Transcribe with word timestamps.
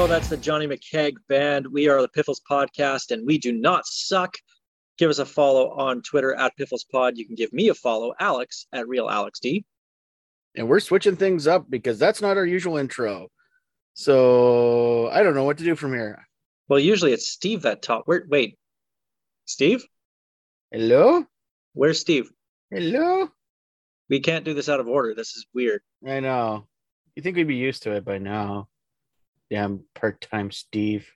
Go. 0.00 0.06
That's 0.06 0.28
the 0.28 0.36
Johnny 0.38 0.66
McKeag 0.66 1.16
Band. 1.28 1.66
We 1.66 1.86
are 1.88 2.00
the 2.00 2.08
Piffles 2.08 2.40
Podcast, 2.50 3.10
and 3.10 3.26
we 3.26 3.36
do 3.36 3.52
not 3.52 3.84
suck. 3.84 4.34
Give 4.96 5.10
us 5.10 5.18
a 5.18 5.26
follow 5.26 5.72
on 5.72 6.00
Twitter 6.00 6.34
at 6.34 6.56
Piffles 6.56 6.84
Pod. 6.90 7.18
You 7.18 7.26
can 7.26 7.34
give 7.34 7.52
me 7.52 7.68
a 7.68 7.74
follow, 7.74 8.14
Alex 8.18 8.66
at 8.72 8.88
Real 8.88 9.10
Alex 9.10 9.40
D. 9.40 9.62
and 10.56 10.66
we're 10.68 10.80
switching 10.80 11.16
things 11.16 11.46
up 11.46 11.66
because 11.68 11.98
that's 11.98 12.22
not 12.22 12.38
our 12.38 12.46
usual 12.46 12.78
intro. 12.78 13.28
So 13.92 15.08
I 15.10 15.22
don't 15.22 15.34
know 15.34 15.44
what 15.44 15.58
to 15.58 15.64
do 15.64 15.76
from 15.76 15.92
here. 15.92 16.26
Well, 16.68 16.78
usually 16.78 17.12
it's 17.12 17.30
Steve 17.30 17.60
that 17.62 17.82
talk. 17.82 18.04
Where, 18.06 18.24
wait, 18.26 18.56
Steve? 19.44 19.84
Hello, 20.70 21.26
Where's 21.74 22.00
Steve? 22.00 22.30
hello. 22.70 23.28
We 24.08 24.20
can't 24.20 24.46
do 24.46 24.54
this 24.54 24.70
out 24.70 24.80
of 24.80 24.88
order. 24.88 25.14
This 25.14 25.36
is 25.36 25.44
weird. 25.54 25.82
I 26.08 26.20
know. 26.20 26.66
You 27.16 27.22
think 27.22 27.36
we'd 27.36 27.46
be 27.48 27.56
used 27.56 27.82
to 27.82 27.92
it 27.92 28.04
by 28.06 28.16
now? 28.16 28.68
Damn 29.50 29.84
part-time 29.94 30.50
Steve, 30.50 31.10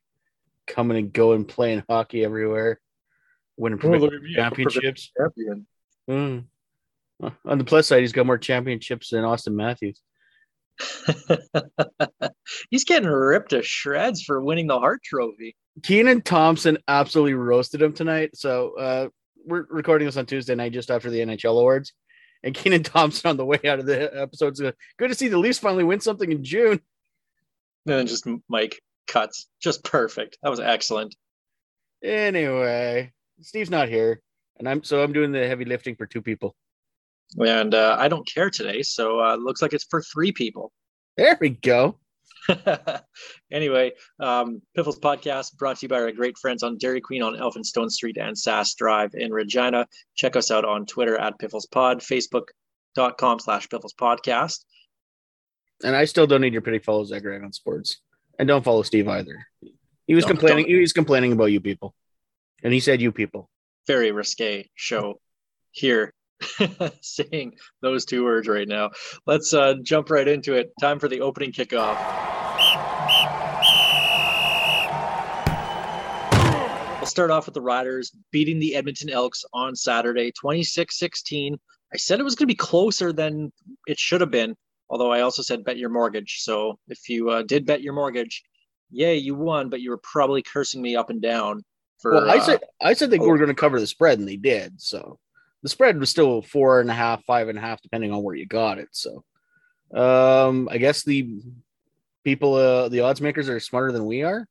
coming 0.66 0.96
and 0.96 1.12
going, 1.12 1.44
playing 1.44 1.84
hockey 1.88 2.24
everywhere, 2.24 2.80
winning 3.56 3.78
provincial 3.78 4.10
championships. 4.34 5.12
Champion. 5.16 5.66
Mm. 6.08 6.44
On 7.44 7.58
the 7.58 7.64
plus 7.64 7.86
side, 7.86 8.00
he's 8.00 8.12
got 8.12 8.27
more 8.27 8.38
championships 8.38 9.10
than 9.10 9.22
Auston 9.22 9.55
Matthews. 9.55 10.00
He's 12.70 12.84
getting 12.84 13.08
ripped 13.08 13.50
to 13.50 13.62
shreds 13.62 14.22
for 14.22 14.42
winning 14.42 14.66
the 14.66 14.78
Hart 14.78 15.02
Trophy. 15.02 15.56
Kenan 15.82 16.22
Thompson 16.22 16.78
absolutely 16.88 17.34
roasted 17.34 17.82
him 17.82 17.92
tonight. 17.92 18.36
So 18.36 18.77
uh, 18.78 19.08
we're 19.44 19.66
recording 19.70 20.06
this 20.06 20.16
on 20.16 20.27
Tuesday 20.27 20.55
night 20.55 20.72
just 20.72 20.90
after 20.90 21.10
the 21.10 21.20
NHL 21.20 21.58
awards. 21.58 21.92
And 22.42 22.55
Kenan 22.55 22.82
Thompson 22.84 23.30
on 23.30 23.36
the 23.36 23.44
way 23.44 23.60
out 23.66 23.78
of 23.78 23.86
the 23.86 24.10
episode 24.20 24.60
uh, 24.60 24.72
good 24.98 25.08
to 25.08 25.14
see 25.14 25.28
the 25.28 25.38
Leafs 25.38 25.58
finally 25.58 25.84
win 25.84 26.00
something 26.00 26.30
in 26.30 26.44
June. 26.44 26.80
And 27.86 27.98
then 27.98 28.06
just 28.06 28.27
Mike 28.48 28.80
cuts. 29.06 29.46
Just 29.60 29.84
perfect. 29.84 30.38
That 30.42 30.50
was 30.50 30.60
excellent. 30.60 31.14
Anyway, 32.02 33.12
Steve's 33.40 33.70
not 33.70 33.88
here, 33.88 34.20
and 34.58 34.68
I'm 34.68 34.82
so 34.84 35.02
I'm 35.02 35.12
doing 35.12 35.32
the 35.32 35.46
heavy 35.46 35.64
lifting 35.64 35.96
for 35.96 36.06
two 36.06 36.20
people. 36.22 36.55
And 37.38 37.74
uh, 37.74 37.96
I 37.98 38.08
don't 38.08 38.28
care 38.28 38.50
today. 38.50 38.82
So 38.82 39.20
uh, 39.20 39.36
looks 39.36 39.62
like 39.62 39.72
it's 39.72 39.86
for 39.88 40.02
three 40.02 40.32
people. 40.32 40.72
There 41.16 41.36
we 41.40 41.50
go. 41.50 41.98
anyway, 43.50 43.92
um, 44.20 44.60
Piffles 44.77 44.98
podcast 44.98 45.56
brought 45.56 45.78
to 45.78 45.84
you 45.84 45.88
by 45.88 46.00
our 46.00 46.12
great 46.12 46.36
friends 46.38 46.62
on 46.62 46.77
Dairy 46.78 47.00
Queen 47.00 47.22
on 47.22 47.36
Elphinstone 47.36 47.90
Street 47.90 48.18
and 48.18 48.38
Sass 48.38 48.74
Drive 48.74 49.10
in 49.14 49.32
Regina. 49.32 49.86
Check 50.14 50.36
us 50.36 50.50
out 50.50 50.64
on 50.64 50.86
Twitter 50.86 51.16
at 51.16 51.38
Piffles 51.38 51.66
Pod, 51.66 52.00
Facebook.com 52.00 53.40
slash 53.40 53.68
Piffles 53.68 53.94
Podcast. 53.94 54.64
And 55.83 55.97
I 55.97 56.05
still 56.05 56.27
don't 56.27 56.41
need 56.41 56.53
your 56.53 56.62
pity 56.62 56.78
follow 56.78 57.05
Zach 57.05 57.25
Rag 57.25 57.42
on 57.42 57.53
sports, 57.53 57.98
and 58.39 58.47
don't 58.47 58.64
follow 58.64 58.83
Steve 58.83 59.08
either. 59.08 59.47
He 60.07 60.14
was 60.14 60.24
No, 60.24 60.29
complaining. 60.30 60.64
don't. 60.67 60.74
He 60.74 60.80
was 60.80 60.92
complaining 60.92 61.33
about 61.33 61.46
you 61.46 61.61
people, 61.61 61.95
and 62.62 62.73
he 62.73 62.80
said 62.80 63.01
you 63.01 63.11
people. 63.12 63.51
Very 63.86 64.13
risque 64.13 64.70
show 64.74 65.20
here. 65.73 66.13
Saying 67.01 67.55
those 67.80 68.05
two 68.05 68.24
words 68.24 68.48
right 68.48 68.68
now. 68.68 68.90
Let's 69.27 69.52
uh, 69.55 69.74
jump 69.83 70.11
right 70.11 70.27
into 70.29 70.55
it. 70.55 70.73
Time 70.80 70.98
for 70.98 71.08
the 71.08 71.20
opening 71.20 71.52
kickoff. 71.52 71.98
We'll 76.98 77.07
start 77.11 77.30
off 77.30 77.45
with 77.46 77.55
the 77.55 77.61
Riders 77.61 78.13
beating 78.30 78.58
the 78.58 78.74
Edmonton 78.74 79.11
Elks 79.11 79.45
on 79.52 79.77
Saturday, 79.77 80.33
26 80.33 80.98
16. 80.98 81.58
I 81.92 81.96
said 81.98 82.18
it 82.18 82.23
was 82.23 82.34
going 82.34 82.45
to 82.48 82.52
be 82.52 82.57
closer 82.57 83.13
than 83.13 83.52
it 83.86 83.98
should 83.98 84.20
have 84.23 84.30
been, 84.30 84.57
although 84.89 85.12
I 85.12 85.20
also 85.20 85.42
said 85.42 85.64
bet 85.64 85.78
your 85.78 85.90
mortgage. 85.90 86.39
So 86.40 86.78
if 86.89 87.08
you 87.08 87.30
uh, 87.30 87.42
did 87.42 87.67
bet 87.67 87.83
your 87.83 87.95
mortgage, 87.95 88.42
yay, 88.90 89.17
you 89.17 89.34
won, 89.34 89.68
but 89.68 89.80
you 89.80 89.90
were 89.90 90.00
probably 90.02 90.42
cursing 90.42 90.83
me 90.83 90.96
up 90.96 91.11
and 91.11 91.20
down 91.20 91.62
for. 92.00 92.12
Well, 92.12 92.30
I 92.30 92.36
uh, 92.36 92.40
said 92.40 92.61
I 92.83 92.92
said 92.95 93.11
they 93.11 93.18
oh. 93.18 93.27
were 93.27 93.39
going 93.39 93.48
to 93.48 93.55
cover 93.55 93.80
the 93.80 93.86
spread, 93.86 94.18
and 94.18 94.28
they 94.28 94.36
did. 94.36 94.80
So 94.80 95.18
the 95.62 95.68
spread 95.68 95.98
was 95.98 96.11
still 96.11 96.42
four 96.42 96.80
and 96.80 96.90
a 96.90 96.95
half, 96.95 97.24
five 97.24 97.48
and 97.48 97.58
a 97.58 97.61
half, 97.61 97.83
depending 97.83 98.12
on 98.12 98.22
where 98.22 98.34
you 98.34 98.46
got 98.46 98.78
it. 98.78 98.89
So 98.92 99.24
um, 99.95 100.68
I 100.70 100.78
guess 100.78 101.02
the 101.02 101.40
people, 102.24 102.55
uh, 102.55 102.89
the 102.89 103.01
odds 103.01 103.20
makers, 103.20 103.48
are 103.48 103.61
smarter 103.61 103.92
than 103.92 104.05
we 104.06 104.22
are. 104.22 104.46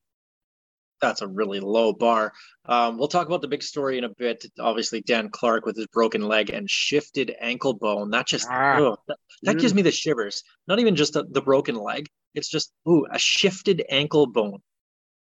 That's 1.04 1.22
a 1.22 1.28
really 1.28 1.60
low 1.60 1.92
bar. 1.94 2.32
Um, 2.66 2.98
we'll 2.98 3.10
talk 3.10 3.28
about 3.28 3.42
the 3.42 3.48
big 3.48 3.62
story 3.62 3.98
in 3.98 4.06
a 4.06 4.10
bit. 4.10 4.46
Obviously, 4.60 5.02
Dan 5.02 5.30
Clark 5.30 5.66
with 5.66 5.76
his 5.76 5.88
broken 5.88 6.22
leg 6.22 6.50
and 6.50 6.70
shifted 6.70 7.36
ankle 7.40 7.74
bone. 7.74 8.10
That 8.12 8.26
just 8.26 8.48
Ah. 8.50 8.78
ugh, 8.78 9.00
that, 9.08 9.18
that 9.44 9.60
gives 9.60 9.74
me 9.74 9.82
the 9.82 9.92
shivers. 9.92 10.44
Not 10.68 10.80
even 10.80 10.96
just 10.96 11.14
the, 11.14 11.26
the 11.30 11.42
broken 11.42 11.76
leg. 11.76 12.08
It's 12.34 12.50
just 12.50 12.72
ooh 12.88 13.06
a 13.12 13.20
shifted 13.20 13.84
ankle 13.90 14.28
bone. 14.28 14.60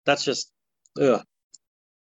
That's 0.06 0.24
just 0.24 0.52
ugh. 1.00 1.22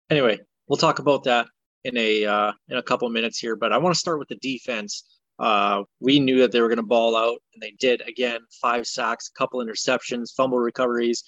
Anyway, 0.10 0.40
we'll 0.68 0.78
talk 0.78 1.00
about 1.00 1.24
that 1.24 1.48
in 1.84 1.98
a 1.98 2.26
uh, 2.26 2.52
in 2.70 2.78
a 2.78 2.84
couple 2.84 3.10
minutes 3.10 3.40
here. 3.40 3.56
But 3.56 3.74
I 3.74 3.80
want 3.80 3.96
to 3.96 4.00
start 4.00 4.20
with 4.20 4.28
the 4.28 4.36
defense. 4.36 5.04
Uh, 5.40 5.84
we 6.00 6.20
knew 6.20 6.40
that 6.42 6.52
they 6.52 6.62
were 6.62 6.68
going 6.68 6.78
to 6.78 6.84
ball 6.84 7.16
out, 7.16 7.40
and 7.54 7.64
they 7.64 7.72
did 7.80 8.02
again. 8.08 8.42
Five 8.62 8.86
sacks, 8.86 9.30
couple 9.30 9.60
interceptions, 9.66 10.36
fumble 10.38 10.60
recoveries 10.60 11.24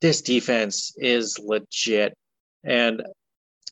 this 0.00 0.22
defense 0.22 0.92
is 0.96 1.38
legit. 1.38 2.14
And 2.64 3.02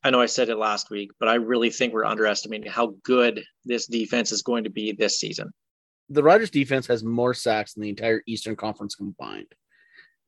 I 0.02 0.10
know 0.10 0.20
I 0.20 0.26
said 0.26 0.48
it 0.48 0.56
last 0.56 0.90
week, 0.90 1.10
but 1.18 1.28
I 1.28 1.34
really 1.34 1.70
think 1.70 1.92
we're 1.92 2.04
underestimating 2.04 2.70
how 2.70 2.94
good 3.04 3.42
this 3.64 3.86
defense 3.86 4.32
is 4.32 4.42
going 4.42 4.64
to 4.64 4.70
be 4.70 4.92
this 4.92 5.18
season. 5.18 5.50
The 6.10 6.22
Riders 6.22 6.50
defense 6.50 6.86
has 6.88 7.02
more 7.02 7.32
sacks 7.32 7.74
than 7.74 7.82
the 7.82 7.88
entire 7.88 8.22
Eastern 8.26 8.56
Conference 8.56 8.94
combined. 8.94 9.52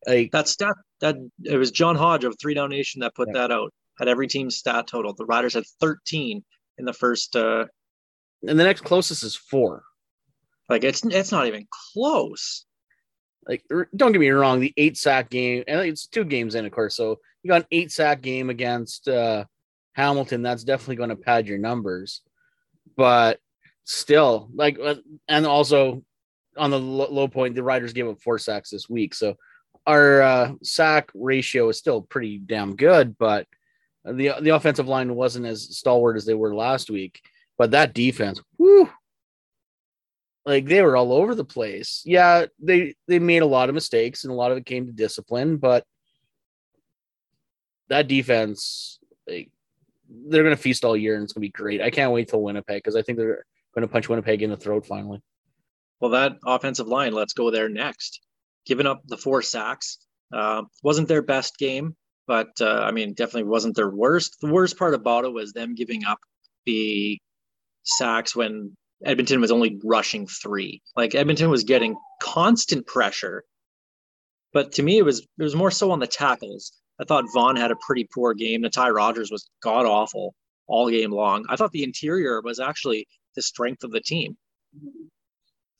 Like 0.06 0.30
That 0.32 0.48
stat 0.48 0.76
that 1.00 1.16
it 1.44 1.56
was 1.56 1.70
John 1.70 1.96
Hodge 1.96 2.24
of 2.24 2.36
Three 2.40 2.54
Down 2.54 2.70
Nation 2.70 3.00
that 3.00 3.14
put 3.14 3.32
that 3.34 3.50
out. 3.50 3.72
Had 3.98 4.08
every 4.08 4.28
team's 4.28 4.56
stat 4.56 4.86
total. 4.86 5.14
The 5.14 5.24
Riders 5.24 5.54
had 5.54 5.64
13 5.80 6.44
in 6.78 6.84
the 6.84 6.92
first. 6.92 7.34
Uh, 7.34 7.66
and 8.46 8.58
the 8.58 8.64
next 8.64 8.82
closest 8.82 9.22
is 9.22 9.36
four. 9.36 9.82
like 10.68 10.84
it's 10.84 11.04
it's 11.04 11.32
not 11.32 11.46
even 11.46 11.66
close. 11.92 12.64
Like 13.48 13.62
don't 13.94 14.12
get 14.12 14.20
me 14.20 14.30
wrong, 14.30 14.60
the 14.60 14.74
eight 14.76 14.96
sack 14.96 15.30
game, 15.30 15.64
and 15.68 15.80
it's 15.80 16.06
two 16.06 16.24
games 16.24 16.54
in, 16.54 16.66
of 16.66 16.72
course. 16.72 16.96
So 16.96 17.18
you 17.42 17.48
got 17.48 17.62
an 17.62 17.68
eight 17.70 17.92
sack 17.92 18.22
game 18.22 18.50
against 18.50 19.08
uh 19.08 19.44
Hamilton, 19.96 20.42
that's 20.42 20.62
definitely 20.62 20.96
going 20.96 21.08
to 21.08 21.16
pad 21.16 21.48
your 21.48 21.56
numbers. 21.56 22.20
But 22.96 23.40
still, 23.84 24.48
like, 24.54 24.78
uh, 24.78 24.96
and 25.26 25.46
also 25.46 26.02
on 26.56 26.70
the 26.70 26.78
lo- 26.78 27.10
low 27.10 27.28
point, 27.28 27.54
the 27.54 27.62
Riders 27.62 27.94
gave 27.94 28.06
up 28.06 28.20
four 28.20 28.38
sacks 28.38 28.68
this 28.68 28.90
week. 28.90 29.14
So 29.14 29.36
our 29.86 30.20
uh, 30.20 30.52
sack 30.62 31.10
ratio 31.14 31.70
is 31.70 31.78
still 31.78 32.02
pretty 32.02 32.38
damn 32.38 32.76
good, 32.76 33.16
but 33.16 33.46
the 34.04 34.34
the 34.40 34.50
offensive 34.50 34.86
line 34.86 35.14
wasn't 35.14 35.46
as 35.46 35.76
stalwart 35.78 36.16
as 36.16 36.26
they 36.26 36.34
were 36.34 36.54
last 36.54 36.90
week. 36.90 37.20
But 37.56 37.70
that 37.70 37.94
defense, 37.94 38.40
whoo, 38.58 38.90
like 40.46 40.66
they 40.66 40.80
were 40.80 40.96
all 40.96 41.12
over 41.12 41.34
the 41.34 41.44
place. 41.44 42.02
Yeah, 42.04 42.46
they 42.60 42.94
they 43.08 43.18
made 43.18 43.42
a 43.42 43.46
lot 43.46 43.68
of 43.68 43.74
mistakes, 43.74 44.22
and 44.24 44.32
a 44.32 44.36
lot 44.36 44.52
of 44.52 44.58
it 44.58 44.64
came 44.64 44.86
to 44.86 44.92
discipline. 44.92 45.56
But 45.56 45.84
that 47.88 48.06
defense, 48.08 48.98
like, 49.28 49.50
they're 50.08 50.44
going 50.44 50.56
to 50.56 50.62
feast 50.62 50.84
all 50.84 50.96
year, 50.96 51.16
and 51.16 51.24
it's 51.24 51.32
going 51.32 51.42
to 51.42 51.48
be 51.48 51.52
great. 51.52 51.82
I 51.82 51.90
can't 51.90 52.12
wait 52.12 52.28
till 52.28 52.42
Winnipeg 52.42 52.78
because 52.78 52.96
I 52.96 53.02
think 53.02 53.18
they're 53.18 53.44
going 53.74 53.86
to 53.86 53.92
punch 53.92 54.08
Winnipeg 54.08 54.42
in 54.42 54.50
the 54.50 54.56
throat 54.56 54.86
finally. 54.86 55.20
Well, 56.00 56.12
that 56.12 56.38
offensive 56.46 56.86
line, 56.86 57.12
let's 57.12 57.32
go 57.32 57.50
there 57.50 57.68
next. 57.68 58.20
Giving 58.66 58.86
up 58.86 59.02
the 59.06 59.16
four 59.16 59.42
sacks 59.42 59.98
uh, 60.32 60.62
wasn't 60.82 61.08
their 61.08 61.22
best 61.22 61.58
game, 61.58 61.96
but 62.26 62.50
uh, 62.60 62.80
I 62.84 62.92
mean, 62.92 63.14
definitely 63.14 63.44
wasn't 63.44 63.76
their 63.76 63.90
worst. 63.90 64.36
The 64.40 64.52
worst 64.52 64.78
part 64.78 64.94
about 64.94 65.24
it 65.24 65.32
was 65.32 65.52
them 65.52 65.74
giving 65.74 66.04
up 66.04 66.18
the 66.66 67.18
sacks 67.84 68.34
when 68.36 68.76
Edmonton 69.04 69.40
was 69.40 69.50
only 69.50 69.78
rushing 69.84 70.26
three. 70.26 70.82
Like 70.96 71.14
Edmonton 71.14 71.50
was 71.50 71.64
getting 71.64 71.96
constant 72.20 72.86
pressure, 72.86 73.44
but 74.52 74.72
to 74.72 74.82
me, 74.82 74.98
it 74.98 75.04
was 75.04 75.20
it 75.20 75.42
was 75.42 75.54
more 75.54 75.70
so 75.70 75.90
on 75.90 76.00
the 76.00 76.06
tackles. 76.06 76.72
I 77.00 77.04
thought 77.04 77.24
Vaughn 77.34 77.56
had 77.56 77.70
a 77.70 77.76
pretty 77.76 78.08
poor 78.12 78.32
game. 78.32 78.62
Natai 78.62 78.94
Rogers 78.94 79.30
was 79.30 79.48
god 79.62 79.84
awful 79.84 80.34
all 80.66 80.88
game 80.90 81.10
long. 81.10 81.44
I 81.48 81.56
thought 81.56 81.72
the 81.72 81.84
interior 81.84 82.40
was 82.40 82.58
actually 82.58 83.06
the 83.34 83.42
strength 83.42 83.84
of 83.84 83.92
the 83.92 84.00
team. 84.00 84.36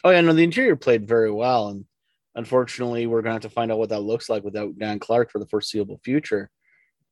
Oh 0.04 0.10
yeah, 0.10 0.20
no, 0.20 0.32
the 0.32 0.44
interior 0.44 0.76
played 0.76 1.08
very 1.08 1.30
well, 1.30 1.68
and 1.68 1.86
unfortunately, 2.34 3.06
we're 3.06 3.22
gonna 3.22 3.36
have 3.36 3.42
to 3.42 3.50
find 3.50 3.72
out 3.72 3.78
what 3.78 3.88
that 3.88 4.00
looks 4.00 4.28
like 4.28 4.44
without 4.44 4.78
Dan 4.78 4.98
Clark 4.98 5.30
for 5.30 5.38
the 5.38 5.46
foreseeable 5.46 5.98
future. 6.04 6.50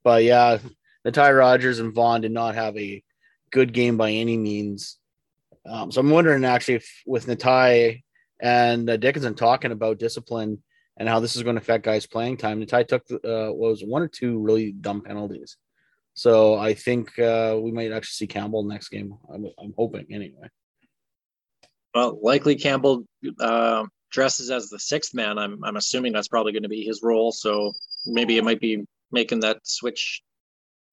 But 0.02 0.22
yeah, 0.24 0.58
Natai 1.06 1.36
Rogers 1.36 1.78
and 1.78 1.94
Vaughn 1.94 2.20
did 2.20 2.32
not 2.32 2.54
have 2.54 2.76
a 2.76 3.02
good 3.50 3.72
game 3.72 3.96
by 3.96 4.10
any 4.10 4.36
means. 4.36 4.98
Um, 5.66 5.90
so 5.90 6.00
I'm 6.00 6.10
wondering 6.10 6.44
actually 6.44 6.74
if 6.74 7.02
with 7.06 7.26
Natai 7.26 8.02
and 8.40 8.88
uh, 8.88 8.96
Dickenson 8.96 9.34
talking 9.34 9.72
about 9.72 9.98
discipline 9.98 10.62
and 10.96 11.08
how 11.08 11.20
this 11.20 11.36
is 11.36 11.42
going 11.42 11.56
to 11.56 11.62
affect 11.62 11.84
guys' 11.84 12.06
playing 12.06 12.36
time. 12.36 12.60
Natai 12.60 12.86
took 12.86 13.02
uh, 13.10 13.52
was 13.52 13.82
one 13.82 14.02
or 14.02 14.08
two 14.08 14.38
really 14.38 14.72
dumb 14.72 15.00
penalties. 15.00 15.56
So 16.14 16.54
I 16.54 16.74
think 16.74 17.18
uh, 17.18 17.58
we 17.60 17.72
might 17.72 17.92
actually 17.92 18.14
see 18.14 18.26
Campbell 18.26 18.62
next 18.62 18.88
game. 18.88 19.14
I'm, 19.32 19.46
I'm 19.58 19.74
hoping 19.76 20.06
anyway. 20.10 20.48
Well, 21.94 22.18
likely 22.22 22.56
Campbell 22.56 23.04
uh, 23.40 23.86
dresses 24.10 24.50
as 24.50 24.68
the 24.68 24.78
sixth 24.78 25.14
man. 25.14 25.38
I'm 25.38 25.62
I'm 25.64 25.76
assuming 25.76 26.12
that's 26.12 26.28
probably 26.28 26.52
going 26.52 26.62
to 26.64 26.68
be 26.68 26.84
his 26.84 27.02
role. 27.02 27.32
So 27.32 27.72
maybe 28.06 28.36
it 28.36 28.44
might 28.44 28.60
be 28.60 28.84
making 29.10 29.40
that 29.40 29.58
switch, 29.64 30.22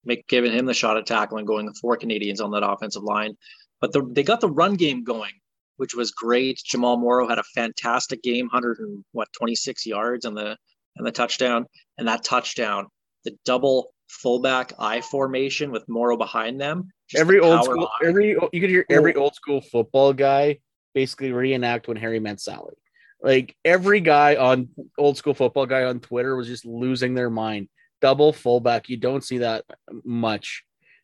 make 0.04 0.26
giving 0.26 0.52
him 0.52 0.66
the 0.66 0.74
shot 0.74 0.96
at 0.96 1.06
tackling, 1.06 1.44
going 1.44 1.66
the 1.66 1.74
four 1.80 1.96
Canadians 1.96 2.40
on 2.40 2.52
that 2.52 2.68
offensive 2.68 3.02
line. 3.02 3.36
But 3.82 3.92
the, 3.92 4.02
they 4.10 4.22
got 4.22 4.40
the 4.40 4.48
run 4.48 4.74
game 4.76 5.02
going, 5.04 5.32
which 5.76 5.94
was 5.94 6.12
great. 6.12 6.58
Jamal 6.64 6.96
Morrow 6.96 7.28
had 7.28 7.38
a 7.38 7.42
fantastic 7.54 8.22
game, 8.22 8.48
hundred 8.48 8.78
and 8.78 9.04
what 9.12 9.28
twenty 9.32 9.54
six 9.56 9.84
yards 9.84 10.24
on 10.24 10.34
the 10.34 10.56
and 10.96 11.06
the 11.06 11.12
touchdown, 11.12 11.66
and 11.98 12.06
that 12.08 12.22
touchdown, 12.24 12.86
the 13.24 13.36
double 13.44 13.92
fullback 14.08 14.72
I 14.78 15.00
formation 15.00 15.70
with 15.72 15.84
Morrow 15.88 16.16
behind 16.16 16.60
them. 16.60 16.88
every 17.16 17.40
the 17.40 17.44
old 17.44 17.64
school, 17.64 17.76
behind. 17.76 18.08
every 18.08 18.28
you 18.52 18.60
could 18.60 18.70
hear 18.70 18.86
every 18.88 19.14
old 19.16 19.34
school 19.34 19.60
football 19.60 20.12
guy 20.12 20.60
basically 20.94 21.32
reenact 21.32 21.88
when 21.88 21.96
Harry 21.96 22.20
met 22.20 22.40
Sally. 22.40 22.74
Like 23.22 23.56
every 23.64 24.00
guy 24.00 24.36
on 24.36 24.68
old 24.98 25.16
school 25.16 25.34
football 25.34 25.66
guy 25.66 25.84
on 25.84 25.98
Twitter 26.00 26.36
was 26.36 26.46
just 26.46 26.64
losing 26.66 27.14
their 27.14 27.30
mind. 27.30 27.68
Double 28.00 28.32
fullback, 28.32 28.88
you 28.88 28.96
don't 28.96 29.24
see 29.24 29.38
that 29.38 29.64
much 30.04 30.62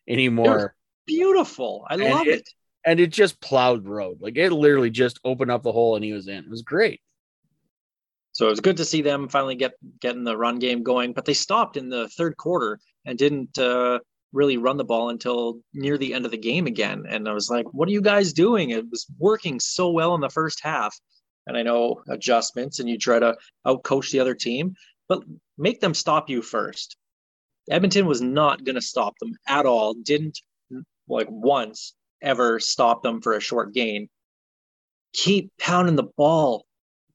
anymore. 0.09 0.75
beautiful. 1.07 1.87
I 1.89 1.95
And 1.95 2.03
love 2.05 2.27
it- 2.27 2.41
it. 2.41 2.49
And 2.89 2.99
it 3.01 3.13
just 3.13 3.39
plowed 3.43 3.87
road. 3.87 4.23
Like 4.23 4.39
it 4.39 4.51
literally 4.51 4.89
just 4.89 5.21
opened 5.23 5.51
up 5.51 5.63
the 5.63 5.73
hole 5.73 5.95
and 5.95 6.03
he 6.03 6.15
was 6.15 6.27
in. 6.27 6.39
It 6.39 6.49
was 6.49 6.63
great. 6.63 7.03
So 8.33 8.47
it 8.47 8.51
was 8.51 8.61
good 8.61 8.79
to 8.79 8.85
see 8.87 9.03
them 9.03 9.29
finally 9.29 9.57
get 9.57 9.75
getting 10.01 10.25
the 10.25 10.39
run 10.39 10.59
game 10.59 10.83
going, 10.83 11.13
but 11.13 11.27
they 11.27 11.35
stopped 11.35 11.77
in 11.77 11.91
the 11.91 12.09
third 12.09 12.39
quarter 12.39 12.81
and 13.05 13.19
didn't 13.19 13.59
uh, 13.59 13.99
really 14.33 14.57
run 14.57 14.79
the 14.79 14.87
ball 14.87 15.11
until 15.11 15.61
near 15.75 15.99
the 15.99 16.15
end 16.15 16.25
of 16.25 16.31
the 16.31 16.39
game 16.39 16.67
again. 16.67 17.05
And 17.07 17.29
I 17.29 17.35
was 17.35 17.51
like, 17.51 17.67
"What 17.75 17.91
are 17.91 17.93
you 17.93 18.01
guys 18.01 18.33
doing?" 18.33 18.71
It 18.71 18.89
was 18.91 19.07
working 19.19 19.61
so 19.61 19.91
well 19.91 20.15
in 20.15 20.23
the 20.23 20.31
first 20.31 20.61
half, 20.63 20.99
and 21.47 21.59
I 21.59 21.63
know 21.63 22.03
adjustments, 22.09 22.79
and 22.79 22.89
you 22.89 22.97
try 22.97 23.19
to 23.19 23.37
outcoach 23.67 24.13
the 24.13 24.21
other 24.21 24.35
team, 24.35 24.75
but 25.09 25.23
make 25.59 25.81
them 25.81 25.93
stop 25.93 26.31
you 26.31 26.41
first. 26.41 26.97
Edmonton 27.71 28.07
was 28.07 28.23
not 28.23 28.65
going 28.65 28.77
to 28.77 28.81
stop 28.81 29.19
them 29.19 29.35
at 29.47 29.67
all. 29.67 29.93
Didn't 29.93 30.41
like 31.07 31.29
once 31.29 31.93
ever 32.23 32.61
stop 32.61 33.03
them 33.03 33.21
for 33.21 33.35
a 33.35 33.41
short 33.41 33.73
gain. 33.75 34.09
Keep 35.13 35.53
pounding 35.59 35.97
the 35.97 36.09
ball. 36.17 36.67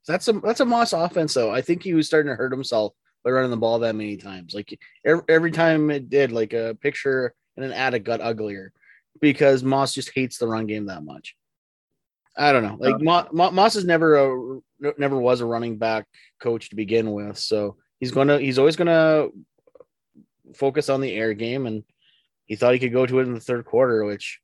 That's 0.07 0.27
a 0.27 0.33
that's 0.33 0.59
a 0.59 0.65
Moss 0.65 0.93
offense 0.93 1.33
though. 1.33 1.51
I 1.51 1.61
think 1.61 1.83
he 1.83 1.93
was 1.93 2.07
starting 2.07 2.29
to 2.29 2.35
hurt 2.35 2.51
himself 2.51 2.93
by 3.23 3.31
running 3.31 3.51
the 3.51 3.57
ball 3.57 3.79
that 3.79 3.95
many 3.95 4.17
times. 4.17 4.53
Like 4.53 4.77
every, 5.05 5.23
every 5.29 5.51
time 5.51 5.89
it 5.89 6.09
did, 6.09 6.31
like 6.31 6.53
a 6.53 6.77
picture 6.81 7.33
and 7.55 7.65
an 7.65 7.71
attic 7.71 8.03
got 8.03 8.21
uglier 8.21 8.73
because 9.21 9.63
Moss 9.63 9.93
just 9.93 10.11
hates 10.13 10.37
the 10.37 10.47
run 10.47 10.67
game 10.67 10.87
that 10.87 11.03
much. 11.03 11.35
I 12.35 12.51
don't 12.51 12.63
know. 12.63 12.77
Like 12.79 12.99
Mo, 12.99 13.27
Mo, 13.31 13.51
Moss 13.51 13.75
is 13.75 13.85
never 13.85 14.15
a 14.15 14.59
never 14.97 15.17
was 15.17 15.41
a 15.41 15.45
running 15.45 15.77
back 15.77 16.07
coach 16.41 16.69
to 16.69 16.75
begin 16.75 17.11
with, 17.11 17.37
so 17.37 17.77
he's 17.99 18.11
gonna 18.11 18.39
he's 18.39 18.57
always 18.57 18.75
gonna 18.75 19.27
focus 20.55 20.89
on 20.89 20.99
the 20.99 21.13
air 21.13 21.33
game, 21.33 21.67
and 21.67 21.83
he 22.45 22.55
thought 22.55 22.73
he 22.73 22.79
could 22.79 22.91
go 22.91 23.05
to 23.05 23.19
it 23.19 23.27
in 23.27 23.35
the 23.35 23.39
third 23.39 23.65
quarter, 23.65 24.03
which 24.03 24.39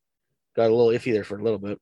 got 0.56 0.70
a 0.70 0.76
little 0.76 0.88
iffy 0.88 1.14
there 1.14 1.24
for 1.24 1.38
a 1.38 1.44
little 1.44 1.60
bit. 1.60 1.80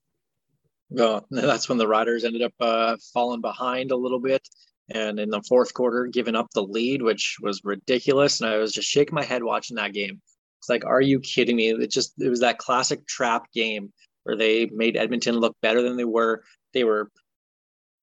Well, 0.90 1.26
that's 1.32 1.70
when 1.70 1.78
the 1.78 1.88
Riders 1.88 2.24
ended 2.24 2.44
up 2.44 2.54
uh, 2.60 2.98
falling 3.14 3.42
behind 3.42 3.92
a 3.92 3.98
little 3.98 4.20
bit, 4.20 4.48
and 4.90 5.20
in 5.20 5.30
the 5.30 5.42
fourth 5.48 5.74
quarter, 5.74 6.08
giving 6.08 6.36
up 6.36 6.48
the 6.54 6.64
lead, 6.64 7.02
which 7.02 7.38
was 7.42 7.62
ridiculous. 7.64 8.42
And 8.42 8.50
I 8.50 8.58
was 8.58 8.72
just 8.72 8.90
shaking 8.90 9.16
my 9.16 9.24
head 9.24 9.44
watching 9.44 9.76
that 9.76 9.94
game. 9.94 10.22
It's 10.60 10.70
like, 10.70 10.86
are 10.86 11.02
you 11.02 11.20
kidding 11.20 11.56
me? 11.56 11.70
It 11.70 11.92
just 11.92 12.14
it 12.20 12.30
was 12.30 12.40
that 12.40 12.58
classic 12.58 13.06
trap 13.06 13.52
game 13.54 13.92
where 14.24 14.36
they 14.36 14.66
made 14.68 14.98
Edmonton 14.98 15.38
look 15.38 15.56
better 15.62 15.82
than 15.82 15.98
they 15.98 16.06
were. 16.06 16.44
They 16.74 16.84
were 16.84 17.12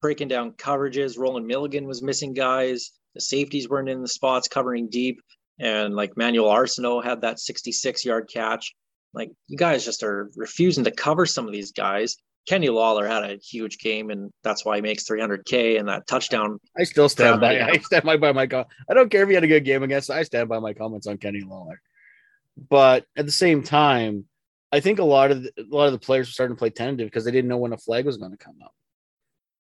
breaking 0.00 0.28
down 0.28 0.52
coverages. 0.52 1.18
Rolan 1.18 1.46
Milligan 1.46 1.86
was 1.86 2.02
missing 2.02 2.34
guys. 2.34 2.92
The 3.14 3.20
safeties 3.20 3.68
weren't 3.68 3.88
in 3.88 4.02
the 4.02 4.08
spots 4.08 4.48
covering 4.48 4.88
deep, 4.88 5.20
and 5.58 5.94
like 5.94 6.16
Manuel 6.16 6.50
Arceneaux 6.50 7.02
had 7.02 7.20
that 7.22 7.40
66 7.40 8.04
yard 8.04 8.28
catch. 8.32 8.74
Like 9.14 9.30
you 9.48 9.56
guys 9.56 9.84
just 9.84 10.02
are 10.02 10.30
refusing 10.36 10.84
to 10.84 10.90
cover 10.90 11.26
some 11.26 11.46
of 11.46 11.52
these 11.52 11.72
guys. 11.72 12.16
Kenny 12.46 12.68
Lawler 12.68 13.06
had 13.06 13.22
a 13.22 13.36
huge 13.36 13.78
game, 13.78 14.10
and 14.10 14.30
that's 14.42 14.64
why 14.64 14.76
he 14.76 14.82
makes 14.82 15.04
300k. 15.04 15.78
And 15.78 15.88
that 15.88 16.06
touchdown, 16.06 16.60
I 16.76 16.84
still 16.84 17.08
stand 17.08 17.40
by. 17.40 17.60
I 17.60 17.78
stand 17.78 18.04
by, 18.04 18.18
by 18.18 18.32
my. 18.32 18.46
com- 18.46 18.66
I 18.88 18.92
don't 18.92 19.10
care 19.10 19.22
if 19.22 19.28
he 19.28 19.34
had 19.34 19.44
a 19.44 19.48
good 19.48 19.64
game 19.64 19.82
against. 19.82 20.10
I 20.10 20.24
stand 20.24 20.48
by 20.48 20.58
my 20.58 20.74
comments 20.74 21.06
on 21.06 21.16
Kenny 21.16 21.40
Lawler. 21.40 21.80
But 22.68 23.06
at 23.16 23.24
the 23.24 23.32
same 23.32 23.62
time, 23.62 24.26
I 24.70 24.80
think 24.80 24.98
a 24.98 25.04
lot 25.04 25.30
of 25.30 25.42
the, 25.42 25.52
a 25.58 25.74
lot 25.74 25.86
of 25.86 25.92
the 25.92 25.98
players 25.98 26.28
were 26.28 26.32
starting 26.32 26.56
to 26.56 26.58
play 26.58 26.70
tentative 26.70 27.06
because 27.06 27.24
they 27.24 27.30
didn't 27.30 27.48
know 27.48 27.56
when 27.56 27.72
a 27.72 27.78
flag 27.78 28.04
was 28.04 28.18
going 28.18 28.32
to 28.32 28.36
come 28.36 28.56
up. 28.62 28.74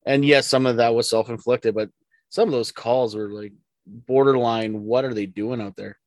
And 0.04 0.24
yes, 0.24 0.46
some 0.46 0.66
of 0.66 0.76
that 0.76 0.94
was 0.94 1.08
self 1.08 1.30
inflicted, 1.30 1.74
but 1.74 1.88
some 2.28 2.48
of 2.48 2.52
those 2.52 2.70
calls 2.70 3.16
were 3.16 3.30
like 3.30 3.52
borderline. 3.86 4.82
What 4.82 5.06
are 5.06 5.14
they 5.14 5.26
doing 5.26 5.62
out 5.62 5.76
there? 5.76 5.98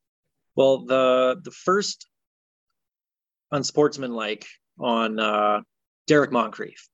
well, 0.57 0.79
the 0.79 1.39
the 1.43 1.51
first 1.51 2.07
unsportsmanlike 3.51 4.45
on 4.79 5.19
uh, 5.19 5.61
Derrick 6.07 6.31
Moncrief, 6.31 6.87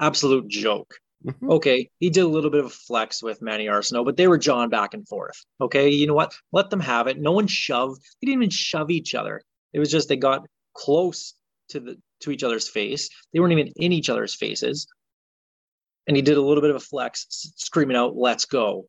absolute 0.00 0.48
joke. 0.48 0.94
Mhm. 1.24 1.50
Okay, 1.50 1.88
he 2.00 2.10
did 2.10 2.22
a 2.22 2.28
little 2.28 2.50
bit 2.50 2.60
of 2.60 2.66
a 2.66 2.70
flex 2.70 3.22
with 3.22 3.40
Manny 3.42 3.68
Arceneaux, 3.68 4.04
but 4.04 4.16
they 4.16 4.26
were 4.26 4.38
jawing 4.38 4.70
back 4.70 4.92
and 4.94 5.06
forth. 5.06 5.36
Okay, 5.60 5.88
you 5.90 6.06
know 6.06 6.14
what? 6.14 6.34
Let 6.50 6.70
them 6.70 6.80
have 6.80 7.06
it. 7.06 7.20
No 7.20 7.32
one 7.32 7.46
shoved. 7.46 8.02
They 8.20 8.26
didn't 8.26 8.42
even 8.42 8.50
shove 8.50 8.90
each 8.90 9.14
other. 9.14 9.42
It 9.72 9.78
was 9.78 9.90
just 9.90 10.08
they 10.08 10.16
got 10.16 10.46
close 10.74 11.34
to 11.68 11.80
the 11.80 11.96
to 12.20 12.30
each 12.30 12.42
other's 12.42 12.68
face. 12.68 13.08
They 13.32 13.40
weren't 13.40 13.52
even 13.52 13.72
in 13.76 13.92
each 13.92 14.10
other's 14.10 14.34
faces. 14.34 14.86
And 16.06 16.16
he 16.16 16.22
did 16.22 16.36
a 16.36 16.42
little 16.42 16.60
bit 16.60 16.70
of 16.70 16.76
a 16.76 16.80
flex, 16.80 17.26
screaming 17.56 17.96
out, 17.96 18.16
"Let's 18.16 18.44
go!" 18.44 18.88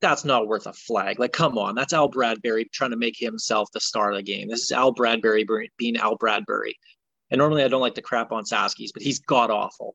That's 0.00 0.24
not 0.24 0.48
worth 0.48 0.66
a 0.66 0.72
flag. 0.72 1.18
Like, 1.18 1.32
come 1.32 1.58
on, 1.58 1.74
that's 1.74 1.92
Al 1.92 2.08
Bradbury 2.08 2.64
trying 2.72 2.90
to 2.90 2.96
make 2.96 3.18
himself 3.18 3.68
the 3.72 3.80
star 3.80 4.10
of 4.10 4.16
the 4.16 4.22
game. 4.22 4.48
This 4.48 4.62
is 4.62 4.72
Al 4.72 4.92
Bradbury 4.92 5.46
being 5.76 5.96
Al 5.96 6.16
Bradbury. 6.16 6.76
And 7.30 7.38
normally 7.38 7.62
I 7.62 7.68
don't 7.68 7.80
like 7.80 7.94
to 7.94 8.02
crap 8.02 8.32
on 8.32 8.44
Saskies, 8.44 8.90
but 8.92 9.02
he's 9.02 9.18
god 9.18 9.50
awful. 9.50 9.94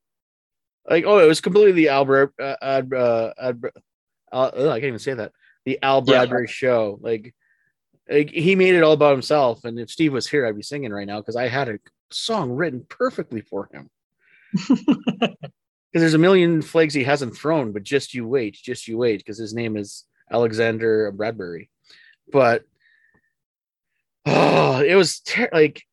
Like, 0.90 1.06
oh, 1.06 1.18
it 1.20 1.28
was 1.28 1.42
completely 1.42 1.72
the 1.72 1.90
Albert. 1.90 2.34
Uh, 2.40 2.56
ad, 2.62 2.94
uh, 2.94 3.34
ad, 3.40 3.62
uh, 4.32 4.52
I 4.54 4.80
can't 4.80 4.86
even 4.86 5.00
say 5.00 5.16
that. 5.16 5.32
The 5.66 5.80
Al 5.82 6.04
Yeah. 6.06 6.20
Bradbury 6.20 6.48
show. 6.48 7.00
Like, 7.02 7.34
like, 8.08 8.30
he 8.30 8.56
made 8.56 8.76
it 8.76 8.84
all 8.84 8.94
about 8.94 9.14
himself. 9.14 9.66
And 9.66 9.80
if 9.80 9.90
Steve 9.90 10.14
was 10.14 10.28
here, 10.28 10.46
I'd 10.46 10.56
be 10.56 10.62
singing 10.62 10.94
right 10.94 11.08
now 11.08 11.20
because 11.20 11.36
I 11.36 11.48
had 11.48 11.70
a 11.70 11.80
song 12.12 12.52
written 12.52 12.86
perfectly 12.88 13.42
for 13.42 13.68
him. 13.74 13.90
Because 15.96 16.02
there's 16.02 16.14
a 16.14 16.18
million 16.18 16.62
flags 16.62 16.94
he 16.94 17.06
hasn't 17.06 17.38
thrown, 17.38 17.72
but 17.72 17.84
just 17.84 18.14
you 18.14 18.28
wait, 18.28 18.60
just 18.62 18.86
you 18.86 18.98
wait, 18.98 19.20
because 19.20 19.38
his 19.38 19.54
name 19.54 19.78
is 19.78 20.04
Alexander 20.30 21.10
Bradbury. 21.14 21.70
But 22.30 22.66
oh, 24.26 24.84
it 24.86 24.96
was 24.96 25.22
ter- 25.22 25.48
like 25.54 25.84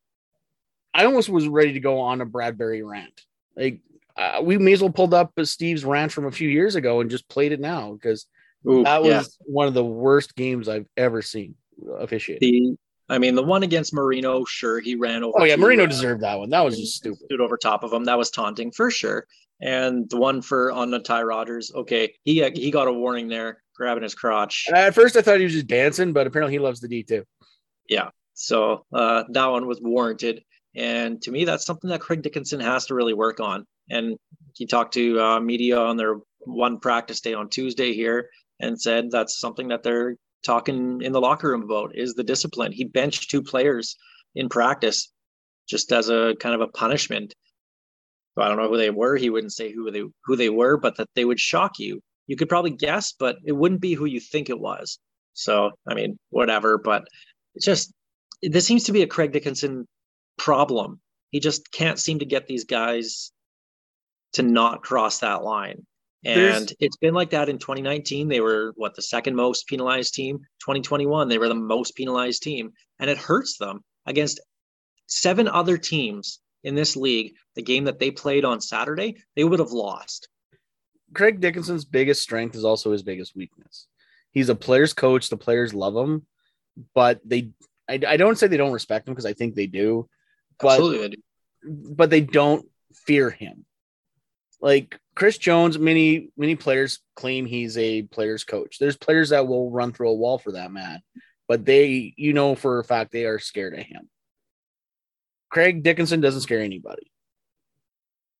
I 0.92 1.04
almost 1.04 1.28
was 1.28 1.47
ready 1.47 1.75
to 1.75 1.78
go 1.78 2.00
on 2.00 2.21
a 2.21 2.26
Bradbury 2.26 2.82
rant. 2.82 3.23
Like 3.56 3.78
uh, 4.16 4.40
we 4.42 4.59
may 4.59 4.73
as 4.73 4.80
well 4.80 4.90
pulled 4.90 5.14
up 5.14 5.35
Steve's 5.44 5.85
rant 5.85 6.11
from 6.11 6.26
a 6.26 6.32
few 6.32 6.49
years 6.49 6.75
ago 6.75 7.00
and 7.00 7.09
just 7.09 7.28
played 7.28 7.52
it 7.52 7.61
now 7.61 7.92
because 7.92 8.26
Ooh, 8.68 8.82
that 8.82 9.04
was 9.04 9.09
yeah. 9.09 9.23
one 9.47 9.68
of 9.68 9.75
the 9.75 9.85
worst 9.85 10.35
games 10.35 10.68
I've 10.68 10.88
ever 10.97 11.23
seen 11.23 11.54
officiated. 12.00 12.40
the 12.40 12.76
I 13.12 13.19
mean 13.19 13.35
the 13.35 13.42
one 13.42 13.62
against 13.62 13.92
Marino, 13.92 14.45
sure, 14.47 14.81
he 14.81 14.95
ran 14.95 15.23
over. 15.23 15.38
oh 15.38 15.45
yeah, 15.45 15.57
Marino 15.57 15.85
uh, 15.85 15.87
deserved 15.87 16.23
that 16.23 16.38
one. 16.38 16.49
That 16.49 16.64
was 16.64 16.78
just 16.78 16.97
stupid. 16.97 17.19
stood 17.26 17.40
over 17.42 17.59
top 17.59 17.85
of 17.85 17.92
him. 17.92 18.04
That 18.04 18.16
was 18.16 18.31
taunting 18.31 18.73
for 18.73 18.90
sure. 18.90 19.26
And 19.61 20.09
the 20.09 20.16
one 20.16 20.40
for 20.40 20.73
on 20.73 20.90
the 20.90 20.99
Ty 20.99 21.23
Rogers, 21.23 21.71
okay, 21.75 22.14
he 22.25 22.42
he 22.54 22.71
got 22.71 22.88
a 22.88 22.92
warning 22.92 23.28
there, 23.28 23.62
grabbing 23.76 24.02
his 24.02 24.14
crotch. 24.14 24.64
At 24.73 24.95
first 24.95 25.14
I 25.14 25.21
thought 25.21 25.38
he 25.38 25.45
was 25.45 25.52
just 25.52 25.66
dancing, 25.66 26.14
but 26.14 26.26
apparently 26.26 26.54
he 26.54 26.59
loves 26.59 26.81
the 26.81 26.88
D 26.88 27.02
too. 27.02 27.25
Yeah, 27.87 28.09
so 28.33 28.87
uh, 28.95 29.25
that 29.28 29.47
one 29.47 29.66
was 29.66 29.81
warranted. 29.83 30.42
And 30.75 31.21
to 31.23 31.31
me, 31.31 31.45
that's 31.45 31.66
something 31.66 31.90
that 31.90 32.00
Craig 32.00 32.23
Dickenson 32.23 32.61
has 32.61 32.87
to 32.87 32.95
really 32.95 33.12
work 33.12 33.40
on. 33.40 33.66
And 33.90 34.16
he 34.54 34.66
talked 34.66 34.95
to 34.95 35.21
uh, 35.21 35.40
media 35.40 35.78
on 35.78 35.99
their 35.99 36.16
one 36.38 36.81
practice 36.81 37.21
day 37.21 37.35
on 37.35 37.50
Tuesday 37.50 37.92
here 37.92 38.31
and 38.59 38.81
said 38.81 39.11
that's 39.11 39.38
something 39.38 39.69
that 39.69 39.83
they're 39.83 40.16
talking 40.42 41.02
in 41.02 41.12
the 41.12 41.20
locker 41.20 41.49
room 41.49 41.62
about 41.62 41.92
is 41.94 42.14
the 42.14 42.25
discipline. 42.25 42.72
He 42.72 42.84
benched 42.84 43.30
two 43.30 43.42
players 43.42 43.96
in 44.34 44.49
practice 44.49 45.11
just 45.68 45.92
as 45.92 46.08
a 46.08 46.34
kind 46.40 46.54
of 46.54 46.61
a 46.61 46.68
punishment. 46.68 47.34
I 48.37 48.49
don't 48.49 48.56
know 48.56 48.68
who 48.68 48.78
they 48.78 48.90
were. 48.90 49.16
He 49.16 49.30
wouldn't 49.30 49.52
say 49.52 49.72
who 49.72 49.90
they 49.90 50.02
who 50.25 50.37
they 50.37 50.49
were, 50.49 50.76
but 50.76 50.96
that 50.96 51.08
they 51.14 51.25
would 51.25 51.40
shock 51.40 51.78
you. 51.78 52.00
You 52.26 52.37
could 52.37 52.49
probably 52.49 52.70
guess, 52.70 53.12
but 53.12 53.37
it 53.44 53.52
wouldn't 53.52 53.80
be 53.80 53.94
who 53.94 54.06
you 54.06 54.20
think 54.20 54.49
it 54.49 54.58
was. 54.58 54.99
So 55.34 55.72
I 55.87 55.94
mean, 55.94 56.18
whatever. 56.30 56.78
But 56.78 57.04
it's 57.54 57.66
just 57.66 57.92
this 58.42 58.66
seems 58.66 58.84
to 58.84 58.92
be 58.92 59.02
a 59.02 59.06
Craig 59.06 59.32
Dickenson 59.32 59.87
problem. 60.38 61.00
He 61.30 61.40
just 61.40 61.70
can't 61.72 61.99
seem 61.99 62.18
to 62.20 62.26
get 62.26 62.46
these 62.46 62.64
guys 62.64 63.32
to 64.34 64.42
not 64.42 64.82
cross 64.82 65.20
that 65.20 65.42
line. 65.42 65.87
And 66.24 66.40
There's- 66.40 66.72
it's 66.78 66.96
been 66.98 67.14
like 67.14 67.30
that 67.30 67.48
in 67.48 67.58
2019. 67.58 68.28
They 68.28 68.40
were 68.40 68.72
what 68.76 68.94
the 68.94 69.02
second 69.02 69.34
most 69.34 69.66
penalized 69.66 70.14
team. 70.14 70.38
2021, 70.60 71.28
they 71.28 71.38
were 71.38 71.48
the 71.48 71.54
most 71.54 71.96
penalized 71.96 72.42
team. 72.42 72.72
And 73.00 73.10
it 73.10 73.18
hurts 73.18 73.58
them 73.58 73.82
against 74.06 74.40
seven 75.06 75.48
other 75.48 75.76
teams 75.76 76.38
in 76.62 76.74
this 76.76 76.96
league. 76.96 77.34
The 77.56 77.62
game 77.62 77.84
that 77.84 77.98
they 77.98 78.10
played 78.12 78.44
on 78.44 78.60
Saturday, 78.60 79.16
they 79.34 79.42
would 79.42 79.58
have 79.58 79.72
lost. 79.72 80.28
Craig 81.12 81.40
Dickenson's 81.40 81.84
biggest 81.84 82.22
strength 82.22 82.54
is 82.54 82.64
also 82.64 82.92
his 82.92 83.02
biggest 83.02 83.34
weakness. 83.36 83.86
He's 84.30 84.48
a 84.48 84.54
player's 84.54 84.94
coach. 84.94 85.28
The 85.28 85.36
players 85.36 85.74
love 85.74 85.94
him, 85.96 86.24
but 86.94 87.20
they, 87.24 87.50
I, 87.88 88.00
I 88.06 88.16
don't 88.16 88.38
say 88.38 88.46
they 88.46 88.56
don't 88.56 88.72
respect 88.72 89.06
him 89.08 89.12
because 89.14 89.26
I 89.26 89.34
think 89.34 89.54
they 89.54 89.66
do, 89.66 90.08
but 90.58 90.74
Absolutely. 90.74 91.08
they 91.08 91.16
do. 91.16 91.22
but 91.94 92.08
they 92.10 92.20
don't 92.22 92.66
fear 92.94 93.28
him. 93.28 93.66
Like 94.62 94.99
Chris 95.16 95.37
Jones, 95.38 95.76
many 95.78 96.31
many 96.37 96.54
players 96.54 97.00
claim 97.16 97.45
he's 97.47 97.76
a 97.76 98.02
player's 98.02 98.45
coach. 98.45 98.78
There's 98.78 98.97
players 98.97 99.31
that 99.31 99.49
will 99.49 99.71
run 99.71 99.92
through 99.92 100.11
a 100.11 100.14
wall 100.14 100.38
for 100.38 100.52
that 100.52 100.71
man, 100.71 101.02
but 101.49 101.64
they, 101.64 102.14
you 102.16 102.33
know, 102.33 102.54
for 102.54 102.78
a 102.78 102.85
fact 102.85 103.11
they 103.11 103.25
are 103.25 103.40
scared 103.40 103.75
of 103.75 103.81
him. 103.81 104.09
Craig 105.50 105.83
Dickenson 105.83 106.21
doesn't 106.21 106.42
scare 106.42 106.61
anybody. 106.61 107.11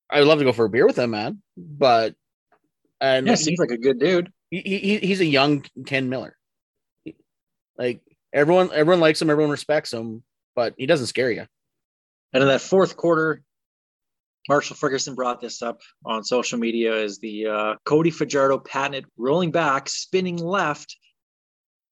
I'd 0.09 0.21
love 0.21 0.39
to 0.39 0.45
go 0.45 0.53
for 0.53 0.65
a 0.65 0.69
beer 0.69 0.87
with 0.87 0.97
him, 0.97 1.11
man, 1.11 1.41
but 1.57 2.15
and 3.01 3.27
Yeah, 3.27 3.35
seems 3.35 3.59
like 3.59 3.71
a 3.71 3.77
good 3.77 3.99
dude. 3.99 4.31
he, 4.49 4.61
he 4.61 4.97
he's 4.99 5.19
a 5.19 5.25
young 5.25 5.65
Ken 5.85 6.07
Miller. 6.09 6.37
Like 7.77 8.01
everyone, 8.31 8.69
everyone 8.73 9.01
likes 9.01 9.21
him, 9.21 9.29
everyone 9.29 9.51
respects 9.51 9.91
him, 9.91 10.23
but 10.55 10.73
he 10.77 10.85
doesn't 10.85 11.07
scare 11.07 11.31
you. 11.31 11.45
And 12.31 12.41
in 12.41 12.47
that 12.47 12.61
fourth 12.61 12.95
quarter, 12.95 13.41
Marshall 14.49 14.75
Ferguson 14.75 15.15
brought 15.15 15.39
this 15.39 15.61
up 15.61 15.81
on 16.05 16.23
social 16.23 16.59
media 16.59 17.01
as 17.01 17.19
the 17.19 17.47
uh, 17.47 17.75
Cody 17.85 18.11
Fajardo 18.11 18.57
patented 18.57 19.05
rolling 19.17 19.51
back, 19.51 19.87
spinning 19.87 20.37
left, 20.37 20.97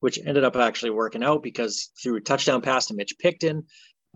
which 0.02 0.20
ended 0.26 0.44
up 0.44 0.56
actually 0.56 0.92
working 0.92 1.24
out 1.24 1.44
because 1.44 1.92
through 2.02 2.18
a 2.18 2.22
touchdown 2.22 2.62
pass 2.62 2.88
to 2.88 2.94
Mitch 2.94 3.16
Picton, 3.20 3.64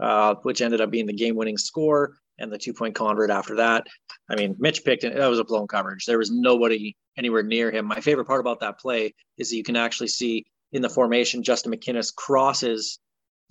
uh, 0.01 0.35
which 0.43 0.61
ended 0.61 0.81
up 0.81 0.91
being 0.91 1.05
the 1.05 1.13
game 1.13 1.35
winning 1.35 1.57
score 1.57 2.17
and 2.37 2.51
the 2.51 2.57
two 2.57 2.73
point 2.73 2.95
convert 2.95 3.29
after 3.29 3.55
that. 3.55 3.87
I 4.29 4.35
mean, 4.35 4.55
Mitch 4.59 4.83
Picton, 4.83 5.15
that 5.15 5.29
was 5.29 5.39
a 5.39 5.45
blown 5.45 5.67
coverage. 5.67 6.05
There 6.05 6.17
was 6.17 6.31
nobody 6.31 6.95
anywhere 7.17 7.43
near 7.43 7.71
him. 7.71 7.85
My 7.85 8.01
favorite 8.01 8.25
part 8.25 8.41
about 8.41 8.59
that 8.59 8.79
play 8.79 9.13
is 9.37 9.49
that 9.49 9.55
you 9.55 9.63
can 9.63 9.77
actually 9.77 10.09
see 10.09 10.45
in 10.73 10.81
the 10.81 10.89
formation, 10.89 11.43
Justin 11.43 11.71
McInnis 11.71 12.13
crosses 12.13 12.99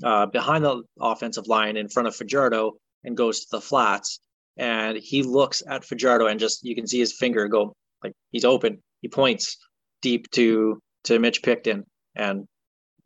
uh, 0.02 0.26
behind 0.26 0.64
the 0.64 0.82
offensive 1.00 1.46
line 1.46 1.76
in 1.76 1.88
front 1.88 2.08
of 2.08 2.16
Fajardo 2.16 2.72
and 3.04 3.16
goes 3.16 3.40
to 3.40 3.46
the 3.52 3.60
flats. 3.60 4.20
And 4.56 4.96
he 4.96 5.22
looks 5.22 5.62
at 5.68 5.84
Fajardo 5.84 6.26
and 6.26 6.38
just 6.38 6.64
you 6.64 6.74
can 6.74 6.86
see 6.86 6.98
his 6.98 7.16
finger 7.16 7.48
go 7.48 7.74
like 8.02 8.12
he's 8.30 8.44
open. 8.44 8.82
He 9.00 9.08
points 9.08 9.56
deep 10.02 10.30
to 10.32 10.80
to 11.04 11.18
Mitch 11.18 11.42
Picton 11.42 11.84
and 12.14 12.46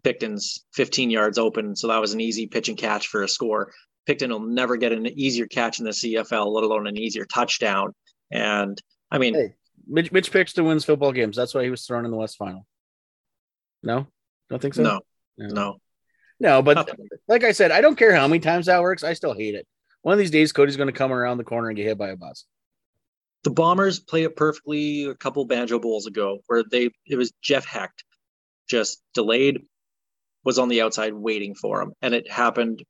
Picton's 0.04 0.64
15 0.74 1.10
yards 1.10 1.38
open. 1.38 1.74
So 1.74 1.88
that 1.88 2.00
was 2.00 2.12
an 2.12 2.20
easy 2.20 2.46
pitch 2.46 2.68
and 2.68 2.78
catch 2.78 3.08
for 3.08 3.22
a 3.22 3.28
score. 3.28 3.72
Picton 4.06 4.30
will 4.30 4.40
never 4.40 4.76
get 4.76 4.92
an 4.92 5.06
easier 5.06 5.46
catch 5.46 5.78
in 5.80 5.84
the 5.84 5.90
CFL, 5.90 6.52
let 6.52 6.64
alone 6.64 6.86
an 6.86 6.96
easier 6.96 7.24
touchdown. 7.26 7.92
And 8.30 8.80
I 9.10 9.18
mean, 9.18 9.34
Hey. 9.34 9.54
Mitch, 9.86 10.12
Mitch 10.12 10.30
Picton 10.30 10.64
wins 10.66 10.84
football 10.84 11.12
games. 11.12 11.36
That's 11.36 11.54
why 11.54 11.64
he 11.64 11.70
was 11.70 11.86
thrown 11.86 12.04
in 12.04 12.10
the 12.10 12.16
West 12.16 12.36
Final. 12.36 12.66
No, 13.82 14.06
don't 14.50 14.60
think 14.60 14.74
so. 14.74 14.82
no, 14.82 15.00
no, 15.38 15.46
no. 15.48 15.76
no. 16.40 16.62
But 16.62 16.74
Nothing. 16.74 17.08
like 17.26 17.44
I 17.44 17.52
said, 17.52 17.70
I 17.70 17.80
don't 17.80 17.96
care 17.96 18.14
how 18.14 18.26
many 18.28 18.40
times 18.40 18.66
that 18.66 18.82
works. 18.82 19.02
I 19.02 19.14
still 19.14 19.34
hate 19.34 19.54
it. 19.54 19.66
One 20.02 20.12
of 20.12 20.18
these 20.18 20.30
days, 20.30 20.52
Cody's 20.52 20.76
going 20.76 20.88
to 20.88 20.92
come 20.92 21.12
around 21.12 21.38
the 21.38 21.44
corner 21.44 21.68
and 21.68 21.76
get 21.76 21.86
hit 21.86 21.98
by 21.98 22.08
a 22.10 22.16
bus. 22.16 22.44
the 23.44 23.50
Bombers 23.50 24.00
played 24.00 24.24
it 24.24 24.36
perfectly 24.36 25.04
a 25.04 25.14
couple 25.14 25.44
banjo 25.44 25.78
bowls 25.78 26.06
ago, 26.06 26.40
where 26.46 26.64
they 26.64 26.90
it 27.06 27.16
was 27.16 27.32
Jeff 27.42 27.64
Hecht 27.64 28.04
just 28.68 29.02
delayed, 29.14 29.60
was 30.44 30.58
on 30.58 30.68
the 30.68 30.82
outside 30.82 31.14
waiting 31.14 31.54
for 31.54 31.80
him, 31.80 31.92
and 32.02 32.14
it 32.14 32.30
happened 32.30 32.84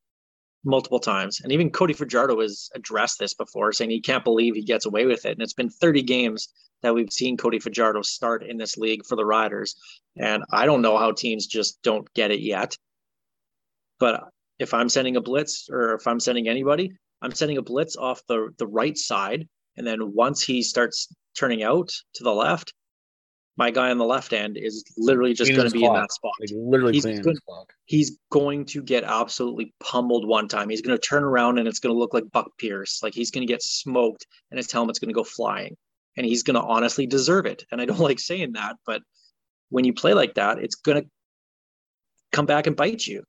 multiple 0.65 0.99
times. 0.99 1.41
And 1.41 1.53
even 1.53 1.71
Cody 1.71 1.95
Fajardo 1.95 2.41
has 2.41 2.69
addressed 2.75 3.19
this 3.19 3.35
before, 3.35 3.73
saying 3.73 3.91
he 3.91 4.01
can't 4.01 4.25
believe 4.25 4.55
he 4.55 4.65
gets 4.65 4.87
away 4.87 5.07
with 5.07 5.25
it. 5.25 5.33
And 5.33 5.43
it's 5.43 5.55
been 5.55 5.71
30 5.71 6.03
games 6.03 6.49
that 6.83 6.95
we've 6.95 7.13
seen 7.13 7.37
Cody 7.37 7.59
Fajardo 7.61 8.03
start 8.03 8.43
in 8.43 8.57
this 8.57 8.77
league 8.77 9.07
for 9.07 9.17
the 9.17 9.25
Riders, 9.25 9.77
and 10.17 10.43
I 10.53 10.67
don't 10.67 10.83
know 10.83 10.99
how 10.99 11.13
teams 11.13 11.47
just 11.47 11.81
don't 11.83 12.13
get 12.15 12.31
it 12.31 12.41
yet. 12.41 12.77
But 14.01 14.25
if 14.59 14.75
I'm 14.75 14.89
sending 14.89 15.17
a 15.17 15.21
blitz 15.21 15.69
or 15.71 15.95
if 15.95 16.07
I'm 16.07 16.21
sending 16.21 16.49
anybody, 16.49 16.93
I'm 17.23 17.33
sending 17.33 17.59
a 17.59 17.63
blitz 17.63 17.97
off 17.97 18.23
the 18.29 18.51
the 18.59 18.67
right 18.67 18.97
side 18.97 19.49
and 19.79 19.87
then 19.87 20.13
once 20.13 20.43
he 20.43 20.63
starts 20.63 21.09
turning 21.39 21.63
out 21.63 21.91
to 22.15 22.25
the 22.25 22.35
left, 22.35 22.75
my 23.57 23.71
guy 23.71 23.91
on 23.91 23.99
the 23.99 24.05
left 24.05 24.33
end 24.33 24.57
is 24.57 24.85
literally 24.97 25.35
just 25.35 25.53
going 25.53 25.69
to 25.69 25.71
be 25.71 25.85
in 25.85 25.93
that 25.93 26.13
spot. 26.13 26.33
Like 26.41 26.51
literally 26.53 26.93
He's 26.93 27.05
his. 27.05 27.41
He's 27.87 28.19
going 28.31 28.67
to 28.67 28.83
get 28.83 29.05
absolutely 29.05 29.73
pummeled 29.81 30.27
one 30.27 30.49
time. 30.49 30.69
He's 30.69 30.83
going 30.83 30.97
to 30.97 31.01
turn 31.01 31.25
around 31.25 31.59
and 31.59 31.67
it's 31.67 31.79
going 31.79 31.95
to 31.95 31.99
look 31.99 32.13
like 32.13 32.31
Buck 32.33 32.51
Pierce. 32.59 33.01
Like 33.03 33.15
he's 33.15 33.31
going 33.31 33.47
to 33.47 33.53
get 33.53 33.63
smoked 33.63 34.27
and 34.51 34.59
his 34.59 34.71
helmet's 34.71 34.99
going 34.99 35.09
to 35.09 35.15
go 35.15 35.25
flying. 35.25 35.77
And 36.17 36.27
he's 36.27 36.43
going 36.43 36.55
to 36.55 36.63
honestly 36.63 37.07
deserve 37.07 37.47
it. 37.47 37.65
And 37.71 37.81
I 37.81 37.85
don't 37.85 37.99
like 38.01 38.21
saying 38.21 38.53
that, 38.53 38.77
but 38.85 39.03
when 39.71 39.85
you 39.85 39.93
play 39.93 40.15
like 40.15 40.35
that, 40.35 40.59
it's 40.59 40.77
going 40.77 41.03
to 41.03 41.09
come 42.33 42.47
back 42.47 42.67
and 42.67 42.77
bite 42.77 43.07
you. 43.07 43.23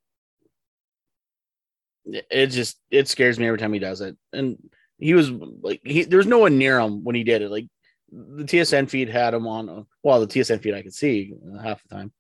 It 2.12 2.48
just 2.48 2.80
it 2.90 3.08
scares 3.08 3.40
me 3.40 3.48
every 3.48 3.60
time 3.60 3.74
he 3.74 3.80
does 3.80 4.02
it. 4.02 4.18
And 4.34 4.58
he 4.98 5.14
was 5.14 5.30
like 5.32 5.82
he 5.84 6.04
there 6.04 6.18
was 6.18 6.28
no 6.28 6.40
one 6.40 6.58
near 6.58 6.80
him 6.80 7.04
when 7.04 7.16
he 7.16 7.24
did 7.24 7.42
it. 7.42 7.50
Like 7.50 7.68
the 8.12 8.44
TSN 8.44 8.90
feed 8.90 9.10
had 9.10 9.34
him 9.34 9.48
on. 9.48 9.86
Well, 10.04 10.20
the 10.20 10.28
TSN 10.28 10.62
feed 10.62 10.74
I 10.74 10.82
could 10.82 10.94
see 10.94 11.34
half 11.62 11.82
the 11.84 11.96
time. 11.96 12.12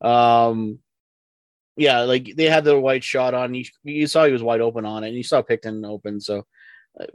Um, 0.00 0.78
yeah, 1.76 2.00
like 2.00 2.34
they 2.36 2.46
had 2.46 2.64
the 2.64 2.78
white 2.78 3.04
shot 3.04 3.34
on. 3.34 3.54
You, 3.54 3.64
you 3.84 4.06
saw 4.06 4.24
he 4.24 4.32
was 4.32 4.42
wide 4.42 4.60
open 4.60 4.84
on 4.84 5.04
it, 5.04 5.08
and 5.08 5.16
you 5.16 5.22
saw 5.22 5.42
Picton 5.42 5.84
open. 5.84 6.20
So, 6.20 6.44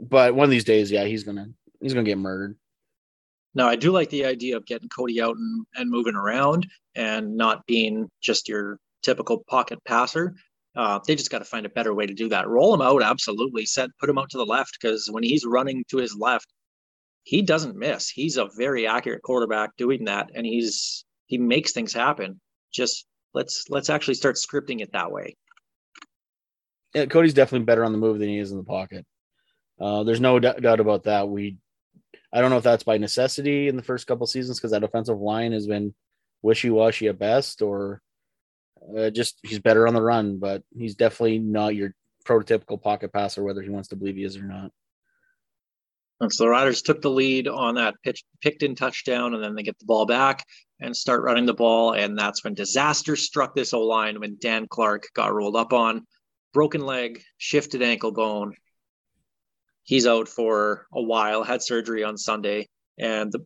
but 0.00 0.34
one 0.34 0.44
of 0.44 0.50
these 0.50 0.64
days, 0.64 0.90
yeah, 0.90 1.04
he's 1.04 1.24
gonna 1.24 1.48
he's 1.80 1.92
gonna 1.92 2.04
get 2.04 2.18
murdered. 2.18 2.56
Now, 3.54 3.68
I 3.68 3.76
do 3.76 3.92
like 3.92 4.10
the 4.10 4.24
idea 4.24 4.56
of 4.56 4.66
getting 4.66 4.88
Cody 4.88 5.20
out 5.20 5.36
and, 5.36 5.66
and 5.76 5.90
moving 5.90 6.16
around 6.16 6.66
and 6.96 7.36
not 7.36 7.66
being 7.66 8.10
just 8.20 8.48
your 8.48 8.80
typical 9.02 9.44
pocket 9.46 9.78
passer. 9.84 10.34
Uh, 10.76 10.98
they 11.06 11.14
just 11.14 11.30
got 11.30 11.38
to 11.38 11.44
find 11.44 11.66
a 11.66 11.70
better 11.70 11.94
way 11.94 12.06
to 12.06 12.14
do 12.14 12.28
that. 12.28 12.48
Roll 12.48 12.74
him 12.74 12.82
out, 12.82 13.02
absolutely. 13.02 13.64
Set, 13.64 13.90
put 14.00 14.10
him 14.10 14.18
out 14.18 14.30
to 14.30 14.38
the 14.38 14.44
left 14.44 14.76
because 14.80 15.08
when 15.10 15.22
he's 15.22 15.44
running 15.44 15.84
to 15.90 15.98
his 15.98 16.16
left, 16.16 16.46
he 17.22 17.42
doesn't 17.42 17.76
miss. 17.76 18.10
He's 18.10 18.36
a 18.36 18.48
very 18.56 18.86
accurate 18.86 19.22
quarterback 19.22 19.76
doing 19.76 20.04
that, 20.04 20.30
and 20.34 20.44
he's 20.44 21.04
he 21.26 21.38
makes 21.38 21.72
things 21.72 21.92
happen. 21.92 22.40
Just 22.72 23.06
let's 23.32 23.64
let's 23.70 23.88
actually 23.88 24.14
start 24.14 24.36
scripting 24.36 24.80
it 24.80 24.92
that 24.92 25.10
way. 25.10 25.36
Yeah, 26.94 27.06
Cody's 27.06 27.34
definitely 27.34 27.64
better 27.64 27.84
on 27.84 27.92
the 27.92 27.98
move 27.98 28.18
than 28.18 28.28
he 28.28 28.38
is 28.38 28.52
in 28.52 28.58
the 28.58 28.64
pocket. 28.64 29.04
Uh, 29.80 30.04
there's 30.04 30.20
no 30.20 30.38
d- 30.38 30.52
doubt 30.60 30.78
about 30.78 31.04
that. 31.04 31.28
We, 31.28 31.56
I 32.32 32.40
don't 32.40 32.50
know 32.50 32.58
if 32.58 32.62
that's 32.62 32.84
by 32.84 32.98
necessity 32.98 33.66
in 33.66 33.76
the 33.76 33.82
first 33.82 34.06
couple 34.06 34.26
seasons 34.26 34.58
because 34.58 34.70
that 34.70 34.84
offensive 34.84 35.18
line 35.18 35.52
has 35.52 35.66
been 35.66 35.94
wishy 36.42 36.70
washy 36.70 37.08
at 37.08 37.18
best, 37.18 37.62
or 37.62 38.00
uh, 38.96 39.10
just 39.10 39.38
he's 39.42 39.58
better 39.60 39.86
on 39.86 39.94
the 39.94 40.02
run. 40.02 40.38
But 40.38 40.62
he's 40.76 40.94
definitely 40.94 41.38
not 41.38 41.74
your 41.74 41.94
prototypical 42.24 42.80
pocket 42.80 43.12
passer, 43.12 43.42
whether 43.42 43.62
he 43.62 43.70
wants 43.70 43.88
to 43.88 43.96
believe 43.96 44.16
he 44.16 44.24
is 44.24 44.36
or 44.36 44.42
not. 44.42 44.70
And 46.20 46.32
so 46.32 46.44
the 46.44 46.50
Riders 46.50 46.82
took 46.82 47.02
the 47.02 47.10
lead 47.10 47.48
on 47.48 47.74
that 47.74 47.96
pitch, 48.02 48.24
Picton 48.40 48.76
touchdown, 48.76 49.34
and 49.34 49.42
then 49.42 49.54
they 49.54 49.62
get 49.62 49.78
the 49.78 49.84
ball 49.84 50.06
back 50.06 50.44
and 50.80 50.96
start 50.96 51.22
running 51.22 51.44
the 51.44 51.54
ball. 51.54 51.92
And 51.92 52.16
that's 52.16 52.44
when 52.44 52.54
disaster 52.54 53.16
struck 53.16 53.54
this 53.54 53.74
O 53.74 53.80
line 53.80 54.20
when 54.20 54.38
Dan 54.40 54.66
Clark 54.68 55.08
got 55.14 55.34
rolled 55.34 55.56
up 55.56 55.72
on, 55.72 56.06
broken 56.52 56.80
leg, 56.82 57.22
shifted 57.36 57.82
ankle 57.82 58.12
bone. 58.12 58.54
He's 59.82 60.06
out 60.06 60.28
for 60.28 60.86
a 60.94 61.02
while, 61.02 61.42
had 61.42 61.62
surgery 61.62 62.04
on 62.04 62.16
Sunday. 62.16 62.68
And 62.98 63.32
the, 63.32 63.44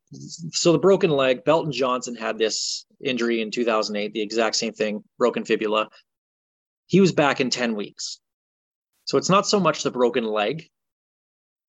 so 0.52 0.72
the 0.72 0.78
broken 0.78 1.10
leg, 1.10 1.44
Belton 1.44 1.72
Johnson 1.72 2.14
had 2.14 2.38
this 2.38 2.84
injury 3.02 3.40
in 3.40 3.50
2008, 3.50 4.12
the 4.12 4.20
exact 4.20 4.56
same 4.56 4.72
thing, 4.72 5.02
broken 5.18 5.44
fibula. 5.44 5.88
He 6.86 7.00
was 7.00 7.12
back 7.12 7.40
in 7.40 7.50
10 7.50 7.74
weeks. 7.74 8.20
So 9.06 9.16
it's 9.16 9.30
not 9.30 9.46
so 9.46 9.58
much 9.58 9.82
the 9.82 9.90
broken 9.90 10.24
leg 10.24 10.68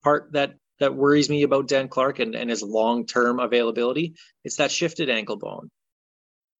part 0.03 0.31
that 0.33 0.55
that 0.79 0.95
worries 0.95 1.29
me 1.29 1.43
about 1.43 1.67
Dan 1.67 1.87
Clark 1.87 2.19
and, 2.19 2.35
and 2.35 2.49
his 2.49 2.63
long 2.63 3.05
term 3.05 3.39
availability. 3.39 4.15
It's 4.43 4.55
that 4.57 4.71
shifted 4.71 5.09
ankle 5.09 5.37
bone. 5.37 5.69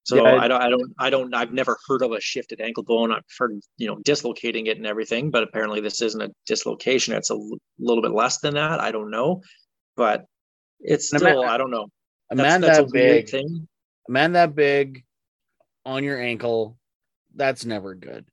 So 0.04 0.16
Yeah. 0.16 0.38
I 0.42 0.48
don't, 0.48 0.62
I 0.62 0.70
don't, 0.70 0.94
I 1.00 1.10
don't, 1.10 1.36
I've 1.36 1.54
never 1.54 1.78
heard 1.88 2.02
of 2.02 2.12
a 2.12 2.20
shifted 2.20 2.62
ankle 2.62 2.84
bone. 2.84 3.12
I've 3.12 3.24
heard, 3.38 3.60
you 3.78 3.88
know, 3.88 3.98
dislocating 4.04 4.68
it 4.68 4.78
and 4.78 4.88
everything, 4.88 5.32
but 5.32 5.44
apparently 5.44 5.82
this 5.82 6.02
isn't 6.02 6.22
a 6.22 6.30
dislocation. 6.48 7.14
It's 7.14 7.30
a 7.30 7.34
l- 7.34 7.58
little 7.78 8.02
bit 8.02 8.12
less 8.12 8.40
than 8.40 8.56
that. 8.56 8.80
I 8.80 8.92
don't 8.92 9.12
know, 9.12 9.42
but 9.96 10.26
it's 10.80 11.12
a 11.14 11.20
man- 11.20 11.34
still, 11.34 11.44
I 11.44 11.58
don't 11.58 11.72
know. 11.72 11.88
A 12.32 12.36
That's, 12.36 12.48
man 12.48 12.62
that's 12.62 12.78
that 12.78 12.88
a 12.88 12.92
big, 12.92 13.30
thing. 13.30 13.68
a 14.08 14.12
man 14.12 14.34
that 14.34 14.54
big 14.56 15.04
on 15.86 16.04
your 16.04 16.20
ankle, 16.22 16.78
that's 17.36 17.66
never 17.66 17.96
good. 17.96 18.26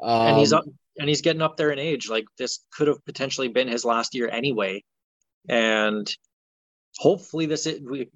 Um, 0.00 0.28
and 0.28 0.38
he's 0.38 0.52
up 0.52 0.64
and 0.98 1.08
he's 1.08 1.20
getting 1.20 1.42
up 1.42 1.56
there 1.56 1.70
in 1.70 1.78
age. 1.78 2.08
Like 2.08 2.26
this 2.38 2.60
could 2.72 2.88
have 2.88 3.04
potentially 3.04 3.48
been 3.48 3.68
his 3.68 3.84
last 3.84 4.14
year 4.14 4.28
anyway. 4.30 4.84
And 5.48 6.08
hopefully 6.98 7.46
this 7.46 7.66
is 7.66 7.80
we 7.80 8.10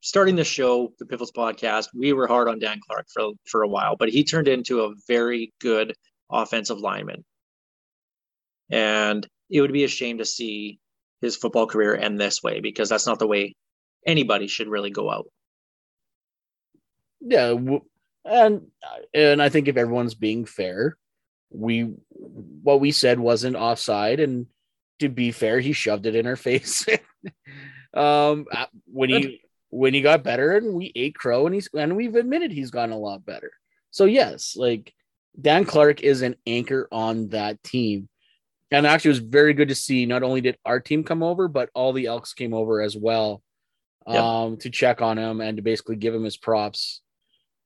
starting 0.00 0.34
the 0.36 0.44
show, 0.44 0.92
the 0.98 1.06
Piffles 1.06 1.32
podcast, 1.32 1.88
we 1.94 2.12
were 2.12 2.26
hard 2.26 2.48
on 2.48 2.58
Dan 2.58 2.80
Clark 2.84 3.06
for 3.12 3.32
for 3.46 3.62
a 3.62 3.68
while, 3.68 3.96
but 3.96 4.08
he 4.08 4.24
turned 4.24 4.48
into 4.48 4.80
a 4.80 4.94
very 5.06 5.52
good 5.60 5.94
offensive 6.30 6.78
lineman. 6.78 7.24
And 8.70 9.26
it 9.48 9.60
would 9.60 9.72
be 9.72 9.84
a 9.84 9.88
shame 9.88 10.18
to 10.18 10.24
see 10.24 10.78
his 11.20 11.36
football 11.36 11.66
career 11.66 11.94
end 11.94 12.20
this 12.20 12.42
way 12.42 12.60
because 12.60 12.88
that's 12.88 13.06
not 13.06 13.18
the 13.18 13.26
way 13.26 13.54
anybody 14.06 14.46
should 14.46 14.68
really 14.68 14.90
go 14.90 15.10
out. 15.10 15.26
yeah, 17.20 17.54
and 18.24 18.66
and 19.14 19.42
I 19.42 19.48
think 19.48 19.68
if 19.68 19.76
everyone's 19.76 20.14
being 20.14 20.44
fair, 20.44 20.96
we 21.50 21.92
what 22.10 22.80
we 22.80 22.92
said 22.92 23.18
wasn't 23.18 23.56
offside, 23.56 24.20
and 24.20 24.46
to 24.98 25.08
be 25.08 25.32
fair, 25.32 25.60
he 25.60 25.72
shoved 25.72 26.06
it 26.06 26.14
in 26.14 26.26
our 26.26 26.36
face. 26.48 26.86
um, 27.94 28.46
when 28.86 29.10
he 29.10 29.40
when 29.70 29.94
he 29.94 30.00
got 30.00 30.24
better, 30.24 30.56
and 30.56 30.74
we 30.74 30.92
ate 30.94 31.14
crow, 31.14 31.46
and 31.46 31.54
he's 31.54 31.68
and 31.74 31.96
we've 31.96 32.16
admitted 32.16 32.52
he's 32.52 32.70
gotten 32.70 32.94
a 32.94 32.98
lot 32.98 33.24
better. 33.24 33.52
So 33.90 34.04
yes, 34.04 34.54
like 34.56 34.92
Dan 35.40 35.64
Clark 35.64 36.02
is 36.02 36.22
an 36.22 36.36
anchor 36.46 36.88
on 36.92 37.28
that 37.28 37.62
team. 37.62 38.08
And 38.70 38.86
actually, 38.86 39.10
it 39.10 39.20
was 39.20 39.30
very 39.30 39.54
good 39.54 39.68
to 39.68 39.74
see. 39.74 40.06
Not 40.06 40.22
only 40.22 40.40
did 40.40 40.56
our 40.64 40.80
team 40.80 41.02
come 41.02 41.22
over, 41.22 41.48
but 41.48 41.70
all 41.74 41.92
the 41.92 42.06
Elks 42.06 42.34
came 42.34 42.54
over 42.54 42.80
as 42.80 42.96
well 42.96 43.42
Yep. 44.08 44.22
um, 44.22 44.56
to 44.58 44.70
check 44.70 45.02
on 45.02 45.18
him 45.18 45.40
and 45.40 45.56
to 45.56 45.62
basically 45.62 45.96
give 45.96 46.14
him 46.14 46.24
his 46.24 46.36
props 46.36 47.00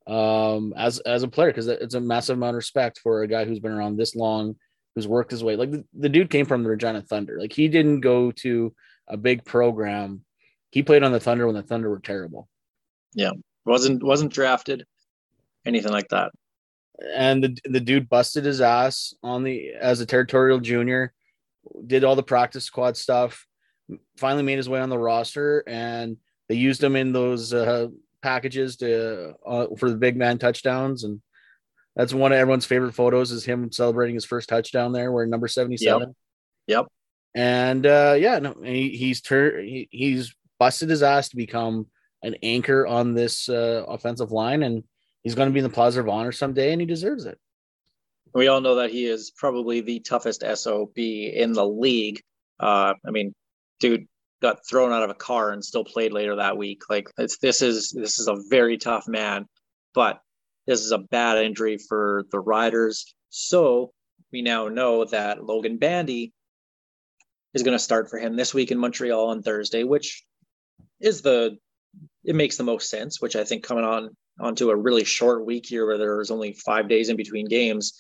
um, 0.07 0.75
as 0.77 0.99
as 1.01 1.23
a 1.23 1.29
player 1.29 1.51
because 1.51 1.69
it's 1.69 1.95
a 1.95 2.01
massive 2.01 2.37
amount 2.37 2.51
of 2.51 2.57
respect 2.57 2.99
for 2.99 3.23
a 3.23 3.29
guy 3.29 3.45
who's 3.45 3.61
been 3.61 3.73
around 3.73 3.97
this 3.97 4.15
long, 4.17 4.57
who's 4.95 5.09
worked 5.09 5.31
his 5.31 5.45
way. 5.45 5.57
Like 5.57 5.71
the, 5.71 5.85
the 5.95 6.09
dude 6.09 6.31
came 6.31 6.47
from 6.47 6.63
the 6.63 6.69
Regina 6.71 7.03
Thunder. 7.03 7.39
Like 7.41 7.53
he 7.53 7.69
didn't 7.69 8.01
go 8.01 8.31
to 8.33 8.75
a 9.09 9.17
big 9.17 9.45
program. 9.45 10.25
He 10.71 10.83
played 10.83 11.03
on 11.03 11.13
the 11.13 11.21
Thunder 11.21 11.47
when 11.47 11.55
the 11.55 11.63
Thunder 11.63 11.89
were 11.89 12.01
terrible. 12.01 12.49
Yeah. 13.15 13.31
Wasn't 13.65 14.03
wasn't 14.03 14.33
drafted, 14.33 14.85
anything 15.65 15.93
like 15.93 16.09
that. 16.09 16.33
And 17.15 17.43
the 17.43 17.57
the 17.65 17.81
dude 17.81 18.09
busted 18.09 18.45
his 18.45 18.61
ass 18.61 19.15
on 19.23 19.43
the 19.43 19.73
as 19.73 20.01
a 20.01 20.07
territorial 20.07 20.61
junior, 20.61 21.13
did 21.87 22.05
all 22.05 22.17
the 22.17 22.23
practice 22.23 22.65
squad 22.65 22.97
stuff, 22.97 23.47
finally 24.17 24.43
made 24.43 24.59
his 24.59 24.69
way 24.69 24.81
on 24.81 24.91
the 24.91 24.99
roster, 24.99 25.65
and 25.67 26.17
they 26.49 26.55
used 26.55 26.83
him 26.83 26.97
in 26.97 27.13
those 27.13 27.53
uh, 27.53 27.89
packages 28.23 28.77
to 28.77 29.35
uh, 29.47 29.67
for 29.77 29.91
the 29.91 29.97
big 29.97 30.17
man 30.17 30.39
touchdowns, 30.39 31.05
and 31.05 31.21
that's 31.97 32.15
one 32.15 32.33
of 32.33 32.39
everyone's 32.39 32.67
favorite 32.67 32.95
photos 32.95 33.33
is 33.33 33.45
him 33.45 33.71
celebrating 33.73 34.15
his 34.15 34.25
first 34.25 34.49
touchdown 34.49 34.93
there, 34.93 35.13
wearing 35.13 35.31
number 35.31 35.49
seventy 35.49 35.77
seven. 35.77 36.15
Yep. 36.67 36.87
And 37.37 37.85
uh, 37.85 38.15
yeah, 38.17 38.39
no, 38.39 38.55
he, 38.63 38.91
he's 38.91 39.21
turned 39.21 39.69
he, 39.69 39.89
he's 39.91 40.35
busted 40.59 40.89
his 40.89 41.03
ass 41.03 41.31
to 41.31 41.37
become 41.37 41.87
an 42.23 42.37
anchor 42.43 42.87
on 42.87 43.15
this 43.15 43.49
uh, 43.49 43.85
offensive 43.89 44.31
line, 44.31 44.63
and 44.63 44.85
he's 45.25 45.35
going 45.35 45.49
to 45.49 45.53
be 45.53 45.59
in 45.59 45.65
the 45.65 45.71
Plaza 45.71 46.01
of 46.01 46.09
Honor 46.09 46.31
someday, 46.31 46.71
and 46.73 46.81
he 46.81 46.87
deserves 46.87 47.25
it. 47.25 47.39
We 48.35 48.49
all 48.49 48.61
know 48.61 48.77
that 48.77 48.91
he 48.91 49.07
is 49.07 49.33
probably 49.37 49.81
the 49.81 50.01
toughest 50.01 50.45
SOB 50.55 50.97
in 50.97 51.53
the 51.53 51.67
league. 51.67 52.21
Uh, 52.61 52.95
I 53.07 53.11
mean, 53.11 53.33
dude 53.81 54.07
got 54.43 54.67
thrown 54.69 54.93
out 54.93 55.03
of 55.03 55.11
a 55.11 55.15
car 55.15 55.53
and 55.53 55.65
still 55.65 55.85
played 55.85 56.13
later 56.13 56.37
that 56.37 56.57
week. 56.57 56.83
Like 56.91 57.09
this 57.17 57.63
is 57.63 57.93
this 57.93 58.19
is 58.19 58.29
a 58.29 58.37
very 58.51 58.77
tough 58.77 59.09
man, 59.09 59.47
but 59.95 60.21
this 60.67 60.81
is 60.81 60.93
a 60.93 60.99
bad 60.99 61.39
injury 61.39 61.79
for 61.79 62.25
the 62.31 62.41
Riders. 62.41 63.15
So 63.31 63.93
we 64.33 64.43
now 64.43 64.69
know 64.69 65.05
that 65.07 65.45
Logan 65.45 65.79
Bandy 65.79 66.33
is 67.55 67.63
going 67.63 67.77
to 67.77 67.83
start 67.83 68.11
for 68.11 68.19
him 68.19 68.37
this 68.37 68.53
week 68.53 68.71
in 68.71 68.79
Montreal 68.79 69.29
on 69.29 69.43
Thursday, 69.43 69.85
which 69.85 70.25
is 71.01 71.23
the 71.23 71.57
it 72.25 72.35
makes 72.35 72.57
the 72.57 72.65
most 72.65 72.91
sense. 72.91 73.21
Which 73.21 73.37
I 73.37 73.45
think 73.45 73.65
coming 73.65 73.85
on 73.85 74.11
onto 74.41 74.71
a 74.71 74.77
really 74.77 75.05
short 75.05 75.45
week 75.45 75.67
here 75.67 75.87
where 75.87 75.99
there 75.99 76.17
was 76.17 76.31
only 76.31 76.53
five 76.53 76.89
days 76.89 77.09
in 77.09 77.17
between 77.17 77.47
games, 77.47 77.95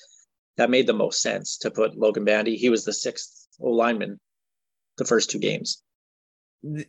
that 0.57 0.71
made 0.71 0.87
the 0.87 0.93
most 0.93 1.21
sense 1.21 1.59
to 1.59 1.71
put 1.71 1.97
Logan 1.97 2.25
Bandy. 2.25 2.57
He 2.57 2.71
was 2.71 2.85
the 2.85 2.93
sixth 2.93 3.49
O 3.61 3.71
lineman 3.71 4.19
the 4.97 5.05
first 5.05 5.31
two 5.31 5.39
games. 5.39 5.83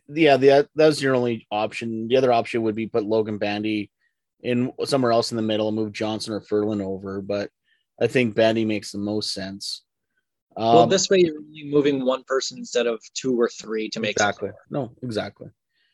Yeah, 0.08 0.36
the, 0.36 0.68
that 0.74 0.86
was 0.86 1.02
your 1.02 1.14
only 1.14 1.46
option. 1.50 2.08
The 2.08 2.16
other 2.16 2.32
option 2.32 2.62
would 2.62 2.74
be 2.74 2.86
put 2.86 3.04
Logan 3.04 3.38
Bandy 3.38 3.90
in 4.40 4.72
somewhere 4.84 5.12
else 5.12 5.32
in 5.32 5.36
the 5.36 5.42
middle 5.42 5.68
and 5.68 5.76
move 5.76 5.92
Johnson 5.92 6.32
or 6.32 6.40
Ferland 6.40 6.82
over, 6.82 7.20
but 7.20 7.50
I 8.00 8.06
think 8.06 8.34
Bandy 8.34 8.64
makes 8.64 8.92
the 8.92 8.98
most 8.98 9.32
sense. 9.32 9.82
Um, 10.56 10.74
well, 10.74 10.86
this 10.86 11.10
way 11.10 11.18
you're 11.18 11.36
only 11.36 11.64
moving 11.64 12.04
one 12.04 12.24
person 12.24 12.58
instead 12.58 12.86
of 12.86 13.00
two 13.14 13.38
or 13.38 13.48
three 13.48 13.90
to 13.90 14.00
make 14.00 14.12
exactly. 14.12 14.50
No, 14.70 14.92
exactly. 15.02 15.48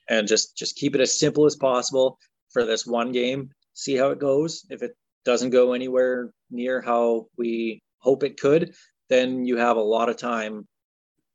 and 0.08 0.28
just 0.28 0.56
just 0.56 0.76
keep 0.76 0.94
it 0.94 1.00
as 1.00 1.18
simple 1.18 1.46
as 1.46 1.56
possible 1.56 2.18
for 2.52 2.64
this 2.64 2.86
one 2.86 3.12
game. 3.12 3.50
See 3.74 3.96
how 3.96 4.10
it 4.10 4.18
goes. 4.18 4.64
If 4.70 4.82
it 4.82 4.96
doesn't 5.24 5.50
go 5.50 5.72
anywhere 5.72 6.30
near 6.50 6.80
how 6.80 7.26
we 7.36 7.82
hope 7.98 8.24
it 8.24 8.40
could, 8.40 8.74
then 9.08 9.44
you 9.44 9.56
have 9.56 9.76
a 9.76 9.82
lot 9.82 10.08
of 10.08 10.16
time 10.16 10.66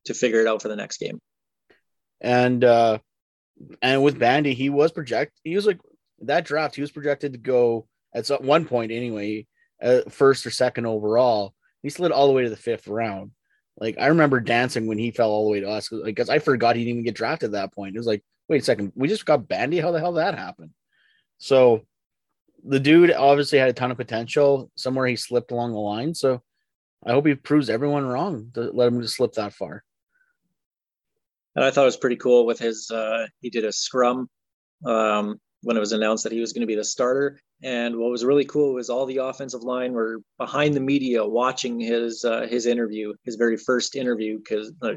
to 0.05 0.13
figure 0.13 0.41
it 0.41 0.47
out 0.47 0.61
for 0.61 0.67
the 0.67 0.75
next 0.75 0.97
game. 0.97 1.19
And 2.21 2.63
uh 2.63 2.99
and 3.81 4.03
with 4.03 4.19
Bandy, 4.19 4.53
he 4.53 4.69
was 4.69 4.91
project 4.91 5.33
he 5.43 5.55
was 5.55 5.65
like 5.65 5.79
that 6.21 6.45
draft, 6.45 6.75
he 6.75 6.81
was 6.81 6.91
projected 6.91 7.33
to 7.33 7.39
go 7.39 7.87
at 8.13 8.27
one 8.41 8.65
point 8.65 8.91
anyway, 8.91 9.45
uh, 9.81 10.01
first 10.09 10.45
or 10.45 10.51
second 10.51 10.85
overall. 10.85 11.53
He 11.83 11.89
slid 11.89 12.11
all 12.11 12.27
the 12.27 12.33
way 12.33 12.43
to 12.43 12.49
the 12.49 12.55
fifth 12.55 12.87
round. 12.87 13.31
Like 13.79 13.97
I 13.99 14.07
remember 14.07 14.39
dancing 14.39 14.87
when 14.87 14.97
he 14.97 15.11
fell 15.11 15.29
all 15.29 15.45
the 15.45 15.51
way 15.51 15.59
to 15.59 15.69
us 15.69 15.89
because 15.89 16.29
I 16.29 16.39
forgot 16.39 16.75
he 16.75 16.83
didn't 16.83 16.93
even 16.93 17.05
get 17.05 17.15
drafted 17.15 17.49
at 17.49 17.51
that 17.53 17.73
point. 17.73 17.95
It 17.95 17.99
was 17.99 18.07
like, 18.07 18.23
wait 18.49 18.61
a 18.61 18.65
second, 18.65 18.93
we 18.95 19.07
just 19.07 19.25
got 19.25 19.47
Bandy. 19.47 19.79
How 19.79 19.91
the 19.91 19.99
hell 19.99 20.13
that 20.13 20.37
happened? 20.37 20.71
So 21.37 21.85
the 22.63 22.79
dude 22.79 23.11
obviously 23.11 23.59
had 23.59 23.69
a 23.69 23.73
ton 23.73 23.91
of 23.91 23.97
potential. 23.97 24.71
Somewhere 24.75 25.07
he 25.07 25.15
slipped 25.15 25.51
along 25.51 25.73
the 25.73 25.79
line. 25.79 26.13
So 26.13 26.41
I 27.05 27.11
hope 27.11 27.25
he 27.25 27.35
proves 27.35 27.69
everyone 27.69 28.05
wrong 28.05 28.51
to 28.55 28.71
let 28.71 28.87
him 28.87 29.01
just 29.01 29.15
slip 29.15 29.33
that 29.33 29.53
far. 29.53 29.83
And 31.55 31.63
I 31.65 31.71
thought 31.71 31.83
it 31.83 31.85
was 31.85 31.97
pretty 31.97 32.17
cool 32.17 32.45
with 32.45 32.59
his 32.59 32.91
uh 32.91 33.27
he 33.41 33.49
did 33.49 33.65
a 33.65 33.71
scrum 33.71 34.29
um 34.85 35.39
when 35.61 35.77
it 35.77 35.79
was 35.79 35.91
announced 35.91 36.23
that 36.23 36.31
he 36.31 36.39
was 36.39 36.53
going 36.53 36.61
to 36.61 36.67
be 36.67 36.75
the 36.75 36.83
starter. 36.83 37.39
And 37.63 37.97
what 37.97 38.11
was 38.11 38.23
really 38.23 38.45
cool 38.45 38.75
was 38.75 38.89
all 38.89 39.05
the 39.05 39.17
offensive 39.17 39.63
line 39.63 39.93
were 39.93 40.19
behind 40.37 40.75
the 40.75 40.79
media 40.79 41.25
watching 41.25 41.79
his 41.79 42.23
uh, 42.23 42.45
his 42.47 42.67
interview, 42.67 43.13
his 43.23 43.35
very 43.35 43.57
first 43.57 43.95
interview, 43.95 44.37
because 44.37 44.71
uh, 44.81 44.93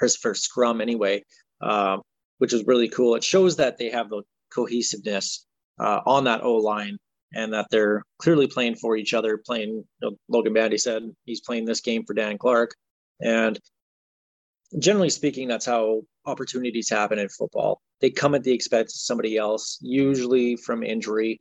his 0.00 0.16
first 0.16 0.44
scrum 0.44 0.80
anyway, 0.80 1.24
um, 1.60 2.02
which 2.38 2.52
was 2.52 2.64
really 2.66 2.88
cool. 2.88 3.16
It 3.16 3.24
shows 3.24 3.56
that 3.56 3.78
they 3.78 3.90
have 3.90 4.08
the 4.08 4.22
cohesiveness 4.54 5.44
uh, 5.78 6.00
on 6.06 6.24
that 6.24 6.42
O 6.42 6.54
line 6.56 6.98
and 7.34 7.52
that 7.52 7.66
they're 7.70 8.02
clearly 8.18 8.46
playing 8.46 8.76
for 8.76 8.96
each 8.96 9.14
other. 9.14 9.38
Playing, 9.38 9.70
you 9.70 9.84
know, 10.00 10.16
Logan 10.28 10.52
Bandy 10.52 10.78
said 10.78 11.02
he's 11.24 11.40
playing 11.40 11.64
this 11.64 11.80
game 11.80 12.04
for 12.04 12.14
Dan 12.14 12.38
Clark, 12.38 12.74
and 13.20 13.58
generally 14.78 15.10
speaking, 15.10 15.48
that's 15.48 15.66
how 15.66 16.02
opportunities 16.26 16.88
happen 16.88 17.18
in 17.18 17.28
football. 17.28 17.80
They 18.00 18.10
come 18.10 18.34
at 18.34 18.42
the 18.44 18.52
expense 18.52 18.94
of 18.94 19.00
somebody 19.00 19.36
else, 19.36 19.78
usually 19.80 20.56
from 20.56 20.82
injury, 20.82 21.40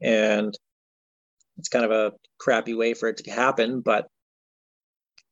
and 0.00 0.56
it's 1.58 1.68
kind 1.68 1.84
of 1.84 1.90
a 1.90 2.12
crappy 2.38 2.74
way 2.74 2.94
for 2.94 3.08
it 3.08 3.18
to 3.18 3.30
happen. 3.30 3.80
But 3.80 4.08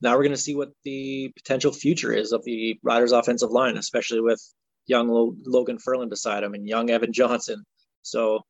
now 0.01 0.13
we're 0.13 0.23
going 0.23 0.31
to 0.33 0.37
see 0.37 0.55
what 0.55 0.71
the 0.85 1.33
potential 1.37 1.73
future 1.73 2.13
is 2.13 2.33
of 2.33 2.45
the 2.45 2.79
Riders' 2.83 3.13
offensive 3.13 3.51
line, 3.51 3.77
especially 3.77 4.21
with 4.21 4.43
young 4.87 5.37
Logan 5.45 5.79
Ferland 5.79 6.11
beside 6.11 6.43
him 6.43 6.55
and 6.55 6.67
young 6.67 6.91
Evan 6.91 7.13
Johnson. 7.13 7.65
So 8.03 8.41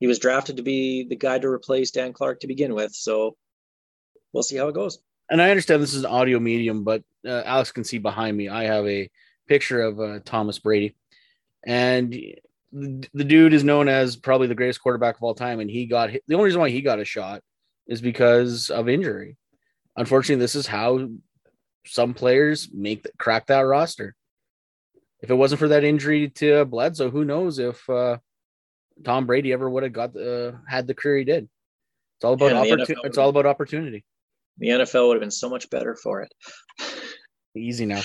he 0.00 0.06
was 0.06 0.18
drafted 0.18 0.56
to 0.56 0.62
be 0.62 1.06
the 1.08 1.16
guy 1.16 1.38
to 1.38 1.48
replace 1.48 1.90
Dan 1.90 2.12
Clark 2.12 2.40
to 2.40 2.46
begin 2.46 2.74
with. 2.74 2.92
So 2.92 3.36
we'll 4.32 4.42
see 4.42 4.56
how 4.56 4.68
it 4.68 4.74
goes. 4.74 4.98
and 5.30 5.40
I 5.40 5.50
understand 5.50 5.82
this 5.82 5.94
is 5.94 6.04
an 6.04 6.10
audio 6.10 6.38
medium, 6.38 6.84
but 6.84 7.02
uh, 7.26 7.42
Alex 7.44 7.72
can 7.72 7.84
see 7.84 7.98
behind 7.98 8.36
me. 8.36 8.48
I 8.48 8.64
have 8.64 8.86
a 8.86 9.08
picture 9.46 9.80
of 9.80 10.00
uh, 10.00 10.18
Thomas 10.24 10.58
Brady, 10.58 10.96
and 11.64 12.12
the, 12.72 13.24
dude 13.24 13.52
is 13.52 13.64
known 13.64 13.88
as 13.88 14.16
probably 14.16 14.46
the 14.46 14.54
greatest 14.54 14.82
quarterback 14.82 15.16
of 15.16 15.22
all 15.22 15.34
time. 15.34 15.60
And 15.60 15.70
he 15.70 15.86
got 15.86 16.10
hit. 16.10 16.24
the 16.26 16.34
only 16.34 16.46
reason 16.46 16.60
why 16.60 16.70
he 16.70 16.80
got 16.80 17.00
a 17.00 17.04
shot 17.04 17.42
is 17.86 18.00
because 18.00 18.70
of 18.70 18.88
injury. 18.88 19.36
Unfortunately, 19.96 20.40
this 20.40 20.54
is 20.54 20.66
how 20.66 21.08
some 21.86 22.14
players 22.14 22.68
make 22.72 23.02
the, 23.02 23.10
crack 23.18 23.46
that 23.46 23.60
roster. 23.60 24.14
If 25.20 25.30
it 25.30 25.34
wasn't 25.34 25.60
for 25.60 25.68
that 25.68 25.84
injury 25.84 26.30
to 26.30 26.64
Bledsoe, 26.64 27.10
who 27.10 27.24
knows 27.24 27.58
if 27.58 27.88
uh, 27.88 28.18
Tom 29.04 29.26
Brady 29.26 29.52
ever 29.52 29.68
would 29.68 29.82
have 29.82 29.92
got 29.92 30.12
the 30.12 30.58
had 30.68 30.86
the 30.86 30.94
career 30.94 31.18
he 31.18 31.24
did. 31.24 31.48
It's 32.16 32.24
all 32.24 32.34
about 32.34 32.52
opportunity. 32.52 32.94
It's 33.04 33.18
all 33.18 33.28
about 33.28 33.46
opportunity. 33.46 34.04
The 34.58 34.68
NFL 34.68 35.08
would 35.08 35.14
have 35.14 35.20
been 35.20 35.30
so 35.30 35.48
much 35.48 35.70
better 35.70 35.96
for 35.96 36.22
it. 36.22 36.32
Easy 37.56 37.86
now. 37.86 38.02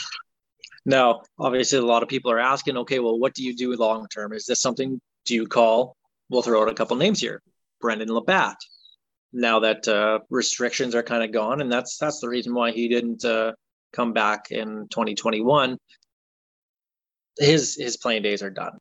Now, 0.86 1.22
obviously, 1.38 1.80
a 1.80 1.86
lot 1.86 2.02
of 2.02 2.10
people 2.10 2.32
are 2.32 2.40
asking, 2.40 2.78
okay, 2.78 3.00
well, 3.00 3.20
what 3.20 3.34
do 3.34 3.44
you 3.44 3.56
do 3.56 3.76
long 3.76 4.08
term? 4.08 4.34
Is 4.34 4.46
this 4.46 4.62
something 4.62 5.02
do 5.26 5.36
you 5.36 5.46
call? 5.46 5.96
We'll 6.30 6.42
throw 6.42 6.62
out 6.62 6.70
a 6.70 6.74
couple 6.74 6.96
names 6.98 7.20
here. 7.20 7.42
Brendon 7.82 8.10
LaBatte. 8.10 8.56
Now 9.34 9.60
that 9.60 9.88
uh, 9.88 10.20
restrictions 10.30 10.96
are 10.96 11.04
kind 11.04 11.24
of 11.24 11.32
gone, 11.32 11.62
and 11.62 11.72
that's 11.72 11.98
that's 11.98 12.22
the 12.22 12.30
reason 12.30 12.54
why 12.54 12.72
he 12.72 12.88
didn't 12.88 13.24
uh, 13.26 13.52
come 13.94 14.14
back 14.14 14.52
in 14.52 14.88
2021. 14.90 15.78
His 17.38 17.76
his 17.76 17.98
playing 17.98 18.24
days 18.24 18.42
are 18.42 18.50
done. 18.50 18.78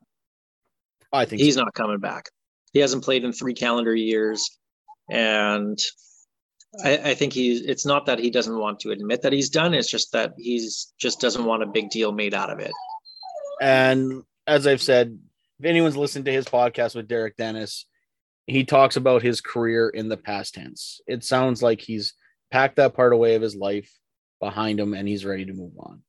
I 1.11 1.25
think 1.25 1.41
He's 1.41 1.55
so. 1.55 1.63
not 1.63 1.73
coming 1.73 1.99
back. 1.99 2.29
He 2.73 2.79
hasn't 2.79 3.03
played 3.03 3.23
in 3.23 3.31
three 3.31 3.53
calendar 3.53 3.95
years, 3.95 4.57
and 5.09 5.77
I, 6.83 6.97
I 6.97 7.13
think 7.15 7.33
he's. 7.33 7.61
It's 7.61 7.85
not 7.85 8.05
that 8.07 8.19
he 8.19 8.29
doesn't 8.29 8.57
want 8.57 8.79
to 8.81 8.91
admit 8.91 9.21
that 9.21 9.33
he's 9.33 9.49
done. 9.49 9.73
It's 9.73 9.89
just 9.89 10.11
that 10.11 10.33
he's 10.37 10.93
just 10.99 11.19
doesn't 11.21 11.45
want 11.45 11.63
a 11.63 11.67
big 11.67 11.89
deal 11.89 12.11
made 12.11 12.33
out 12.33 12.49
of 12.49 12.59
it. 12.59 12.71
And 13.61 14.23
as 14.45 14.67
I've 14.67 14.81
said, 14.81 15.17
if 15.59 15.65
anyone's 15.65 15.97
listened 15.97 16.25
to 16.25 16.31
his 16.33 16.45
podcast 16.45 16.95
with 16.95 17.07
Derek 17.07 17.35
Dennis, 17.37 17.85
he 18.45 18.63
talks 18.63 18.95
about 18.95 19.23
his 19.23 19.41
career 19.41 19.89
in 19.89 20.09
the 20.09 20.17
past 20.17 20.53
tense. 20.53 21.01
It 21.07 21.23
sounds 21.23 21.63
like 21.63 21.81
he's 21.81 22.13
packed 22.51 22.75
that 22.75 22.93
part 22.93 23.13
away 23.13 23.35
of 23.35 23.41
his 23.41 23.55
life 23.55 23.91
behind 24.39 24.79
him 24.79 24.93
and 24.93 25.07
he's 25.07 25.25
ready 25.25 25.45
to 25.45 25.53
move 25.53 25.73
on. 25.79 26.03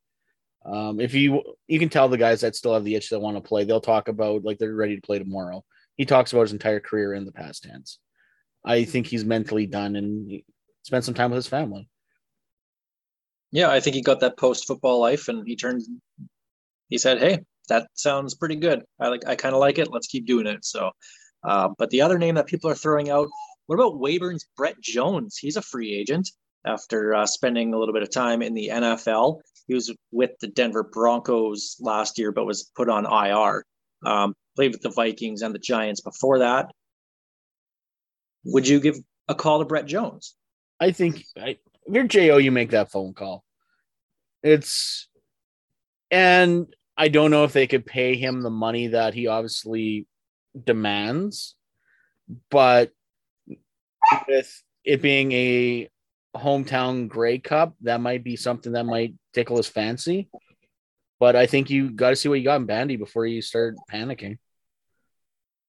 Um, 0.70 1.00
if 1.00 1.14
you 1.14 1.42
you 1.66 1.78
can 1.78 1.88
tell 1.88 2.08
the 2.08 2.18
guys 2.18 2.40
that 2.42 2.56
still 2.56 2.74
have 2.74 2.84
the 2.84 2.94
itch 2.94 3.10
that 3.10 3.20
want 3.20 3.36
to 3.36 3.40
play, 3.40 3.64
they'll 3.64 3.80
talk 3.80 4.08
about 4.08 4.44
like 4.44 4.58
they're 4.58 4.74
ready 4.74 4.96
to 4.96 5.02
play 5.02 5.18
tomorrow. 5.18 5.64
He 5.96 6.04
talks 6.04 6.32
about 6.32 6.42
his 6.42 6.52
entire 6.52 6.80
career 6.80 7.14
in 7.14 7.24
the 7.24 7.32
past 7.32 7.64
tense. 7.64 7.98
I 8.64 8.84
think 8.84 9.06
he's 9.06 9.24
mentally 9.24 9.66
done 9.66 9.96
and 9.96 10.42
spent 10.82 11.04
some 11.04 11.14
time 11.14 11.30
with 11.30 11.36
his 11.36 11.46
family. 11.46 11.88
Yeah, 13.50 13.70
I 13.70 13.80
think 13.80 13.96
he 13.96 14.02
got 14.02 14.20
that 14.20 14.36
post 14.36 14.66
football 14.66 15.00
life, 15.00 15.28
and 15.28 15.46
he 15.46 15.56
turned. 15.56 15.82
He 16.88 16.98
said, 16.98 17.18
"Hey, 17.18 17.40
that 17.68 17.88
sounds 17.94 18.34
pretty 18.34 18.56
good. 18.56 18.82
I 19.00 19.08
like. 19.08 19.26
I 19.26 19.36
kind 19.36 19.54
of 19.54 19.60
like 19.60 19.78
it. 19.78 19.90
Let's 19.90 20.06
keep 20.06 20.26
doing 20.26 20.46
it." 20.46 20.64
So, 20.64 20.90
uh, 21.44 21.70
but 21.78 21.90
the 21.90 22.02
other 22.02 22.18
name 22.18 22.34
that 22.34 22.46
people 22.46 22.70
are 22.70 22.74
throwing 22.74 23.10
out. 23.10 23.28
What 23.66 23.76
about 23.76 24.00
Weyburn's 24.00 24.46
Brett 24.56 24.80
Jones? 24.80 25.36
He's 25.36 25.56
a 25.56 25.62
free 25.62 25.94
agent 25.94 26.30
after 26.64 27.14
uh, 27.14 27.26
spending 27.26 27.72
a 27.72 27.78
little 27.78 27.94
bit 27.94 28.02
of 28.02 28.10
time 28.10 28.42
in 28.42 28.54
the 28.54 28.70
NFL. 28.72 29.40
He 29.66 29.74
was 29.74 29.94
with 30.10 30.30
the 30.40 30.48
Denver 30.48 30.82
Broncos 30.82 31.76
last 31.80 32.18
year, 32.18 32.32
but 32.32 32.46
was 32.46 32.70
put 32.74 32.88
on 32.88 33.04
IR. 33.04 33.64
Um, 34.04 34.34
played 34.56 34.72
with 34.72 34.82
the 34.82 34.90
Vikings 34.90 35.42
and 35.42 35.54
the 35.54 35.58
Giants 35.58 36.00
before 36.00 36.40
that. 36.40 36.70
Would 38.44 38.66
you 38.66 38.80
give 38.80 38.96
a 39.28 39.34
call 39.34 39.58
to 39.58 39.64
Brett 39.64 39.86
Jones? 39.86 40.34
I 40.80 40.92
think 40.92 41.24
I, 41.36 41.58
if 41.86 41.94
you're 41.94 42.04
Jo, 42.04 42.38
you 42.38 42.50
make 42.50 42.70
that 42.70 42.90
phone 42.90 43.14
call. 43.14 43.44
It's 44.42 45.08
and 46.10 46.66
I 46.96 47.08
don't 47.08 47.30
know 47.30 47.44
if 47.44 47.52
they 47.52 47.66
could 47.66 47.86
pay 47.86 48.16
him 48.16 48.42
the 48.42 48.50
money 48.50 48.88
that 48.88 49.14
he 49.14 49.26
obviously 49.26 50.06
demands, 50.64 51.54
but 52.50 52.92
with 54.26 54.62
it 54.84 55.02
being 55.02 55.32
a 55.32 55.88
hometown 56.36 57.08
Grey 57.08 57.38
Cup, 57.38 57.74
that 57.82 58.00
might 58.00 58.22
be 58.22 58.36
something 58.36 58.72
that 58.72 58.86
might 58.86 59.14
tickle 59.32 59.56
his 59.56 59.68
fancy. 59.68 60.28
But 61.20 61.36
I 61.36 61.46
think 61.46 61.70
you 61.70 61.90
got 61.90 62.10
to 62.10 62.16
see 62.16 62.28
what 62.28 62.38
you 62.38 62.44
got 62.44 62.60
in 62.60 62.66
Bandy 62.66 62.96
before 62.96 63.26
you 63.26 63.42
start 63.42 63.74
panicking. 63.90 64.38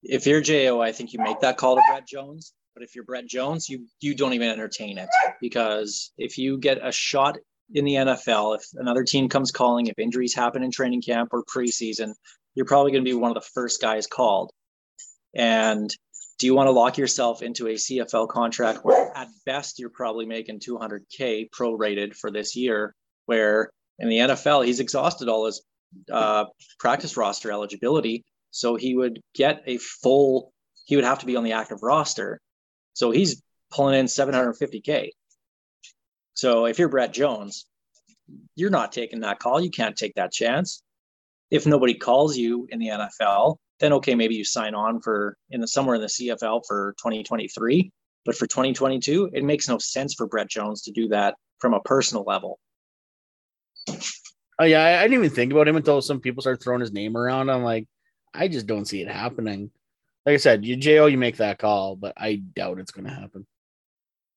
if 0.04 0.26
you're 0.28 0.41
Jo, 0.41 0.82
I 0.82 0.91
think 0.91 1.13
you 1.13 1.19
make 1.19 1.39
that 1.41 1.58
call 1.58 1.76
to 1.76 1.82
Brett 1.89 2.08
Jones. 2.08 2.54
But 2.76 2.84
if 2.84 2.95
you're 2.95 3.04
Brett 3.04 3.26
Jones, 3.26 3.67
you 3.67 3.88
you 4.00 4.15
don't 4.15 4.34
even 4.34 4.50
entertain 4.50 4.98
it 4.98 5.10
because 5.41 6.12
if 6.17 6.38
you 6.38 6.58
get 6.58 6.86
a 6.86 6.91
shot 6.91 7.38
in 7.74 7.84
the 7.84 7.95
NFL, 7.95 8.58
if 8.58 8.63
another 8.76 9.04
team 9.04 9.28
comes 9.28 9.52
calling, 9.52 9.88
if 9.88 10.00
injuries 10.00 10.34
happen 10.34 10.63
in 10.63 10.72
training 10.72 11.02
camp 11.02 11.30
or 11.34 11.43
preseason, 11.43 12.13
you're 12.56 12.65
probably 12.65 12.91
going 12.91 13.04
to 13.04 13.10
be 13.10 13.15
one 13.15 13.32
of 13.32 13.36
the 13.36 13.50
first 13.54 13.82
guys 13.82 14.08
called. 14.08 14.52
And 15.36 15.93
do 16.39 16.45
you 16.45 16.56
want 16.56 16.67
to 16.67 16.71
lock 16.71 16.97
yourself 16.97 17.41
into 17.41 17.67
a 17.67 17.73
CFL 17.73 18.30
contract 18.30 18.80
where 18.84 19.12
at 19.15 19.28
best 19.45 19.78
you're 19.78 19.89
probably 19.89 20.25
making 20.25 20.60
200k 20.60 21.49
prorated 21.52 22.15
for 22.15 22.32
this 22.32 22.56
year, 22.56 22.95
where 23.25 23.71
in 23.99 24.08
the 24.08 24.19
NFL 24.19 24.65
he's 24.65 24.80
exhausted 24.80 25.28
all 25.28 25.45
his 25.45 25.62
uh, 26.12 26.45
practice 26.80 27.17
roster 27.17 27.52
eligibility, 27.52 28.23
so 28.52 28.75
he 28.75 28.95
would 28.95 29.21
get 29.36 29.63
a 29.67 29.78
full. 29.78 30.54
He 30.86 30.95
would 30.95 31.06
have 31.06 31.19
to 31.19 31.25
be 31.25 31.36
on 31.36 31.43
the 31.43 31.52
active 31.52 31.84
roster, 31.84 32.39
so 32.93 33.12
he's 33.12 33.43
pulling 33.71 33.99
in 33.99 34.06
750k. 34.06 35.10
So 36.34 36.65
if 36.65 36.80
you're 36.80 36.89
Brett 36.89 37.13
Jones, 37.13 37.65
you're 38.56 38.69
not 38.69 38.93
taking 38.93 39.19
that 39.21 39.39
call. 39.39 39.60
You 39.60 39.71
can't 39.71 39.97
take 39.97 40.15
that 40.15 40.32
chance. 40.32 40.82
If 41.52 41.65
nobody 41.65 41.95
calls 41.95 42.38
you 42.38 42.67
in 42.71 42.80
the 42.80 42.88
NFL, 42.88 43.58
then 43.80 43.94
okay, 43.94 44.15
maybe 44.15 44.36
you 44.36 44.44
sign 44.44 44.76
on 44.76 45.02
for 45.02 45.38
in 45.50 45.62
the 45.62 45.68
somewhere 45.68 45.96
in 45.96 46.02
the 46.02 46.08
CFL 46.08 46.62
for 46.68 46.96
2023. 47.00 47.92
But 48.26 48.36
for 48.36 48.48
2022, 48.48 49.32
it 49.34 49.44
makes 49.44 49.68
no 49.68 49.78
sense 49.78 50.13
for 50.13 50.28
Brett 50.28 50.50
Jones 50.50 50.82
to 50.84 50.92
do 50.92 51.08
that 51.08 51.36
from 51.60 51.74
a 51.74 51.80
personal 51.82 52.24
level. 52.28 52.60
Oh 54.60 54.65
yeah, 54.65 54.84
I, 54.84 55.00
I 55.00 55.02
didn't 55.04 55.24
even 55.24 55.30
think 55.30 55.52
about 55.52 55.68
him 55.68 55.78
until 55.78 56.02
some 56.02 56.20
people 56.20 56.42
start 56.42 56.62
throwing 56.62 56.82
his 56.82 56.92
name 56.92 57.15
around. 57.15 57.50
I'm 57.50 57.63
like, 57.63 57.88
I 58.34 58.48
just 58.48 58.68
don't 58.68 58.86
see 58.86 59.02
it 59.02 59.10
happening. 59.10 59.72
Like 60.26 60.34
I 60.34 60.38
said, 60.38 60.65
you 60.65 60.76
Jo, 60.76 61.06
you 61.06 61.18
make 61.18 61.38
that 61.38 61.60
call, 61.60 61.96
but 61.96 62.13
I 62.18 62.36
doubt 62.36 62.80
it's 62.80 62.92
going 62.92 63.08
to 63.08 63.13
happen. 63.13 63.48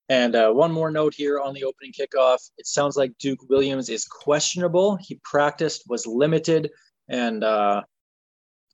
And 0.08 0.34
uh, 0.34 0.52
one 0.52 0.72
more 0.72 0.90
note 0.90 1.14
here 1.14 1.40
on 1.40 1.54
the 1.54 1.64
opening 1.64 1.92
kickoff. 1.92 2.38
It 2.58 2.66
sounds 2.66 2.96
like 2.96 3.16
Duke 3.18 3.48
Williams 3.48 3.88
is 3.88 4.04
questionable. 4.04 4.96
He 4.96 5.20
practiced, 5.24 5.84
was 5.88 6.06
limited, 6.06 6.70
and 7.08 7.42
uh, 7.42 7.82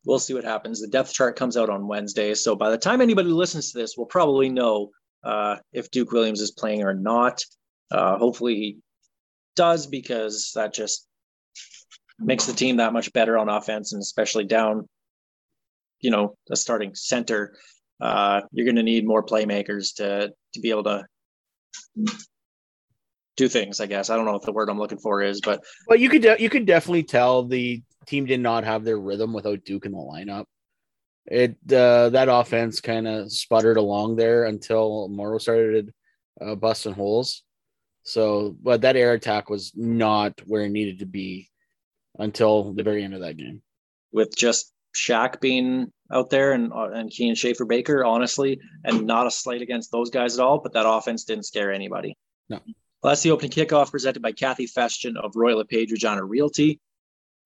we'll 0.04 0.18
see 0.18 0.34
what 0.34 0.44
happens. 0.44 0.80
The 0.80 0.88
depth 0.88 1.12
chart 1.12 1.37
comes 1.37 1.56
out 1.56 1.70
on 1.70 1.87
Wednesday. 1.87 2.34
So 2.34 2.54
by 2.56 2.70
the 2.70 2.78
time 2.78 3.00
anybody 3.00 3.30
listens 3.30 3.72
to 3.72 3.78
this, 3.78 3.94
we'll 3.96 4.06
probably 4.06 4.48
know 4.48 4.90
uh, 5.24 5.56
if 5.72 5.90
Duke 5.90 6.12
Williams 6.12 6.40
is 6.40 6.50
playing 6.52 6.82
or 6.82 6.94
not. 6.94 7.42
Uh, 7.90 8.18
hopefully 8.18 8.54
he 8.54 8.78
does 9.56 9.87
because 9.87 10.52
that 10.54 10.72
just 10.72 11.06
makes 12.18 12.46
the 12.46 12.52
team 12.52 12.76
that 12.76 12.92
much 12.92 13.12
better 13.12 13.38
on 13.38 13.48
offense 13.48 13.92
and 13.92 14.00
especially 14.00 14.44
down, 14.44 14.88
you 16.00 16.11
know, 16.11 16.37
the 16.48 16.56
starting 16.56 16.94
center. 16.94 17.56
Uh, 18.00 18.42
you're 18.52 18.66
going 18.66 18.76
to 18.76 18.82
need 18.82 19.06
more 19.06 19.24
playmakers 19.24 19.96
to 19.96 20.32
to 20.54 20.61
be 20.61 20.70
able 20.70 20.84
to 20.84 21.04
do 23.37 23.48
things. 23.48 23.80
I 23.80 23.87
guess 23.87 24.11
I 24.11 24.16
don't 24.16 24.24
know 24.24 24.32
what 24.32 24.42
the 24.42 24.52
word 24.52 24.68
I'm 24.68 24.78
looking 24.78 24.98
for 24.98 25.22
is, 25.22 25.40
but 25.40 25.64
But 25.88 26.00
you 26.00 26.08
could 26.08 26.22
de- 26.22 26.40
you 26.40 26.50
could 26.50 26.66
definitely 26.66 27.04
tell 27.04 27.44
the 27.44 27.82
team 28.08 28.26
did 28.26 28.40
not 28.40 28.64
have 28.64 28.84
their 28.84 28.98
rhythm 28.98 29.32
without 29.32 29.64
Duke 29.64 29.86
in 29.86 29.92
the 29.92 29.98
lineup. 29.98 30.46
It 31.26 31.56
uh, 31.72 32.08
that 32.10 32.28
offense 32.30 32.80
kind 32.80 33.06
of 33.06 33.30
sputtered 33.30 33.76
along 33.76 34.16
there 34.16 34.44
until 34.44 35.08
Morrow 35.08 35.38
started 35.38 35.92
uh, 36.40 36.54
busting 36.54 36.94
holes. 36.94 37.42
So, 38.04 38.56
but 38.62 38.80
that 38.80 38.96
air 38.96 39.12
attack 39.12 39.50
was 39.50 39.72
not 39.74 40.40
where 40.46 40.62
it 40.62 40.70
needed 40.70 41.00
to 41.00 41.06
be 41.06 41.50
until 42.18 42.72
the 42.72 42.82
very 42.82 43.04
end 43.04 43.14
of 43.14 43.20
that 43.20 43.36
game. 43.36 43.60
with 44.12 44.34
just 44.36 44.72
Shaq 44.94 45.40
being 45.40 45.92
out 46.10 46.30
there 46.30 46.52
and 46.52 46.72
uh, 46.72 46.90
and 46.92 47.10
Keenan 47.10 47.34
Schaffer 47.34 47.64
Baker, 47.64 48.04
honestly, 48.04 48.60
and 48.84 49.06
not 49.06 49.26
a 49.26 49.30
slight 49.30 49.62
against 49.62 49.92
those 49.92 50.10
guys 50.10 50.38
at 50.38 50.44
all, 50.44 50.58
but 50.60 50.72
that 50.72 50.88
offense 50.88 51.24
didn't 51.24 51.44
scare 51.44 51.72
anybody. 51.72 52.16
No. 52.48 52.60
Well, 53.02 53.12
that's 53.12 53.22
the 53.22 53.30
opening 53.30 53.52
kickoff 53.52 53.90
presented 53.90 54.22
by 54.22 54.32
Kathy 54.32 54.66
Festian 54.66 55.16
of 55.16 55.32
Royal 55.36 55.58
LePage 55.58 55.92
Regina 55.92 56.24
Realty. 56.24 56.80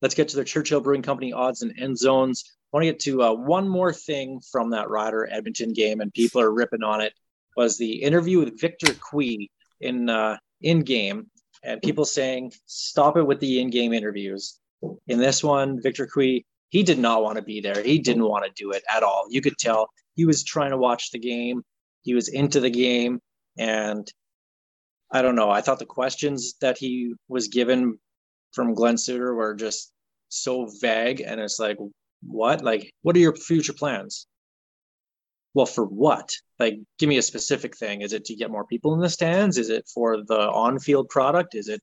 Let's 0.03 0.15
get 0.15 0.29
to 0.29 0.37
their 0.37 0.45
Churchill 0.45 0.81
Brewing 0.81 1.03
Company 1.03 1.33
odds 1.33 1.63
and 1.63 1.73
end 1.79 1.97
zones. 1.97 2.45
I 2.47 2.77
want 2.77 2.85
to 2.85 2.93
get 2.93 3.01
to 3.01 3.23
uh, 3.23 3.33
one 3.33 3.69
more 3.69 3.93
thing 3.93 4.41
from 4.51 4.71
that 4.71 4.91
Rider 4.91 5.29
Edmonton 5.31 5.73
game, 5.73 6.01
and 6.01 6.13
people 6.13 6.41
are 6.41 6.53
ripping 6.53 6.83
on 6.83 7.01
it. 7.01 7.13
Was 7.57 7.79
the 7.79 8.03
interview 8.03 8.39
with 8.39 8.61
Victor 8.61 8.95
Cui 8.95 9.51
in 9.81 10.09
uh, 10.09 10.39
in 10.61 10.81
game, 10.81 11.31
and 11.63 11.81
people 11.81 12.05
saying 12.05 12.53
stop 12.67 13.17
it 13.17 13.23
with 13.23 13.41
the 13.41 13.61
in 13.61 13.71
game 13.71 13.93
interviews. 13.93 14.59
In 15.07 15.19
this 15.19 15.45
one, 15.45 15.81
Victor 15.81 16.07
Cui 16.07 16.45
he 16.73 16.83
did 16.83 16.99
not 16.99 17.23
want 17.23 17.37
to 17.37 17.43
be 17.43 17.61
there. 17.61 17.83
He 17.83 17.99
didn't 17.99 18.25
want 18.25 18.47
to 18.47 18.51
do 18.57 18.71
it 18.71 18.83
at 18.91 19.03
all. 19.03 19.27
You 19.29 19.43
could 19.43 19.59
tell 19.59 19.91
he 20.15 20.25
was 20.25 20.43
trying 20.43 20.71
to 20.71 20.79
watch 20.79 21.11
the 21.11 21.19
game. 21.19 21.63
He 22.03 22.15
was 22.15 22.29
into 22.29 22.61
the 22.61 22.71
game. 22.71 23.21
And 23.59 24.11
I 25.11 25.21
don't 25.21 25.35
know. 25.35 25.51
I 25.51 25.61
thought 25.61 25.79
the 25.79 25.85
questions 25.85 26.55
that 26.63 26.79
he 26.79 27.15
was 27.29 27.49
given 27.49 27.99
from 28.53 28.75
Glen 28.75 28.99
Suitor 28.99 29.35
were 29.35 29.55
just 29.55 29.93
so 30.29 30.69
vague. 30.81 31.21
And 31.21 31.41
it's 31.41 31.59
like, 31.59 31.79
what? 32.23 32.63
Like, 32.63 32.93
what 33.03 33.17
are 33.17 33.21
your 33.21 33.35
future 33.35 33.73
plans? 33.73 34.27
Well, 35.55 35.67
for 35.67 35.85
what? 35.85 36.31
Like, 36.59 36.81
give 36.99 37.09
me 37.09 37.19
a 37.19 37.23
specific 37.23 37.77
thing. 37.77 38.01
Is 38.01 38.13
it 38.13 38.25
to 38.27 38.37
get 38.37 38.51
more 38.51 38.67
people 38.67 38.95
in 38.95 39.01
the 39.01 39.11
stands? 39.11 39.59
Is 39.59 39.69
it 39.69 39.89
for 39.93 40.23
the 40.25 40.39
on 40.39 40.79
field 40.79 41.09
product? 41.09 41.55
Is 41.55 41.69
it 41.69 41.83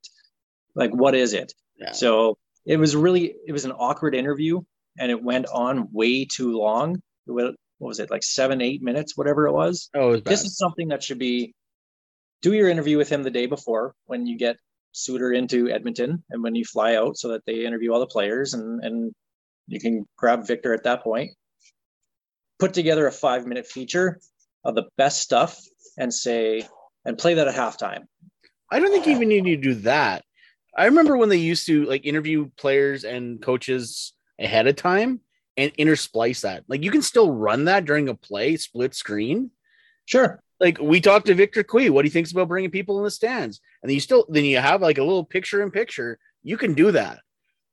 like, 0.76 0.92
what 0.92 1.14
is 1.14 1.34
it? 1.34 1.54
Yeah. 1.78 1.92
So 1.92 2.38
it 2.66 2.78
was 2.78 2.96
really, 2.96 3.36
it 3.46 3.52
was 3.52 3.66
an 3.66 3.72
awkward 3.72 4.16
interview 4.16 4.62
and 4.98 5.12
it 5.12 5.22
went 5.22 5.46
on 5.48 5.90
way 5.92 6.26
too 6.26 6.58
long. 6.58 7.02
Wa- 7.28 7.52
what 7.78 7.88
was 7.88 8.00
it 8.00 8.12
like 8.12 8.24
seven, 8.24 8.62
eight 8.62 8.82
minutes, 8.82 9.16
whatever 9.16 9.48
it 9.48 9.54
was. 9.54 9.90
Oh, 9.96 10.10
it 10.10 10.12
was. 10.12 10.24
This 10.24 10.44
is 10.44 10.58
something 10.58 10.90
that 10.90 11.02
should 11.02 11.20
be 11.20 11.54
do 12.42 12.54
your 12.54 12.70
interview 12.70 12.98
with 12.98 13.10
him 13.10 13.24
the 13.24 13.32
day 13.32 13.46
before 13.46 13.96
when 14.06 14.26
you 14.26 14.38
get 14.38 14.58
Suitor 14.92 15.34
into 15.34 15.70
Edmonton 15.70 16.24
and 16.30 16.44
when 16.44 16.56
you 16.56 16.66
fly 16.66 16.96
out 16.96 17.18
so 17.18 17.30
that 17.30 17.46
they 17.46 17.66
interview 17.66 17.92
all 17.94 18.00
the 18.00 18.08
players 18.08 18.54
and 18.54 18.84
and 18.84 19.14
you 19.68 19.80
can 19.80 20.06
grab 20.18 20.48
Victor 20.48 20.74
at 20.74 20.84
that 20.84 21.04
point. 21.04 21.32
Put 22.58 22.74
together 22.74 23.08
a 23.08 23.12
five 23.12 23.46
minute 23.46 23.68
feature 23.68 24.20
of 24.66 24.76
the 24.76 24.88
best 24.98 25.22
stuff 25.22 25.60
and 25.98 26.14
say 26.14 26.68
and 27.06 27.18
play 27.18 27.36
that 27.36 27.48
at 27.48 27.56
halftime. 27.56 28.06
I 28.72 28.80
don't 28.80 28.92
think 28.92 29.06
you 29.06 29.16
even 29.16 29.30
need 29.30 29.46
to 29.46 29.56
do 29.58 29.74
that. 29.76 30.24
I 30.78 30.86
remember 30.86 31.18
when 31.18 31.30
they 31.30 31.38
used 31.38 31.66
to 31.68 31.86
like 31.86 32.06
interview 32.06 32.50
players 32.58 33.04
and 33.04 33.42
coaches 33.42 34.14
ahead 34.40 34.68
of 34.68 34.76
time 34.76 35.22
and 35.58 35.74
intersplice 35.78 36.42
that. 36.42 36.64
Like 36.68 36.84
you 36.84 36.92
can 36.92 37.02
still 37.02 37.32
run 37.32 37.66
that 37.66 37.86
during 37.86 38.10
a 38.10 38.16
play, 38.16 38.58
split 38.58 38.94
screen. 38.96 39.52
Sure. 40.06 40.42
Like 40.60 40.80
we 40.80 41.00
talked 41.00 41.28
to 41.28 41.34
Victor 41.36 41.64
Cui, 41.64 41.90
what 41.90 42.06
he 42.06 42.12
thinks 42.12 42.32
about 42.32 42.50
bringing 42.50 42.72
people 42.72 42.98
in 42.98 43.04
the 43.04 43.12
stands, 43.12 43.62
and 43.82 43.90
then 43.90 43.94
you 43.96 44.02
still 44.02 44.26
then 44.30 44.44
you 44.46 44.58
have 44.58 44.82
like 44.82 44.98
a 44.98 45.04
little 45.04 45.24
picture 45.24 45.62
in 45.64 45.72
picture. 45.72 46.20
You 46.44 46.58
can 46.58 46.74
do 46.74 46.92
that, 46.92 47.20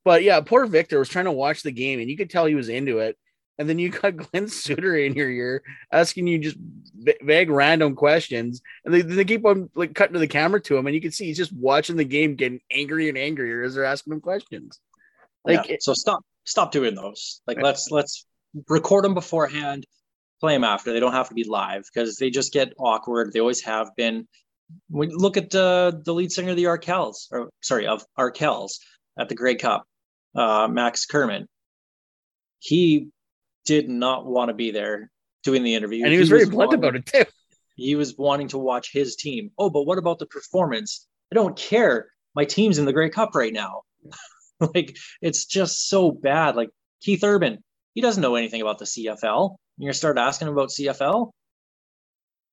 but 0.05 0.23
yeah, 0.23 0.41
poor 0.41 0.67
Victor 0.67 0.99
was 0.99 1.09
trying 1.09 1.25
to 1.25 1.33
watch 1.33 1.63
the 1.63 1.73
game, 1.73 2.01
and 2.01 2.09
you 2.11 2.17
could 2.17 2.31
tell 2.31 2.47
he 2.47 2.55
was 2.55 2.69
into 2.69 2.99
it. 2.99 3.17
And 3.59 3.69
then 3.69 3.79
you 3.79 3.89
got 3.89 4.17
Glen 4.33 4.49
Suitor 4.49 4.97
in 4.97 5.15
your 5.15 5.31
ear 5.31 5.63
asking 5.91 6.27
you 6.27 6.39
just 6.39 6.57
va- 6.95 7.15
vague 7.23 7.51
random 7.51 7.97
questions, 7.97 8.61
and 8.85 8.93
they, 8.93 9.01
they 9.03 9.25
keep 9.25 9.45
on 9.47 9.71
like 9.75 9.95
cutting 9.95 10.13
to 10.15 10.19
the 10.21 10.29
camera 10.29 10.61
to 10.63 10.77
him, 10.77 10.87
and 10.87 10.95
you 10.95 11.01
can 11.01 11.11
see 11.11 11.27
he's 11.27 11.39
just 11.39 11.53
watching 11.55 11.97
the 11.97 12.05
game, 12.05 12.35
getting 12.37 12.61
angrier 12.71 13.09
and 13.09 13.19
angrier 13.19 13.63
as 13.63 13.75
they're 13.75 13.85
asking 13.85 14.13
him 14.13 14.21
questions. 14.21 14.79
Like 15.45 15.69
Yeah. 15.69 15.77
so 15.81 15.95
stop 15.95 16.23
stop 16.45 16.71
doing 16.71 16.95
those. 16.95 17.41
Like 17.47 17.61
let's 17.61 17.91
let's 17.91 18.27
record 18.69 19.05
them 19.05 19.15
beforehand, 19.15 19.87
play 20.41 20.55
them 20.55 20.65
after. 20.65 20.93
They 20.93 21.01
don't 21.01 21.13
have 21.13 21.29
to 21.29 21.35
be 21.35 21.45
live 21.45 21.85
because 21.93 22.17
they 22.17 22.31
just 22.31 22.53
get 22.53 22.73
awkward. 22.79 23.33
They 23.33 23.41
always 23.41 23.63
have 23.63 23.91
been. 23.97 24.27
We 24.91 25.09
look 25.09 25.37
at 25.37 25.55
uh, 25.55 25.93
the 26.05 26.13
lead 26.13 26.33
singer 26.33 26.51
of 26.51 26.57
the 26.57 26.65
Arkells, 26.65 27.29
or 27.31 27.51
sorry, 27.63 27.87
of 27.87 28.05
Arkells 28.19 28.79
at 29.19 29.29
the 29.29 29.35
Grey 29.35 29.55
Cup, 29.55 29.85
uh, 30.35 30.69
Max 30.69 31.07
Kerman. 31.07 31.47
He 32.59 33.09
did 33.65 33.89
not 33.89 34.27
want 34.27 34.49
to 34.49 34.55
be 34.55 34.73
there 34.73 35.11
doing 35.45 35.63
the 35.63 35.75
interview, 35.75 36.03
and 36.05 36.13
he 36.13 36.19
was 36.19 36.29
very 36.29 36.45
blunt 36.47 36.71
wanting- 36.71 36.79
about 36.79 36.97
it 36.97 37.07
too. 37.07 37.25
he 37.77 37.95
was 37.95 38.17
wanting 38.17 38.49
to 38.49 38.59
watch 38.59 38.93
his 38.93 39.17
team. 39.17 39.51
Oh, 39.59 39.71
but 39.71 39.83
what 39.83 39.99
about 39.99 40.19
the 40.19 40.27
performance? 40.27 41.07
I 41.31 41.35
don't 41.35 41.57
care. 41.57 42.11
My 42.35 42.45
team's 42.45 42.79
in 42.79 42.85
the 42.85 42.93
Grey 42.93 43.11
Cup 43.11 43.35
right 43.35 43.53
now. 43.53 43.83
like 44.75 44.97
it's 45.23 45.47
just 45.47 45.89
so 45.89 46.11
bad. 46.11 46.57
Like 46.57 46.71
Keith 47.01 47.23
Urban, 47.23 47.63
he 47.95 48.01
doesn't 48.01 48.23
know 48.23 48.35
anything 48.35 48.63
about 48.63 48.79
the 48.79 48.85
CFL. 48.85 49.57
Gonna 49.81 49.93
start 49.93 50.19
asking 50.19 50.49
about 50.49 50.71
CFL. 50.71 51.31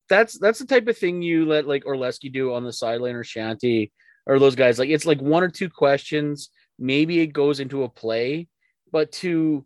that's 0.09 0.37
that's 0.37 0.59
the 0.59 0.65
type 0.65 0.87
of 0.87 0.97
thing 0.97 1.21
you 1.21 1.45
let 1.45 1.67
like 1.67 1.85
Orlesky 1.85 2.31
do 2.31 2.53
on 2.53 2.63
the 2.63 2.73
sideline 2.73 3.15
or 3.15 3.23
Shanty 3.23 3.91
or 4.25 4.39
those 4.39 4.55
guys. 4.55 4.79
Like 4.79 4.89
it's 4.89 5.05
like 5.05 5.21
one 5.21 5.43
or 5.43 5.49
two 5.49 5.69
questions. 5.69 6.49
Maybe 6.77 7.19
it 7.19 7.27
goes 7.27 7.59
into 7.59 7.83
a 7.83 7.89
play, 7.89 8.47
but 8.91 9.11
to 9.13 9.65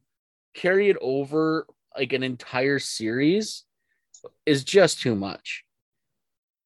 carry 0.53 0.89
it 0.89 0.97
over 1.01 1.65
like 1.97 2.13
an 2.13 2.23
entire 2.23 2.79
series 2.79 3.63
is 4.45 4.63
just 4.63 5.01
too 5.01 5.15
much. 5.15 5.63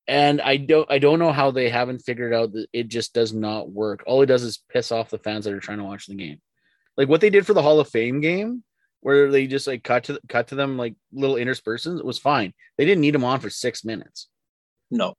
And 0.07 0.41
I 0.41 0.57
don't 0.57 0.91
I 0.91 0.99
don't 0.99 1.19
know 1.19 1.31
how 1.31 1.51
they 1.51 1.69
haven't 1.69 1.99
figured 1.99 2.33
out 2.33 2.51
that 2.53 2.67
it 2.73 2.89
just 2.89 3.13
does 3.13 3.33
not 3.33 3.69
work. 3.71 4.03
All 4.05 4.21
it 4.21 4.25
does 4.25 4.43
is 4.43 4.63
piss 4.69 4.91
off 4.91 5.09
the 5.09 5.19
fans 5.19 5.45
that 5.45 5.53
are 5.53 5.59
trying 5.59 5.77
to 5.77 5.85
watch 5.85 6.07
the 6.07 6.15
game. 6.15 6.41
Like 6.97 7.07
what 7.07 7.21
they 7.21 7.29
did 7.29 7.45
for 7.45 7.53
the 7.53 7.61
Hall 7.61 7.79
of 7.79 7.87
Fame 7.87 8.19
game, 8.19 8.63
where 9.01 9.29
they 9.29 9.47
just 9.47 9.67
like 9.67 9.83
cut 9.83 10.05
to 10.05 10.19
cut 10.29 10.47
to 10.47 10.55
them 10.55 10.77
like 10.77 10.95
little 11.11 11.35
interspersions, 11.35 11.99
it 11.99 12.05
was 12.05 12.17
fine. 12.17 12.53
They 12.77 12.85
didn't 12.85 13.01
need 13.01 13.13
them 13.13 13.23
on 13.23 13.39
for 13.39 13.49
six 13.49 13.83
minutes. 13.83 14.29
No. 14.89 15.15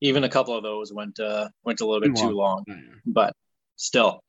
Even 0.00 0.24
a 0.24 0.28
couple 0.28 0.56
of 0.56 0.62
those 0.62 0.92
went 0.92 1.18
uh 1.18 1.48
went 1.64 1.80
a 1.80 1.86
little 1.86 2.00
bit 2.00 2.14
Too 2.14 2.28
too 2.28 2.36
long. 2.36 2.64
But 3.06 3.34
still, 3.76 4.22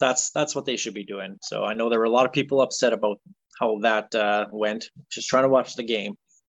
that's 0.00 0.30
that's 0.30 0.54
what 0.54 0.64
they 0.64 0.76
should 0.76 0.94
be 0.94 1.04
doing. 1.04 1.38
So 1.42 1.64
I 1.64 1.74
know 1.74 1.88
there 1.88 1.98
were 1.98 2.06
a 2.06 2.10
lot 2.10 2.26
of 2.26 2.32
people 2.32 2.60
upset 2.60 2.92
about 2.92 3.20
how 3.60 3.78
that 3.80 4.14
uh 4.14 4.46
went, 4.50 4.90
just 5.10 5.28
trying 5.28 5.44
to 5.44 5.48
watch 5.48 5.74
the 5.74 5.82
game. 5.82 6.14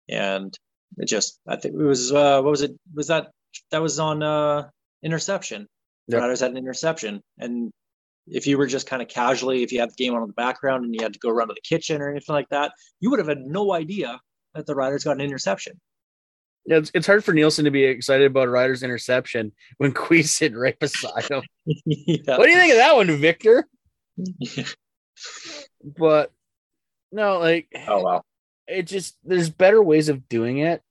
And 0.09 0.57
it 0.97 1.07
just 1.07 1.39
I 1.47 1.55
think 1.55 1.75
it 1.75 1.83
was 1.83 2.11
uh 2.11 2.41
what 2.41 2.51
was 2.51 2.61
it? 2.61 2.71
Was 2.93 3.07
that 3.07 3.31
that 3.71 3.81
was 3.81 3.99
on 3.99 4.23
uh 4.23 4.69
interception. 5.03 5.67
The 6.07 6.17
Yep. 6.17 6.21
Riders 6.21 6.39
had 6.41 6.51
an 6.51 6.57
interception. 6.57 7.21
And 7.37 7.71
if 8.27 8.47
you 8.47 8.57
were 8.57 8.67
just 8.67 8.87
kind 8.87 9.01
of 9.01 9.07
casually, 9.07 9.63
if 9.63 9.71
you 9.71 9.79
had 9.79 9.89
the 9.89 9.95
game 9.95 10.13
on 10.13 10.21
in 10.21 10.27
the 10.27 10.33
background 10.33 10.85
and 10.85 10.95
you 10.95 11.01
had 11.01 11.13
to 11.13 11.19
go 11.19 11.29
run 11.29 11.47
to 11.47 11.53
the 11.53 11.61
kitchen 11.61 12.01
or 12.01 12.09
anything 12.09 12.33
like 12.33 12.49
that, 12.49 12.71
you 12.99 13.09
would 13.09 13.19
have 13.19 13.27
had 13.27 13.41
no 13.41 13.73
idea 13.73 14.19
that 14.55 14.65
the 14.65 14.75
Riders 14.75 15.03
got 15.03 15.17
an 15.17 15.21
interception. 15.21 15.79
Yeah, 16.65 16.77
it's, 16.77 16.91
it's 16.93 17.07
hard 17.07 17.25
for 17.25 17.33
Nielsen 17.33 17.65
to 17.65 17.71
be 17.71 17.83
excited 17.83 18.27
about 18.27 18.49
Rider's 18.49 18.83
interception 18.83 19.51
when 19.77 19.91
Cui's 19.93 20.31
sitting 20.33 20.57
right 20.57 20.77
beside 20.79 21.29
him. 21.29 21.43
yeah. 21.85 22.37
What 22.37 22.45
do 22.45 22.51
you 22.51 22.57
think 22.57 22.71
of 22.71 22.77
that 22.77 22.95
one, 22.95 23.11
Victor? 23.17 23.67
But 25.83 26.31
no, 27.11 27.39
like 27.39 27.67
oh 27.87 28.01
wow. 28.01 28.23
it 28.67 28.83
just 28.83 29.17
there's 29.23 29.49
better 29.49 29.81
ways 29.81 30.09
of 30.09 30.27
doing 30.29 30.59
it. 30.59 30.81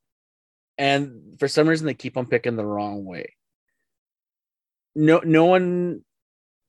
And 0.79 1.37
for 1.39 1.49
some 1.49 1.69
reason 1.69 1.87
they 1.87 1.95
keep 1.95 2.17
on 2.17 2.27
picking 2.27 2.57
the 2.57 2.65
wrong 2.65 3.05
way. 3.05 3.35
No 4.95 5.21
no 5.25 5.47
one 5.47 6.05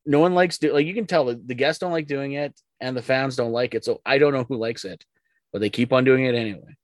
no 0.05 0.19
one 0.19 0.33
likes 0.33 0.57
do 0.57 0.73
like 0.73 0.85
you 0.85 0.93
can 0.93 1.05
tell 1.05 1.25
the, 1.25 1.41
the 1.45 1.55
guests 1.55 1.79
don't 1.79 1.91
like 1.91 2.07
doing 2.07 2.33
it 2.33 2.59
and 2.81 2.95
the 2.95 3.01
fans 3.01 3.35
don't 3.35 3.51
like 3.51 3.73
it. 3.73 3.85
So 3.85 4.01
I 4.05 4.17
don't 4.17 4.33
know 4.33 4.43
who 4.43 4.57
likes 4.57 4.85
it, 4.85 5.03
but 5.51 5.59
they 5.59 5.69
keep 5.69 5.93
on 5.93 6.03
doing 6.03 6.25
it 6.25 6.35
anyway. 6.35 6.75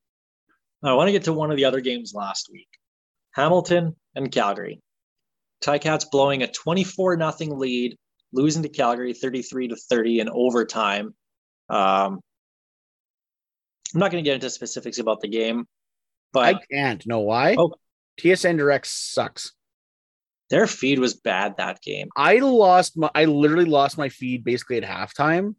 I 0.83 0.93
want 0.93 1.09
to 1.09 1.11
get 1.11 1.23
to 1.25 1.33
one 1.33 1.51
of 1.51 1.57
the 1.57 1.65
other 1.65 1.81
games 1.81 2.13
last 2.13 2.49
week. 2.51 2.69
Hamilton 3.33 3.95
and 4.15 4.31
Calgary. 4.31 4.81
Ticats 5.61 6.09
blowing 6.09 6.41
a 6.43 6.47
24 6.47 7.17
nothing 7.17 7.57
lead, 7.57 7.97
losing 8.31 8.63
to 8.63 8.69
Calgary 8.69 9.13
33 9.13 9.69
to 9.69 9.75
30 9.75 10.19
in 10.21 10.29
overtime. 10.29 11.13
Um, 11.69 12.21
I'm 13.93 13.99
not 13.99 14.11
going 14.11 14.23
to 14.23 14.27
get 14.27 14.35
into 14.35 14.49
specifics 14.49 14.99
about 14.99 15.19
the 15.19 15.27
game, 15.27 15.67
but 16.31 16.55
I 16.55 16.59
can't. 16.71 17.05
Know 17.05 17.19
why? 17.19 17.55
Oh. 17.57 17.73
TSN 18.21 18.57
Direct 18.57 18.87
sucks. 18.87 19.53
Their 20.49 20.67
feed 20.67 20.99
was 20.99 21.13
bad 21.13 21.57
that 21.57 21.81
game. 21.81 22.09
I 22.15 22.37
lost 22.37 22.97
my 22.97 23.09
I 23.13 23.25
literally 23.25 23.65
lost 23.65 23.97
my 23.97 24.09
feed 24.09 24.43
basically 24.43 24.77
at 24.77 24.83
halftime 24.83 25.55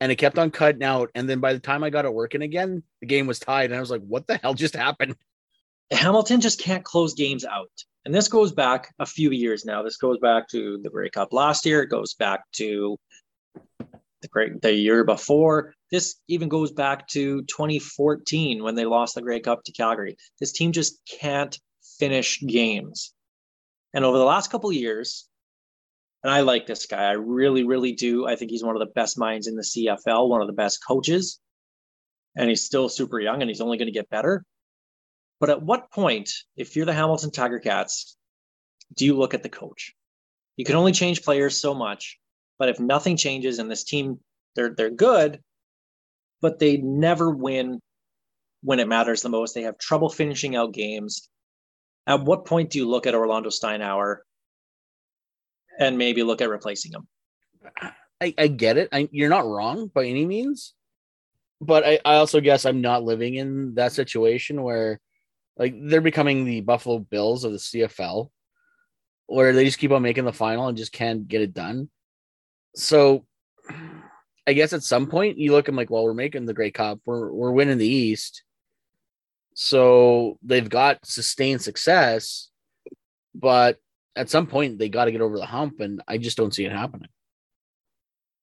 and 0.00 0.10
it 0.10 0.16
kept 0.16 0.38
on 0.38 0.50
cutting 0.50 0.82
out. 0.82 1.10
And 1.14 1.28
then 1.28 1.40
by 1.40 1.52
the 1.52 1.60
time 1.60 1.84
I 1.84 1.90
got 1.90 2.06
it 2.06 2.14
working 2.14 2.42
again, 2.42 2.82
the 3.00 3.06
game 3.06 3.26
was 3.26 3.38
tied. 3.38 3.66
And 3.66 3.76
I 3.76 3.80
was 3.80 3.90
like, 3.90 4.02
what 4.02 4.26
the 4.26 4.38
hell 4.38 4.54
just 4.54 4.74
happened? 4.74 5.16
Hamilton 5.90 6.40
just 6.40 6.60
can't 6.60 6.84
close 6.84 7.14
games 7.14 7.44
out. 7.44 7.70
And 8.04 8.14
this 8.14 8.28
goes 8.28 8.52
back 8.52 8.94
a 8.98 9.04
few 9.04 9.30
years 9.30 9.64
now. 9.64 9.82
This 9.82 9.98
goes 9.98 10.18
back 10.18 10.48
to 10.48 10.80
the 10.82 10.88
Grey 10.88 11.10
Cup 11.10 11.32
last 11.32 11.66
year. 11.66 11.82
It 11.82 11.90
goes 11.90 12.14
back 12.14 12.40
to 12.52 12.96
the 14.22 14.28
Great 14.28 14.62
the 14.62 14.72
year 14.72 15.04
before. 15.04 15.74
This 15.90 16.16
even 16.28 16.48
goes 16.48 16.72
back 16.72 17.08
to 17.08 17.42
2014 17.42 18.62
when 18.62 18.74
they 18.74 18.86
lost 18.86 19.16
the 19.16 19.22
Grey 19.22 19.40
Cup 19.40 19.64
to 19.64 19.72
Calgary. 19.72 20.16
This 20.38 20.52
team 20.52 20.72
just 20.72 20.98
can't 21.20 21.58
finish 21.98 22.40
games. 22.40 23.12
And 23.92 24.04
over 24.04 24.18
the 24.18 24.24
last 24.24 24.50
couple 24.50 24.70
of 24.70 24.76
years, 24.76 25.28
and 26.22 26.32
I 26.32 26.40
like 26.40 26.66
this 26.66 26.86
guy. 26.86 27.04
I 27.04 27.12
really, 27.12 27.64
really 27.64 27.92
do. 27.92 28.26
I 28.26 28.36
think 28.36 28.50
he's 28.50 28.62
one 28.62 28.76
of 28.76 28.80
the 28.80 28.92
best 28.94 29.18
minds 29.18 29.46
in 29.46 29.56
the 29.56 29.62
CFL, 29.62 30.28
one 30.28 30.42
of 30.42 30.46
the 30.46 30.52
best 30.52 30.84
coaches. 30.86 31.40
And 32.36 32.48
he's 32.48 32.64
still 32.64 32.88
super 32.88 33.18
young 33.18 33.40
and 33.40 33.48
he's 33.48 33.60
only 33.60 33.78
going 33.78 33.86
to 33.86 33.92
get 33.92 34.10
better. 34.10 34.44
But 35.40 35.50
at 35.50 35.62
what 35.62 35.90
point, 35.90 36.30
if 36.56 36.76
you're 36.76 36.86
the 36.86 36.92
Hamilton 36.92 37.30
Tiger 37.30 37.58
Cats, 37.58 38.16
do 38.94 39.06
you 39.06 39.16
look 39.16 39.32
at 39.32 39.42
the 39.42 39.48
coach? 39.48 39.94
You 40.56 40.64
can 40.64 40.76
only 40.76 40.92
change 40.92 41.22
players 41.22 41.56
so 41.56 41.74
much, 41.74 42.18
but 42.58 42.68
if 42.68 42.78
nothing 42.78 43.16
changes 43.16 43.58
and 43.58 43.70
this 43.70 43.84
team 43.84 44.20
they're 44.54 44.74
they're 44.74 44.90
good, 44.90 45.40
but 46.40 46.58
they 46.58 46.76
never 46.76 47.30
win 47.30 47.80
when 48.62 48.80
it 48.80 48.88
matters 48.88 49.22
the 49.22 49.28
most. 49.28 49.54
They 49.54 49.62
have 49.62 49.78
trouble 49.78 50.08
finishing 50.08 50.56
out 50.56 50.72
games. 50.72 51.28
At 52.10 52.24
what 52.24 52.44
point 52.44 52.70
do 52.70 52.78
you 52.78 52.88
look 52.88 53.06
at 53.06 53.14
Orlando 53.14 53.50
Steinauer 53.50 54.16
and 55.78 55.96
maybe 55.96 56.24
look 56.24 56.40
at 56.42 56.50
replacing 56.50 56.90
him? 56.92 57.06
I, 58.20 58.34
I 58.36 58.48
get 58.48 58.76
it. 58.78 58.88
I, 58.90 59.08
you're 59.12 59.28
not 59.28 59.46
wrong 59.46 59.86
by 59.86 60.06
any 60.06 60.26
means. 60.26 60.74
But 61.60 61.86
I, 61.86 62.00
I 62.04 62.16
also 62.16 62.40
guess 62.40 62.64
I'm 62.64 62.80
not 62.80 63.04
living 63.04 63.36
in 63.36 63.74
that 63.74 63.92
situation 63.92 64.60
where 64.64 64.98
like 65.56 65.74
they're 65.78 66.00
becoming 66.00 66.44
the 66.44 66.62
Buffalo 66.62 66.98
Bills 66.98 67.44
of 67.44 67.52
the 67.52 67.58
CFL, 67.58 68.30
where 69.26 69.52
they 69.52 69.64
just 69.64 69.78
keep 69.78 69.92
on 69.92 70.02
making 70.02 70.24
the 70.24 70.32
final 70.32 70.66
and 70.66 70.76
just 70.76 70.90
can't 70.90 71.28
get 71.28 71.42
it 71.42 71.54
done. 71.54 71.90
So 72.74 73.24
I 74.48 74.52
guess 74.52 74.72
at 74.72 74.82
some 74.82 75.06
point 75.06 75.38
you 75.38 75.52
look 75.52 75.68
and 75.68 75.76
like, 75.76 75.90
well, 75.90 76.02
we're 76.02 76.12
making 76.12 76.46
the 76.46 76.54
Grey 76.54 76.72
Cup, 76.72 76.98
we're 77.04 77.30
we're 77.30 77.52
winning 77.52 77.78
the 77.78 77.86
East. 77.86 78.42
So 79.54 80.38
they've 80.42 80.68
got 80.68 81.04
sustained 81.04 81.62
success, 81.62 82.48
but 83.34 83.78
at 84.16 84.30
some 84.30 84.46
point 84.46 84.78
they 84.78 84.88
got 84.88 85.06
to 85.06 85.12
get 85.12 85.20
over 85.20 85.36
the 85.36 85.46
hump, 85.46 85.80
and 85.80 86.02
I 86.08 86.18
just 86.18 86.36
don't 86.36 86.54
see 86.54 86.64
it 86.64 86.72
happening. 86.72 87.08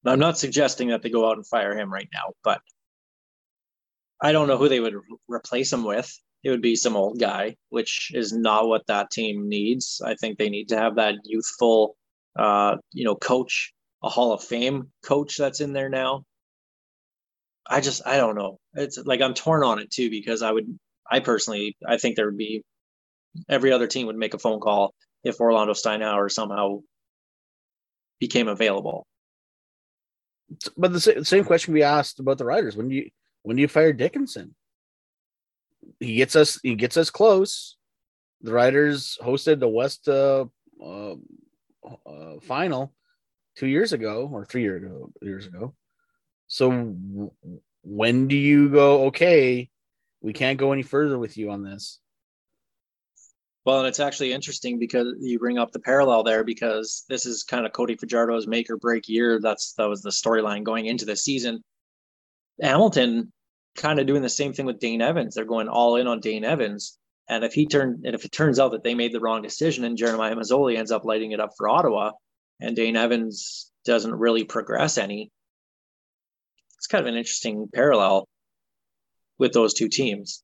I'm 0.05 0.19
not 0.19 0.37
suggesting 0.37 0.89
that 0.89 1.01
they 1.01 1.09
go 1.09 1.29
out 1.29 1.37
and 1.37 1.45
fire 1.45 1.77
him 1.77 1.91
right 1.91 2.07
now, 2.13 2.33
but 2.43 2.61
I 4.21 4.31
don't 4.31 4.47
know 4.47 4.57
who 4.57 4.69
they 4.69 4.79
would 4.79 4.95
re- 4.95 5.01
replace 5.27 5.73
him 5.73 5.83
with. 5.83 6.11
It 6.43 6.49
would 6.51 6.61
be 6.61 6.75
some 6.75 6.95
old 6.95 7.19
guy, 7.19 7.57
which 7.69 8.11
is 8.13 8.31
not 8.31 8.67
what 8.67 8.87
that 8.87 9.11
team 9.11 9.49
needs. 9.49 10.01
I 10.05 10.15
think 10.15 10.37
they 10.37 10.49
need 10.49 10.69
to 10.69 10.77
have 10.77 10.95
that 10.95 11.15
youthful, 11.25 11.97
uh, 12.37 12.77
you 12.93 13.03
know, 13.03 13.15
coach, 13.15 13.73
a 14.03 14.09
Hall 14.09 14.31
of 14.31 14.43
Fame 14.43 14.91
coach 15.03 15.35
that's 15.37 15.61
in 15.61 15.73
there 15.73 15.89
now. 15.89 16.23
I 17.69 17.81
just, 17.81 18.01
I 18.05 18.17
don't 18.17 18.35
know. 18.35 18.59
It's 18.75 18.97
like 18.97 19.21
I'm 19.21 19.33
torn 19.33 19.63
on 19.63 19.79
it 19.79 19.91
too 19.91 20.09
because 20.09 20.41
I 20.41 20.51
would, 20.51 20.79
I 21.09 21.19
personally, 21.19 21.77
I 21.87 21.97
think 21.97 22.15
there 22.15 22.25
would 22.25 22.37
be 22.37 22.63
every 23.49 23.71
other 23.71 23.87
team 23.87 24.07
would 24.07 24.17
make 24.17 24.33
a 24.33 24.39
phone 24.39 24.59
call 24.59 24.93
if 25.23 25.37
Orlondo 25.37 25.71
Steinauer 25.71 26.31
somehow 26.31 26.79
became 28.19 28.47
available. 28.47 29.05
But 30.77 30.93
the 30.93 31.25
same 31.25 31.43
question 31.43 31.73
we 31.73 31.83
asked 31.83 32.19
about 32.19 32.37
the 32.37 32.45
Riders: 32.45 32.77
when 32.77 32.89
do 32.89 32.95
you 32.95 33.09
when 33.43 33.55
do 33.57 33.61
you 33.61 33.67
fire 33.67 33.93
Dickenson? 33.93 34.55
He 35.99 36.15
gets 36.15 36.35
us 36.35 36.59
he 36.63 36.75
gets 36.75 36.95
us 36.97 37.09
close. 37.09 37.77
The 38.41 38.53
Riders 38.53 39.17
hosted 39.21 39.59
the 39.59 39.67
West 39.67 40.07
uh, 40.07 40.45
uh, 40.81 41.15
uh, 41.83 42.39
final 42.43 42.93
two 43.57 43.67
years 43.67 43.91
ago 43.91 44.29
or 44.31 44.45
three 44.45 44.61
years 44.61 44.83
ago 44.83 45.11
years 45.21 45.47
ago. 45.47 45.75
So 46.47 47.31
when 47.83 48.27
do 48.27 48.37
you 48.37 48.69
go? 48.69 49.05
Okay, 49.07 49.69
we 50.21 50.33
can't 50.33 50.59
go 50.59 50.71
any 50.71 50.83
further 50.83 51.17
with 51.17 51.37
you 51.37 51.51
on 51.51 51.63
this. 51.63 51.99
Well, 53.65 53.79
and 53.79 53.87
it's 53.87 53.99
actually 53.99 54.31
interesting 54.31 54.79
because 54.79 55.15
you 55.19 55.39
bring 55.39 55.57
up 55.57 55.71
the 55.71 55.79
parallel 55.79 56.23
there 56.23 56.45
because 56.45 57.03
this 57.09 57.25
is 57.25 57.43
kind 57.43 57.65
of 57.65 57.73
Cody 57.73 57.97
Fajardo's 57.97 58.47
make 58.47 58.69
or 58.69 58.77
break 58.77 59.09
year. 59.09 59.41
That's 59.41 59.73
that 59.73 59.89
was 59.89 60.01
the 60.01 60.09
storyline 60.09 60.63
going 60.63 60.85
into 60.85 61.03
the 61.03 61.17
season. 61.17 61.61
Hamilton 62.61 63.33
kind 63.75 63.99
of 63.99 64.07
doing 64.07 64.21
the 64.21 64.29
same 64.29 64.53
thing 64.53 64.65
with 64.65 64.79
Dane 64.79 65.01
Evans. 65.01 65.35
They're 65.35 65.43
going 65.43 65.67
all 65.67 65.97
in 65.97 66.07
on 66.07 66.21
Dane 66.21 66.45
Evans. 66.45 66.97
And 67.27 67.43
if 67.43 67.53
he 67.53 67.67
turned 67.67 68.05
and 68.05 68.15
if 68.15 68.23
it 68.23 68.31
turns 68.31 68.57
out 68.57 68.71
that 68.71 68.83
they 68.83 68.95
made 68.95 69.11
the 69.11 69.19
wrong 69.19 69.41
decision 69.41 69.83
and 69.83 69.97
Jeremiah 69.97 70.35
Masoli 70.35 70.77
ends 70.77 70.91
up 70.91 71.03
lighting 71.03 71.33
it 71.33 71.41
up 71.41 71.51
for 71.57 71.67
Ottawa 71.67 72.11
and 72.61 72.73
Dane 72.73 72.95
Evans 72.95 73.69
doesn't 73.83 74.15
really 74.15 74.45
progress 74.45 74.97
any, 74.97 75.29
it's 76.77 76.87
kind 76.87 77.05
of 77.05 77.11
an 77.11 77.17
interesting 77.17 77.67
parallel 77.73 78.29
with 79.37 79.53
those 79.53 79.73
two 79.73 79.89
teams. 79.89 80.43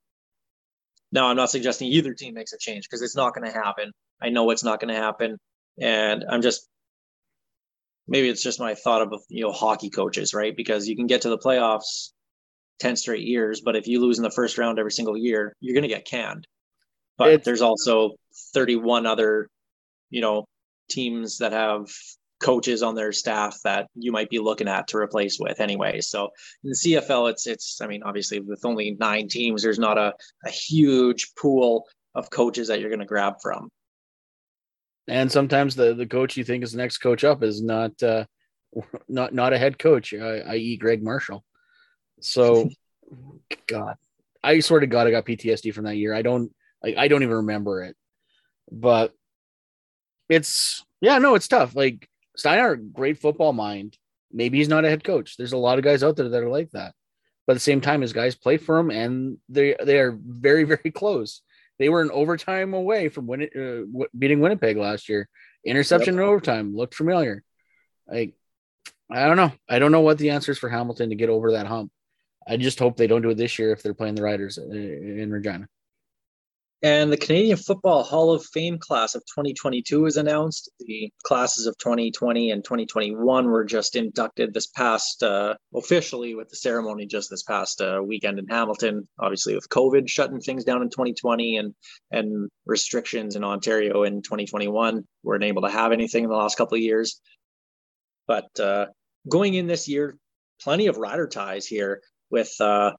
Now, 1.12 1.28
I'm 1.28 1.36
not 1.36 1.52
suggesting 1.52 1.90
either 1.90 2.14
team 2.14 2.34
makes 2.34 2.54
a 2.54 2.58
change 2.58 2.88
because 2.90 3.02
it's 3.02 3.16
not 3.16 3.34
going 3.36 3.46
to 3.50 3.54
happen. 3.54 3.92
I 4.22 4.30
know 4.30 4.50
it's 4.50 4.64
not 4.64 4.80
going 4.80 4.94
to 4.94 5.00
happen, 5.00 5.38
and 5.80 6.24
I'm 6.30 6.42
just 6.42 6.68
maybe 8.08 8.30
it's 8.30 8.44
just 8.44 8.60
my 8.60 8.76
thought 8.76 9.02
of 9.02 9.22
you 9.30 9.44
know 9.44 9.52
hockey 9.52 9.90
coaches, 9.90 10.34
right? 10.34 10.56
Because 10.56 10.88
you 10.88 10.96
can 10.96 11.08
get 11.08 11.22
to 11.22 11.30
the 11.30 11.38
playoffs 11.38 12.12
ten 12.80 12.96
straight 12.96 13.24
years, 13.24 13.62
but 13.62 13.76
if 13.76 13.88
you 13.88 14.02
lose 14.02 14.18
in 14.18 14.24
the 14.24 14.32
first 14.32 14.58
round 14.58 14.80
every 14.80 14.92
single 14.92 15.18
year, 15.18 15.56
you're 15.60 15.76
going 15.76 15.84
to 15.84 15.88
get 15.88 16.06
canned. 16.06 16.48
But 17.18 17.30
It's- 17.30 17.46
there's 17.46 17.62
also 17.62 18.16
31 18.54 19.06
other, 19.06 19.48
you 20.10 20.22
know, 20.22 20.46
teams 20.90 21.38
that 21.38 21.52
have 21.52 21.88
coaches 22.44 22.84
on 22.84 22.94
their 22.94 23.12
staff 23.12 23.58
that 23.64 23.88
you 23.96 24.12
might 24.12 24.30
be 24.30 24.38
looking 24.38 24.68
at 24.68 24.88
to 24.90 24.98
replace 24.98 25.40
with 25.40 25.60
anyway. 25.60 26.02
So 26.02 26.30
in 26.64 26.70
the 26.72 26.76
CFL, 26.76 27.32
it's 27.32 27.48
it's 27.48 27.82
I 27.82 27.88
mean, 27.88 28.04
obviously 28.04 28.40
with 28.40 28.66
only 28.66 28.96
nine 29.00 29.28
teams, 29.28 29.64
there's 29.64 29.80
not 29.80 29.98
a, 29.98 30.14
a 30.46 30.50
huge 30.50 31.34
pool 31.36 31.88
of 32.14 32.30
coaches 32.30 32.68
that 32.68 32.80
you're 32.80 32.90
going 32.90 33.00
to 33.00 33.06
grab 33.06 33.36
from. 33.42 33.70
And 35.08 35.32
sometimes 35.32 35.76
the 35.76 35.94
the 35.94 36.06
coach 36.06 36.38
you 36.38 36.44
think 36.44 36.64
is 36.64 36.74
the 36.74 36.78
next 36.78 36.98
coach 36.98 37.24
up 37.24 37.42
is 37.44 37.64
not 37.64 38.02
uh, 38.04 38.26
not 39.08 39.34
not 39.34 39.54
a 39.54 39.58
head 39.58 39.80
coach, 39.80 40.14
uh, 40.14 40.42
i.e., 40.48 40.78
Greg 40.78 41.02
Marshall. 41.02 41.44
So, 42.20 42.70
God, 43.68 43.96
I 44.44 44.60
swear 44.60 44.82
to 44.82 44.88
God, 44.88 45.08
I 45.08 45.12
got 45.12 45.26
PTSD 45.26 45.74
from 45.74 45.86
that 45.86 45.96
year. 45.96 46.14
I 46.14 46.22
don't 46.22 46.52
like 46.84 46.98
I 46.98 47.08
don't 47.08 47.24
even 47.24 47.38
remember 47.38 47.84
it, 47.84 47.96
but 48.72 49.14
it's 50.30 50.86
yeah, 51.02 51.18
no, 51.18 51.36
it's 51.36 51.48
tough. 51.48 51.76
Like 51.76 52.10
Steiner, 52.36 52.76
great 52.76 53.20
football 53.20 53.54
mind. 53.54 53.98
Maybe 54.32 54.58
he's 54.58 54.70
not 54.70 54.86
a 54.86 54.90
head 54.90 55.04
coach. 55.04 55.38
There's 55.38 55.54
a 55.54 55.58
lot 55.58 55.78
of 55.78 55.84
guys 55.84 56.04
out 56.04 56.16
there 56.16 56.30
that 56.30 56.44
are 56.44 56.50
like 56.50 56.72
that. 56.72 56.94
But 57.46 57.54
at 57.54 57.56
the 57.56 57.62
same 57.62 57.82
time, 57.82 58.02
his 58.02 58.14
guys 58.14 58.36
play 58.36 58.58
for 58.58 58.80
him, 58.80 58.90
and 58.90 59.38
they 59.50 59.76
they 59.84 60.00
are 60.00 60.18
very 60.18 60.64
very 60.76 60.92
close. 60.92 61.42
They 61.80 61.90
were 61.90 62.02
an 62.02 62.12
overtime 62.12 62.74
away 62.74 63.10
from 63.10 63.28
winning, 63.28 63.50
uh, 63.56 64.06
beating 64.18 64.40
Winnipeg 64.40 64.78
last 64.78 65.10
year. 65.10 65.28
Interception 65.66 66.16
in 66.16 66.20
overtime 66.20 66.76
looked 66.76 66.94
familiar. 66.94 67.44
Like, 68.08 68.36
I 69.10 69.26
don't 69.26 69.38
know. 69.38 69.52
I 69.68 69.80
don't 69.80 69.92
know 69.92 70.02
what 70.02 70.18
the 70.18 70.30
answer 70.32 70.52
is 70.52 70.60
for 70.60 70.70
Hamilton 70.70 71.10
to 71.10 71.16
get 71.16 71.30
over 71.30 71.54
that 71.54 71.68
hump. 71.68 71.92
I 72.48 72.58
just 72.58 72.80
hope 72.80 72.98
they 72.98 73.08
don't 73.08 73.22
do 73.22 73.30
it 73.30 73.38
this 73.38 73.58
year 73.58 73.72
if 73.72 73.82
they're 73.82 73.94
playing 73.94 74.16
the 74.16 74.24
Riders 74.24 74.58
uh, 74.58 74.70
in 74.70 75.32
Regina. 75.32 75.68
And 76.84 77.14
the 77.14 77.18
Canadian 77.18 77.56
Football 77.56 78.04
Hall 78.04 78.34
of 78.34 78.44
Fame 78.44 78.78
class 78.78 79.16
of 79.16 79.22
2022 79.22 80.02
was 80.02 80.18
announced. 80.18 80.70
The 80.82 81.10
classes 81.24 81.66
of 81.66 81.78
2020 81.78 82.52
and 82.52 82.62
2021 82.62 83.46
were 83.46 83.64
just 83.64 83.96
inducted 83.96 84.54
this 84.54 84.68
past, 84.68 85.24
uh, 85.24 85.56
officially 85.74 86.36
with 86.36 86.50
the 86.50 86.58
ceremony 86.58 87.06
just 87.06 87.30
this 87.30 87.44
past 87.44 87.80
uh, 87.80 88.02
weekend 88.06 88.38
in 88.38 88.50
Hamilton. 88.50 89.08
Obviously, 89.18 89.56
with 89.56 89.70
COVID 89.70 90.10
shutting 90.10 90.42
things 90.42 90.66
down 90.66 90.82
in 90.82 90.90
2020 90.90 91.56
and 91.56 91.74
and 92.12 92.50
restrictions 92.66 93.38
in 93.38 93.46
Ontario 93.46 94.04
in 94.04 94.22
2021, 94.22 95.08
weren't 95.24 95.44
able 95.46 95.62
to 95.62 95.70
have 95.70 95.94
anything 95.94 96.26
in 96.26 96.30
the 96.30 96.36
last 96.36 96.58
couple 96.58 96.76
of 96.76 96.82
years. 96.82 97.22
But 98.28 98.60
uh, 98.60 98.88
going 99.30 99.54
in 99.54 99.68
this 99.68 99.88
year, 99.88 100.18
plenty 100.60 100.88
of 100.88 100.98
rider 100.98 101.30
ties 101.30 101.66
here 101.66 102.02
with 102.30 102.54
uh, 102.60 102.92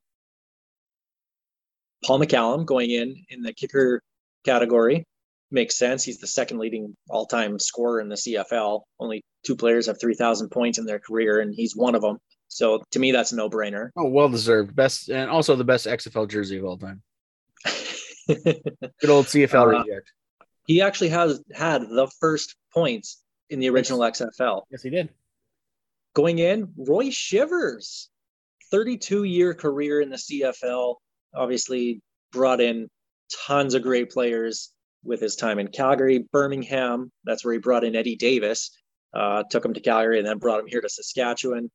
Paul 2.04 2.20
McCallum 2.20 2.66
going 2.66 2.90
in 2.90 3.24
in 3.30 3.42
the 3.42 3.52
kicker 3.52 4.02
category 4.44 5.06
makes 5.50 5.76
sense. 5.78 6.04
He's 6.04 6.18
the 6.18 6.26
second 6.26 6.58
leading 6.58 6.96
all-time 7.08 7.58
scorer 7.58 8.00
in 8.00 8.08
the 8.08 8.16
CFL. 8.16 8.82
Only 9.00 9.24
two 9.46 9.56
players 9.56 9.86
have 9.86 10.00
3,000 10.00 10.50
points 10.50 10.78
in 10.78 10.84
their 10.84 10.98
career, 10.98 11.40
and 11.40 11.54
he's 11.54 11.74
one 11.76 11.94
of 11.94 12.02
them. 12.02 12.18
So 12.48 12.82
to 12.90 12.98
me, 12.98 13.12
that's 13.12 13.32
a 13.32 13.36
no-brainer. 13.36 13.90
Oh, 13.96 14.08
well 14.08 14.28
deserved. 14.28 14.74
Best 14.76 15.08
and 15.08 15.30
also 15.30 15.56
the 15.56 15.64
best 15.64 15.86
XFL 15.86 16.28
jersey 16.28 16.58
of 16.58 16.64
all 16.64 16.76
time. 16.78 17.02
Good 18.28 19.10
old 19.10 19.26
CFL 19.26 19.74
Uh, 19.74 19.78
reject. 19.82 20.12
he 20.66 20.80
actually 20.82 21.10
has 21.10 21.40
had 21.52 21.82
the 21.82 22.10
first 22.20 22.56
points 22.72 23.22
in 23.50 23.60
the 23.60 23.68
original 23.70 24.00
XFL. 24.00 24.62
Yes, 24.70 24.82
he 24.82 24.90
did. 24.90 25.08
Going 26.14 26.38
in, 26.38 26.72
Roy 26.76 27.10
Shivers, 27.10 28.08
32 28.70 29.24
year 29.24 29.52
career 29.54 30.00
in 30.00 30.10
the 30.10 30.16
CFL, 30.16 30.96
obviously 31.36 32.00
brought 32.32 32.60
in 32.60 32.88
tons 33.46 33.74
of 33.74 33.82
great 33.82 34.10
players 34.10 34.70
with 35.02 35.20
his 35.20 35.36
time 35.36 35.58
in 35.58 35.68
Calgary, 35.68 36.26
Birmingham. 36.32 37.10
That's 37.24 37.44
where 37.44 37.54
he 37.54 37.60
brought 37.60 37.84
in 37.84 37.94
Eddie 37.96 38.16
Davis, 38.16 38.70
uh, 39.14 39.42
took 39.50 39.64
him 39.64 39.74
to 39.74 39.80
Calgary 39.80 40.18
and 40.18 40.26
then 40.26 40.38
brought 40.38 40.60
him 40.60 40.66
here 40.66 40.80
to 40.80 40.88
Saskatchewan. 40.88 41.70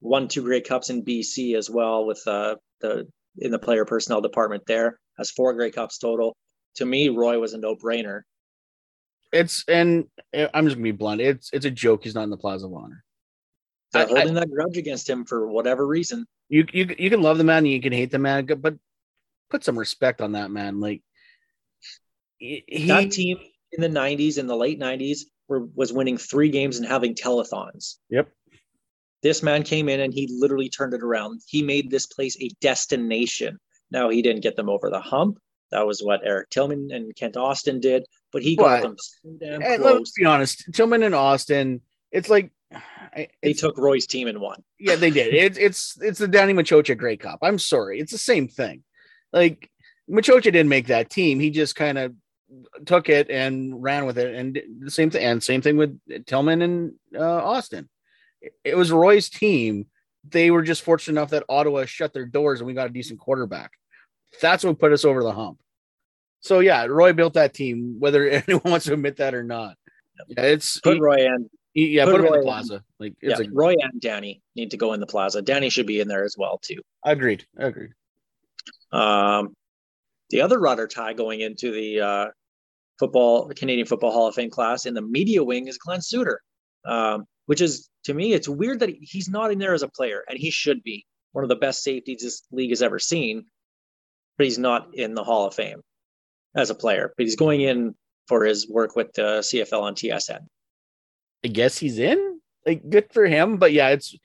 Won 0.00 0.28
two 0.28 0.42
Grey 0.42 0.60
Cups 0.60 0.90
in 0.90 1.04
BC 1.04 1.56
as 1.56 1.70
well 1.70 2.04
with 2.04 2.22
uh, 2.26 2.56
the 2.80 3.06
in 3.38 3.50
the 3.50 3.58
player 3.58 3.84
personnel 3.84 4.20
department 4.20 4.62
there. 4.66 4.98
Has 5.18 5.30
four 5.30 5.54
Grey 5.54 5.70
Cups 5.70 5.98
total. 5.98 6.36
To 6.76 6.84
me, 6.84 7.08
Roy 7.08 7.38
was 7.38 7.54
a 7.54 7.58
no 7.58 7.76
brainer. 7.76 8.22
It's 9.32 9.64
and 9.68 10.04
uh, 10.36 10.48
I'm 10.52 10.64
just 10.66 10.76
gonna 10.76 10.84
be 10.84 10.92
blunt. 10.92 11.20
It's 11.20 11.50
it's 11.52 11.64
a 11.64 11.70
joke. 11.70 12.04
He's 12.04 12.14
not 12.14 12.24
in 12.24 12.30
the 12.30 12.36
Plaza 12.36 12.66
of 12.66 12.74
Honor. 12.74 13.02
They're 13.92 14.02
I- 14.02 14.04
I- 14.06 14.08
holding 14.18 14.34
that 14.34 14.50
grudge 14.50 14.76
against 14.76 15.08
him 15.08 15.24
for 15.24 15.48
whatever 15.48 15.86
reason. 15.86 16.26
You 16.48 16.66
you 16.72 16.94
you 16.98 17.08
can 17.08 17.22
love 17.22 17.38
the 17.38 17.44
man, 17.44 17.58
and 17.58 17.68
you 17.68 17.80
can 17.80 17.92
hate 17.92 18.10
the 18.10 18.18
man, 18.18 18.44
but 18.44 18.74
put 19.54 19.64
some 19.64 19.78
respect 19.78 20.20
on 20.20 20.32
that 20.32 20.50
man. 20.50 20.80
Like 20.80 21.00
he, 22.38 22.64
that 22.88 23.12
team 23.12 23.38
in 23.70 23.80
the 23.80 23.88
90s 24.00 24.36
in 24.38 24.48
the 24.48 24.56
late 24.56 24.80
90s 24.80 25.20
were, 25.48 25.66
was 25.76 25.92
winning 25.92 26.18
three 26.18 26.48
games 26.48 26.78
and 26.78 26.86
having 26.88 27.14
telethons 27.14 27.96
Yep. 28.10 28.28
this 29.22 29.42
man 29.42 29.62
came 29.62 29.88
in 29.88 30.00
and 30.00 30.12
he 30.12 30.28
literally 30.40 30.68
turned 30.68 30.94
it 30.94 31.02
around 31.02 31.40
he 31.46 31.62
made 31.62 31.90
this 31.90 32.06
place 32.06 32.36
a 32.40 32.48
destination 32.60 33.58
now 33.90 34.08
he 34.08 34.22
didn't 34.22 34.42
get 34.42 34.56
them 34.56 34.68
over 34.68 34.90
the 34.90 35.00
hump 35.00 35.38
that 35.70 35.86
was 35.86 36.00
what 36.02 36.20
eric 36.24 36.50
tillman 36.50 36.90
and 36.92 37.14
kent 37.16 37.36
austin 37.36 37.78
did 37.80 38.04
but 38.32 38.42
he 38.42 38.56
got 38.56 38.80
But- 38.80 38.88
them 38.88 38.96
so 38.98 39.30
damn 39.40 39.62
And 39.62 39.82
close 39.82 39.98
let's 39.98 40.12
be 40.12 40.24
honest, 40.24 40.64
Tillman 40.72 41.02
and 41.04 41.14
Austin. 41.14 41.80
It's 42.10 42.28
like 42.28 42.50
I- 42.72 43.28
they 43.42 43.52
took 43.52 43.76
roy's 43.78 44.06
team 44.06 44.26
and 44.28 44.40
won 44.40 44.62
yeah, 44.80 44.96
they 44.96 45.10
did. 45.10 45.32
It's 45.34 45.58
it's 45.58 45.98
it's 46.00 46.18
the 46.18 46.28
Danny 46.28 46.52
Maciocia 46.52 46.96
Grey 46.96 47.16
Cup. 47.16 47.38
I'm 47.42 47.58
sorry, 47.58 48.00
it's 48.00 48.12
the 48.12 48.18
same 48.18 48.48
thing. 48.48 48.82
Like 49.34 49.68
Maciocia 50.10 50.44
didn't 50.44 50.68
make 50.68 50.86
that 50.86 51.10
team. 51.10 51.40
He 51.40 51.50
just 51.50 51.76
kind 51.76 51.98
of 51.98 52.14
took 52.86 53.08
it 53.08 53.28
and 53.30 53.82
ran 53.82 54.06
with 54.06 54.16
it, 54.16 54.34
and 54.34 54.60
the 54.80 54.90
same 54.90 55.10
thing. 55.10 55.24
And 55.24 55.42
same 55.42 55.60
thing 55.60 55.76
with 55.76 55.98
Tillman 56.26 56.62
and 56.62 56.92
uh, 57.14 57.20
Austin. 57.44 57.88
It, 58.62 58.76
was 58.76 58.92
Roy's 58.92 59.28
team. 59.28 59.86
They 60.28 60.50
were 60.50 60.62
just 60.62 60.82
fortunate 60.82 61.18
enough 61.18 61.30
that 61.30 61.44
Ottawa 61.48 61.84
shut 61.86 62.12
their 62.12 62.26
doors 62.26 62.60
and 62.60 62.66
we 62.66 62.74
got 62.74 62.86
a 62.86 62.92
decent 62.92 63.18
quarterback. 63.18 63.72
That's 64.40 64.64
what 64.64 64.78
put 64.78 64.92
us 64.92 65.04
over 65.04 65.22
the 65.22 65.32
hump. 65.32 65.58
So 66.40 66.60
yeah, 66.60 66.84
Roy 66.84 67.12
built 67.14 67.34
that 67.34 67.54
team, 67.54 67.96
whether 67.98 68.28
anyone 68.46 68.62
wants 68.72 68.86
to 68.86 68.92
admit 68.92 69.16
that 69.16 69.34
or 69.34 69.42
not. 69.42 69.76
Yeah, 70.28 70.42
it's 70.42 70.78
put 70.80 70.94
he- 70.94 71.00
roy 71.00 71.26
and 71.26 71.48
he- 71.72 71.88
yeah, 71.88 72.04
put 72.04 72.12
put 72.12 72.20
him 72.20 72.26
in 72.26 72.32
Roy 72.32 72.36
the 72.36 72.40
in. 72.40 72.44
plaza. 72.44 72.84
Like 73.00 73.14
it's 73.20 73.40
yeah, 73.40 73.46
a 73.46 73.50
roy 73.50 73.74
and 73.80 74.00
danny 74.00 74.42
need 74.54 74.70
to 74.70 74.76
go 74.76 74.92
in 74.92 75.00
the 75.00 75.06
plaza 75.06 75.42
danny 75.42 75.70
should 75.70 75.86
be 75.86 76.00
in 76.00 76.08
there 76.08 76.24
as 76.24 76.36
well 76.38 76.58
too 76.58 76.80
agreed, 77.04 77.46
agreed. 77.56 77.90
Um, 78.92 79.54
the 80.30 80.40
other 80.40 80.58
Rotter 80.58 80.86
tie 80.86 81.12
going 81.12 81.40
into 81.40 81.72
the 81.72 82.00
uh, 82.00 82.26
football 82.98 83.48
Canadian 83.54 83.86
Football 83.86 84.12
Hall 84.12 84.28
of 84.28 84.34
Fame 84.34 84.50
class 84.50 84.86
in 84.86 84.94
the 84.94 85.02
media 85.02 85.42
wing 85.42 85.68
is 85.68 85.78
Glen 85.78 86.00
Suitor, 86.00 86.40
um, 86.86 87.24
which 87.46 87.60
is 87.60 87.88
to 88.04 88.14
me 88.14 88.32
it's 88.32 88.48
weird 88.48 88.80
that 88.80 88.90
he's 89.00 89.28
not 89.28 89.52
in 89.52 89.58
there 89.58 89.74
as 89.74 89.82
a 89.82 89.88
player, 89.88 90.24
and 90.28 90.38
he 90.38 90.50
should 90.50 90.82
be 90.82 91.06
one 91.32 91.44
of 91.44 91.48
the 91.48 91.56
best 91.56 91.82
safeties 91.82 92.22
this 92.22 92.42
league 92.52 92.70
has 92.70 92.82
ever 92.82 92.98
seen, 92.98 93.46
but 94.38 94.44
he's 94.44 94.58
not 94.58 94.94
in 94.94 95.14
the 95.14 95.24
Hall 95.24 95.46
of 95.46 95.54
Fame 95.54 95.82
as 96.54 96.70
a 96.70 96.74
player. 96.74 97.12
But 97.16 97.26
he's 97.26 97.36
going 97.36 97.60
in 97.60 97.94
for 98.28 98.44
his 98.44 98.68
work 98.68 98.96
with 98.96 99.12
the 99.14 99.40
CFL 99.40 99.82
on 99.82 99.94
TSN. 99.94 100.40
I 101.44 101.48
guess 101.48 101.76
he's 101.76 101.98
in. 101.98 102.40
Like 102.64 102.88
good 102.88 103.12
for 103.12 103.26
him, 103.26 103.58
but 103.58 103.72
yeah, 103.72 103.90
it's 103.90 104.16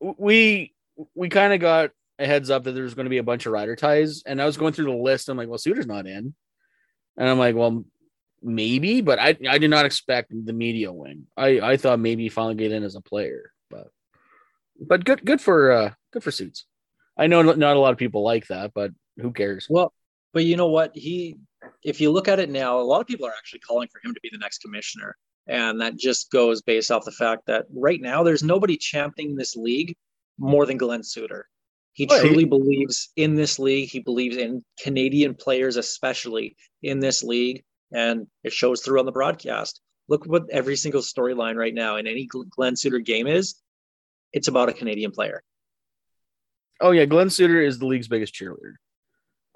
we 0.00 0.72
we 1.14 1.28
kind 1.28 1.52
of 1.52 1.60
got 1.60 1.90
a 2.20 2.26
heads 2.26 2.50
up 2.50 2.64
that 2.64 2.72
there's 2.72 2.94
going 2.94 3.06
to 3.06 3.10
be 3.10 3.18
a 3.18 3.24
bunch 3.24 3.46
of 3.46 3.52
rider 3.52 3.74
ties, 3.74 4.22
and 4.26 4.40
I 4.40 4.46
was 4.46 4.56
going 4.56 4.72
through 4.72 4.86
the 4.86 5.02
list. 5.02 5.28
I'm 5.28 5.36
like, 5.36 5.48
well, 5.48 5.58
Suitor's 5.58 5.86
not 5.86 6.06
in, 6.06 6.34
and 7.16 7.28
I'm 7.28 7.38
like, 7.38 7.56
well, 7.56 7.84
maybe, 8.42 9.00
but 9.00 9.18
I 9.18 9.36
I 9.48 9.58
did 9.58 9.70
not 9.70 9.86
expect 9.86 10.32
the 10.32 10.52
media 10.52 10.92
wing. 10.92 11.26
I 11.36 11.60
I 11.60 11.76
thought 11.76 11.98
maybe 11.98 12.24
he 12.24 12.28
finally 12.28 12.54
get 12.54 12.72
in 12.72 12.84
as 12.84 12.94
a 12.94 13.00
player, 13.00 13.52
but 13.70 13.88
but 14.80 15.04
good 15.04 15.24
good 15.24 15.40
for 15.40 15.72
uh 15.72 15.92
good 16.12 16.22
for 16.22 16.30
suits. 16.30 16.66
I 17.16 17.26
know 17.26 17.42
not 17.42 17.76
a 17.76 17.80
lot 17.80 17.92
of 17.92 17.98
people 17.98 18.22
like 18.22 18.46
that, 18.46 18.72
but 18.74 18.92
who 19.20 19.32
cares? 19.32 19.66
Well, 19.68 19.92
but 20.32 20.44
you 20.44 20.56
know 20.56 20.68
what? 20.68 20.96
He, 20.96 21.36
if 21.82 22.00
you 22.00 22.10
look 22.10 22.28
at 22.28 22.38
it 22.38 22.50
now, 22.50 22.80
a 22.80 22.82
lot 22.82 23.00
of 23.00 23.06
people 23.06 23.26
are 23.26 23.34
actually 23.36 23.60
calling 23.60 23.88
for 23.88 24.00
him 24.06 24.14
to 24.14 24.20
be 24.22 24.30
the 24.32 24.38
next 24.38 24.58
commissioner. 24.58 25.16
And 25.46 25.80
that 25.80 25.96
just 25.96 26.30
goes 26.30 26.62
based 26.62 26.90
off 26.90 27.04
the 27.04 27.12
fact 27.12 27.46
that 27.46 27.66
right 27.74 28.00
now 28.00 28.22
there's 28.22 28.42
nobody 28.42 28.76
championing 28.76 29.36
this 29.36 29.56
league 29.56 29.96
more 30.38 30.64
than 30.64 30.76
Glen 30.78 31.02
Suitor. 31.02 31.46
He 31.92 32.06
Well, 32.06 32.22
he- 32.22 32.28
truly 32.28 32.44
believes 32.44 33.10
in 33.16 33.34
this 33.34 33.58
league. 33.58 33.90
He 33.90 34.00
believes 34.00 34.36
in 34.36 34.64
Canadian 34.82 35.34
players, 35.34 35.76
especially 35.76 36.56
in 36.82 37.00
this 37.00 37.22
league. 37.22 37.64
And 37.92 38.28
it 38.44 38.52
shows 38.52 38.82
through 38.82 39.00
on 39.00 39.06
the 39.06 39.12
broadcast. 39.12 39.80
Look 40.08 40.24
what 40.26 40.48
every 40.50 40.76
single 40.76 41.02
storyline 41.02 41.56
right 41.56 41.74
now 41.74 41.96
in 41.96 42.06
any 42.06 42.26
Glen 42.26 42.76
Suitor 42.76 43.00
game 43.00 43.26
is. 43.26 43.56
It's 44.32 44.48
about 44.48 44.68
a 44.68 44.72
Canadian 44.72 45.10
player. 45.10 45.42
Oh 46.80 46.92
yeah, 46.92 47.04
Glen 47.04 47.30
Suitor 47.30 47.60
is 47.60 47.78
the 47.78 47.86
league's 47.86 48.08
biggest 48.08 48.34
cheerleader. 48.34 48.74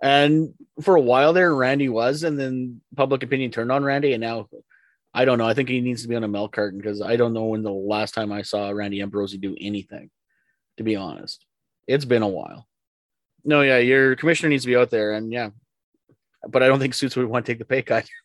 And 0.03 0.53
for 0.82 0.97
a 0.97 1.01
while 1.01 1.32
there, 1.32 1.55
Randy 1.55 1.89
was, 1.89 2.24
and 2.24 2.39
then 2.39 2.82
public 2.97 3.22
opinion 3.22 3.51
turned 3.51 3.72
on 3.72 3.85
Randy, 3.85 4.12
and 4.12 4.20
now 4.20 4.49
I 5.14 5.24
don't 5.24 5.39
know. 5.39 5.47
I 5.47 5.55
think 5.55 5.68
he 5.68 5.80
needs 5.80 6.03
to 6.03 6.09
be 6.09 6.16
on 6.16 6.24
a 6.24 6.28
milk 6.28 6.53
carton 6.53 6.78
because 6.78 7.01
I 7.01 7.16
don't 7.16 7.32
know 7.32 7.45
when 7.45 7.62
the 7.62 7.70
last 7.72 8.14
time 8.14 8.32
I 8.32 8.43
saw 8.43 8.70
Randy 8.70 9.01
Ambrosie 9.01 9.39
do 9.39 9.57
anything. 9.61 10.11
To 10.76 10.82
be 10.82 10.97
honest, 10.97 11.47
it's 11.87 12.05
been 12.05 12.22
a 12.22 12.28
while. 12.28 12.66
No, 13.45 13.61
yeah, 13.62 13.78
your 13.78 14.16
commissioner 14.16 14.49
needs 14.49 14.64
to 14.64 14.68
be 14.68 14.76
out 14.76 14.91
there, 14.91 15.12
and 15.12 15.32
yeah, 15.32 15.51
but 16.49 16.62
I 16.62 16.66
don't 16.66 16.78
think 16.78 16.95
Suits 16.95 17.16
would 17.16 17.26
want 17.26 17.45
to 17.45 17.53
take 17.53 17.59
the 17.59 17.64
pay 17.64 17.82
cut. 17.82 18.07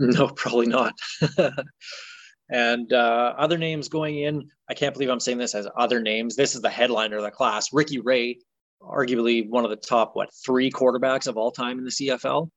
No, 0.00 0.28
probably 0.28 0.68
not. 0.68 0.92
and 2.50 2.92
uh, 2.92 3.34
other 3.36 3.58
names 3.58 3.88
going 3.88 4.20
in, 4.20 4.48
I 4.70 4.74
can't 4.74 4.94
believe 4.94 5.08
I'm 5.10 5.18
saying 5.18 5.38
this 5.38 5.56
as 5.56 5.66
other 5.76 6.00
names. 6.00 6.36
This 6.36 6.54
is 6.54 6.62
the 6.62 6.70
headliner 6.70 7.16
of 7.16 7.24
the 7.24 7.32
class. 7.32 7.72
Ricky 7.72 7.98
Ray, 7.98 8.38
arguably 8.80 9.48
one 9.48 9.64
of 9.64 9.70
the 9.70 9.76
top, 9.76 10.14
what, 10.14 10.30
three 10.46 10.70
quarterbacks 10.70 11.26
of 11.26 11.36
all 11.36 11.50
time 11.50 11.78
in 11.78 11.84
the 11.84 11.90
CFL? 11.90 12.48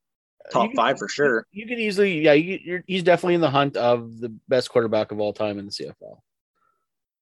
Top 0.51 0.69
You- 0.69 0.75
five 0.75 0.99
for 0.99 1.09
sure. 1.09 1.47
You 1.51 1.65
could 1.67 1.79
easily, 1.79 2.19
yeah, 2.21 2.33
you, 2.33 2.59
you're, 2.63 2.83
he's 2.85 3.01
definitely 3.01 3.33
in 3.33 3.41
the 3.41 3.49
hunt 3.49 3.75
of 3.75 4.19
the 4.19 4.29
best 4.47 4.69
quarterback 4.69 5.11
of 5.11 5.19
all 5.19 5.33
time 5.33 5.57
in 5.57 5.65
the 5.65 5.71
CFL. 5.71 6.19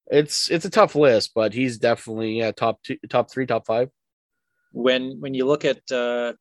It's 0.09 0.49
it's 0.49 0.65
a 0.65 0.69
tough 0.69 0.95
list, 0.95 1.31
but 1.35 1.53
he's 1.53 1.77
definitely 1.77 2.39
yeah 2.39 2.51
top 2.51 2.81
two, 2.83 2.97
top 3.09 3.31
three, 3.31 3.45
top 3.45 3.65
five. 3.65 3.89
When 4.71 5.19
when 5.19 5.33
you 5.33 5.45
look 5.45 5.65
at 5.65 5.79
uh, 5.91 6.33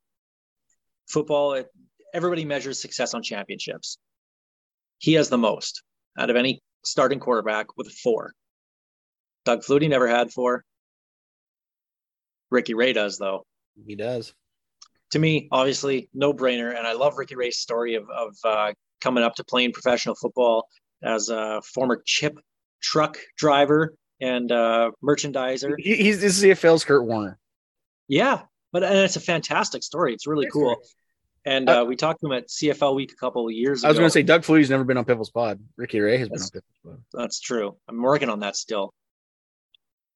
football, 1.07 1.53
it, 1.53 1.67
everybody 2.13 2.45
measures 2.45 2.81
success 2.81 3.13
on 3.13 3.21
championships. 3.21 3.97
He 4.97 5.13
has 5.13 5.29
the 5.29 5.37
most 5.37 5.83
out 6.17 6.29
of 6.29 6.35
any 6.35 6.61
starting 6.83 7.19
quarterback 7.19 7.77
with 7.77 7.91
four. 7.91 8.33
Doug 9.45 9.61
Flutie 9.61 9.89
never 9.89 10.07
had 10.07 10.31
four. 10.31 10.63
Ricky 12.49 12.73
Ray 12.73 12.93
does, 12.93 13.17
though. 13.17 13.45
He 13.85 13.95
does. 13.95 14.33
to 15.11 15.19
me, 15.19 15.47
obviously, 15.51 16.09
no 16.13 16.33
brainer. 16.33 16.75
And 16.75 16.85
I 16.85 16.93
love 16.93 17.17
Ricky 17.17 17.35
Ray's 17.35 17.57
story 17.57 17.95
of, 17.95 18.09
of 18.09 18.35
uh, 18.43 18.73
coming 19.01 19.23
up 19.23 19.35
to 19.35 19.43
playing 19.43 19.73
professional 19.73 20.15
football 20.15 20.67
as 21.03 21.29
a 21.29 21.61
former 21.63 22.01
chip 22.05 22.37
truck 22.81 23.17
driver 23.37 23.95
and 24.21 24.51
uh, 24.51 24.91
merchandiser. 25.03 25.75
He, 25.77 25.95
he's 25.95 26.21
this 26.21 26.37
is 26.37 26.43
CFL's 26.43 26.83
Kurt 26.83 27.05
Warner. 27.05 27.37
Yeah, 28.07 28.41
but 28.71 28.83
and 28.83 28.97
it's 28.97 29.15
a 29.15 29.21
fantastic 29.21 29.83
story. 29.83 30.13
It's 30.13 30.27
really 30.27 30.47
cool. 30.51 30.77
And 31.45 31.69
uh, 31.69 31.85
we 31.87 31.95
talked 31.95 32.19
to 32.21 32.27
him 32.27 32.33
at 32.33 32.49
CFL 32.49 32.95
Week 32.95 33.11
a 33.11 33.15
couple 33.15 33.47
of 33.47 33.53
years 33.53 33.81
ago. 33.81 33.87
I 33.87 33.91
was 33.91 33.97
going 33.97 34.07
to 34.07 34.13
say 34.13 34.23
Doug 34.23 34.41
Flutie's 34.41 34.69
never 34.69 34.83
been 34.83 34.97
on 34.97 35.05
Piffle's 35.05 35.29
Pod. 35.29 35.59
Ricky 35.77 35.99
Ray 35.99 36.17
has 36.17 36.27
been 36.27 36.41
on 36.41 36.49
Piffle's 36.49 36.79
Pod. 36.83 37.01
That's 37.13 37.39
true. 37.39 37.77
I'm 37.87 38.01
working 38.01 38.29
on 38.29 38.41
that 38.41 38.55
still. 38.55 38.93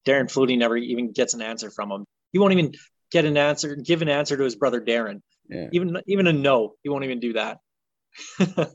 Darren 0.06 0.30
Flutie 0.30 0.58
never 0.58 0.76
even 0.76 1.12
gets 1.12 1.34
an 1.34 1.40
answer 1.40 1.70
from 1.70 1.90
him. 1.90 2.04
He 2.32 2.38
won't 2.38 2.52
even 2.52 2.72
get 3.10 3.24
an 3.24 3.36
answer, 3.36 3.74
give 3.74 4.02
an 4.02 4.08
answer 4.08 4.36
to 4.36 4.44
his 4.44 4.54
brother 4.54 4.80
Darren. 4.80 5.22
Yeah. 5.48 5.68
Even 5.72 6.00
even 6.06 6.26
a 6.26 6.32
no, 6.32 6.74
he 6.82 6.88
won't 6.88 7.04
even 7.04 7.20
do 7.20 7.34
that. 7.34 7.58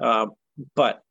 um, 0.00 0.32
but 0.74 1.02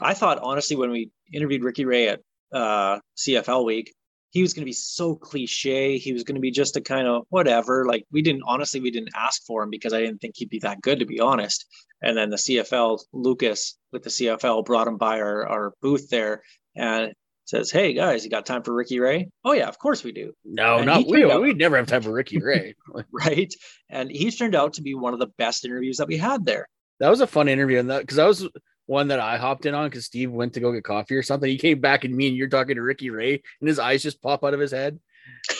I 0.00 0.14
thought 0.14 0.38
honestly 0.42 0.76
when 0.76 0.90
we 0.90 1.10
interviewed 1.32 1.64
Ricky 1.64 1.84
Ray 1.84 2.08
at 2.08 2.20
uh, 2.52 2.98
CFL 3.16 3.64
week, 3.64 3.94
he 4.30 4.42
was 4.42 4.52
going 4.52 4.62
to 4.62 4.68
be 4.68 4.72
so 4.72 5.14
cliche. 5.14 5.98
He 5.98 6.12
was 6.12 6.24
going 6.24 6.34
to 6.34 6.40
be 6.40 6.50
just 6.50 6.76
a 6.76 6.80
kind 6.80 7.06
of 7.06 7.22
whatever. 7.28 7.84
Like 7.86 8.04
we 8.10 8.20
didn't 8.22 8.42
honestly, 8.46 8.80
we 8.80 8.90
didn't 8.90 9.10
ask 9.14 9.42
for 9.46 9.62
him 9.62 9.70
because 9.70 9.92
I 9.92 10.00
didn't 10.00 10.18
think 10.18 10.34
he'd 10.36 10.50
be 10.50 10.58
that 10.60 10.80
good 10.82 10.98
to 11.00 11.06
be 11.06 11.20
honest. 11.20 11.64
And 12.02 12.16
then 12.16 12.30
the 12.30 12.36
CFL 12.36 12.98
Lucas 13.12 13.76
with 13.92 14.02
the 14.02 14.10
CFL 14.10 14.64
brought 14.64 14.88
him 14.88 14.96
by 14.96 15.20
our, 15.20 15.46
our 15.48 15.72
booth 15.80 16.10
there 16.10 16.42
and 16.76 17.12
says, 17.46 17.70
"Hey 17.70 17.92
guys, 17.94 18.24
you 18.24 18.30
got 18.30 18.44
time 18.44 18.62
for 18.64 18.74
Ricky 18.74 18.98
Ray?" 18.98 19.28
Oh 19.44 19.52
yeah, 19.52 19.68
of 19.68 19.78
course 19.78 20.02
we 20.02 20.10
do. 20.12 20.32
No, 20.44 20.78
And 20.78 20.86
not 20.86 21.06
we. 21.06 21.24
out- 21.30 21.40
We'd 21.40 21.56
never 21.58 21.76
have 21.76 21.86
time 21.86 22.02
for 22.02 22.12
Ricky 22.12 22.38
Ray. 22.38 22.74
right? 23.12 23.52
And 23.88 24.10
he's 24.10 24.36
turned 24.36 24.54
out 24.56 24.74
to 24.74 24.82
be 24.82 24.94
one 24.94 25.12
of 25.14 25.20
the 25.20 25.30
best 25.38 25.64
interviews 25.64 25.98
that 25.98 26.08
we 26.08 26.16
had 26.16 26.44
there. 26.44 26.68
that 26.98 27.08
was 27.10 27.20
a 27.20 27.26
fun 27.28 27.48
interview, 27.48 27.78
and 27.78 27.90
that 27.90 28.00
because 28.00 28.16
that 28.16 28.26
was 28.26 28.48
one 28.86 29.08
that 29.08 29.20
I 29.20 29.36
hopped 29.36 29.66
in 29.66 29.74
on 29.74 29.88
because 29.88 30.04
Steve 30.04 30.30
went 30.30 30.54
to 30.54 30.60
go 30.60 30.72
get 30.72 30.84
coffee 30.84 31.14
or 31.14 31.22
something. 31.22 31.48
He 31.48 31.58
came 31.58 31.80
back 31.80 32.04
and 32.04 32.14
me 32.14 32.28
and 32.28 32.36
you're 32.36 32.48
talking 32.48 32.76
to 32.76 32.82
Ricky 32.82 33.10
Ray, 33.10 33.42
and 33.60 33.68
his 33.68 33.78
eyes 33.78 34.02
just 34.02 34.22
pop 34.22 34.44
out 34.44 34.54
of 34.54 34.60
his 34.60 34.72
head. 34.72 34.98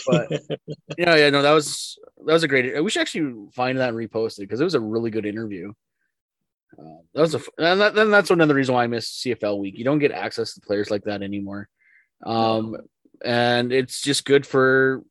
But 0.06 0.30
yeah, 0.98 1.16
yeah, 1.16 1.30
no, 1.30 1.42
that 1.42 1.52
was 1.52 1.98
that 2.26 2.32
was 2.32 2.42
a 2.42 2.48
great. 2.48 2.82
We 2.82 2.90
should 2.90 3.02
actually 3.02 3.48
find 3.54 3.78
that 3.78 3.90
and 3.90 3.98
repost 3.98 4.38
it 4.38 4.42
because 4.42 4.60
it 4.60 4.64
was 4.64 4.74
a 4.74 4.80
really 4.80 5.10
good 5.10 5.26
interview. 5.26 5.72
Uh, 6.78 6.98
that 7.14 7.20
was 7.20 7.34
a, 7.34 7.40
and 7.58 7.80
that, 7.80 7.94
then 7.94 8.10
that's 8.10 8.30
another 8.30 8.54
reason 8.54 8.74
why 8.74 8.84
I 8.84 8.88
miss 8.88 9.22
CFL 9.22 9.58
week. 9.58 9.78
You 9.78 9.84
don't 9.84 10.00
get 10.00 10.12
access 10.12 10.54
to 10.54 10.60
players 10.60 10.90
like 10.90 11.04
that 11.04 11.22
anymore, 11.22 11.68
um, 12.24 12.76
and 13.24 13.72
it's 13.72 14.02
just 14.02 14.24
good 14.24 14.46
for 14.46 15.02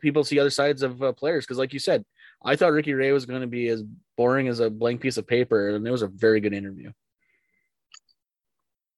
people 0.00 0.22
to 0.22 0.28
see 0.28 0.38
other 0.38 0.50
sides 0.50 0.82
of 0.82 1.02
uh, 1.02 1.12
players. 1.12 1.44
Because, 1.44 1.58
like 1.58 1.72
you 1.72 1.78
said, 1.78 2.04
I 2.44 2.56
thought 2.56 2.72
Ricky 2.72 2.92
Ray 2.92 3.12
was 3.12 3.26
going 3.26 3.40
to 3.40 3.46
be 3.46 3.68
as 3.68 3.82
boring 4.16 4.48
as 4.48 4.60
a 4.60 4.70
blank 4.70 5.00
piece 5.00 5.16
of 5.16 5.26
paper, 5.26 5.74
and 5.74 5.86
it 5.86 5.90
was 5.90 6.02
a 6.02 6.08
very 6.08 6.40
good 6.40 6.52
interview. 6.52 6.92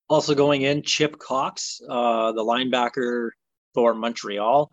Also 0.09 0.35
going 0.35 0.63
in, 0.63 0.83
Chip 0.83 1.19
Cox, 1.19 1.81
uh, 1.89 2.33
the 2.33 2.43
linebacker 2.43 3.31
for 3.75 3.95
Montreal, 3.95 4.71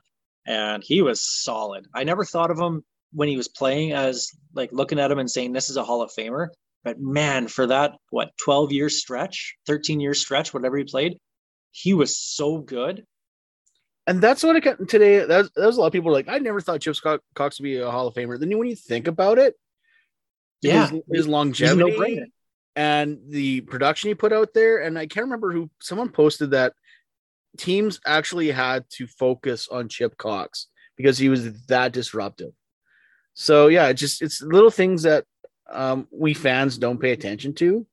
and 0.47 0.83
he 0.83 1.01
was 1.01 1.21
solid. 1.21 1.85
I 1.93 2.03
never 2.03 2.23
thought 2.23 2.51
of 2.51 2.59
him 2.59 2.83
when 3.11 3.27
he 3.27 3.37
was 3.37 3.47
playing 3.47 3.93
as 3.93 4.29
like 4.53 4.71
looking 4.71 4.99
at 4.99 5.11
him 5.11 5.19
and 5.19 5.29
saying 5.29 5.53
this 5.53 5.69
is 5.69 5.77
a 5.77 5.83
Hall 5.83 6.01
of 6.01 6.11
Famer. 6.17 6.47
But 6.83 6.99
man, 6.99 7.47
for 7.47 7.67
that 7.67 7.95
what 8.11 8.31
12 8.43 8.71
year 8.71 8.89
stretch, 8.89 9.55
13 9.65 9.99
year 9.99 10.13
stretch, 10.13 10.53
whatever 10.53 10.77
he 10.77 10.83
played, 10.83 11.17
he 11.71 11.93
was 11.93 12.17
so 12.17 12.59
good. 12.59 13.03
And 14.07 14.21
that's 14.21 14.43
what 14.43 14.55
it 14.55 14.63
got 14.63 14.87
today. 14.87 15.25
That 15.25 15.37
was, 15.37 15.51
that 15.55 15.65
was 15.65 15.77
a 15.77 15.81
lot 15.81 15.87
of 15.87 15.93
people 15.93 16.11
like, 16.11 16.27
I 16.29 16.37
never 16.37 16.61
thought 16.61 16.81
Chip 16.81 16.95
Cox 17.33 17.59
would 17.59 17.63
be 17.63 17.77
a 17.77 17.89
Hall 17.89 18.07
of 18.07 18.13
Famer. 18.13 18.39
Then 18.39 18.55
when 18.57 18.67
you 18.67 18.75
think 18.75 19.07
about 19.07 19.39
it, 19.39 19.55
Yeah, 20.61 20.89
his, 20.89 21.01
his 21.11 21.27
longevity. 21.27 22.31
And 22.75 23.19
the 23.29 23.61
production 23.61 24.09
he 24.09 24.15
put 24.15 24.33
out 24.33 24.53
there. 24.53 24.79
And 24.79 24.97
I 24.99 25.07
can't 25.07 25.25
remember 25.25 25.51
who 25.51 25.69
someone 25.81 26.09
posted 26.09 26.51
that 26.51 26.73
teams 27.57 27.99
actually 28.05 28.51
had 28.51 28.83
to 28.91 29.07
focus 29.07 29.67
on 29.69 29.89
Chip 29.89 30.17
Cox 30.17 30.67
because 30.97 31.17
he 31.17 31.29
was 31.29 31.65
that 31.67 31.93
disruptive. 31.93 32.51
So 33.33 33.67
yeah, 33.67 33.87
it 33.87 33.95
just 33.95 34.21
it's 34.21 34.41
little 34.41 34.71
things 34.71 35.03
that 35.03 35.25
um, 35.71 36.07
we 36.11 36.33
fans 36.33 36.77
don't 36.77 36.99
pay 36.99 37.11
attention 37.11 37.53
to 37.55 37.85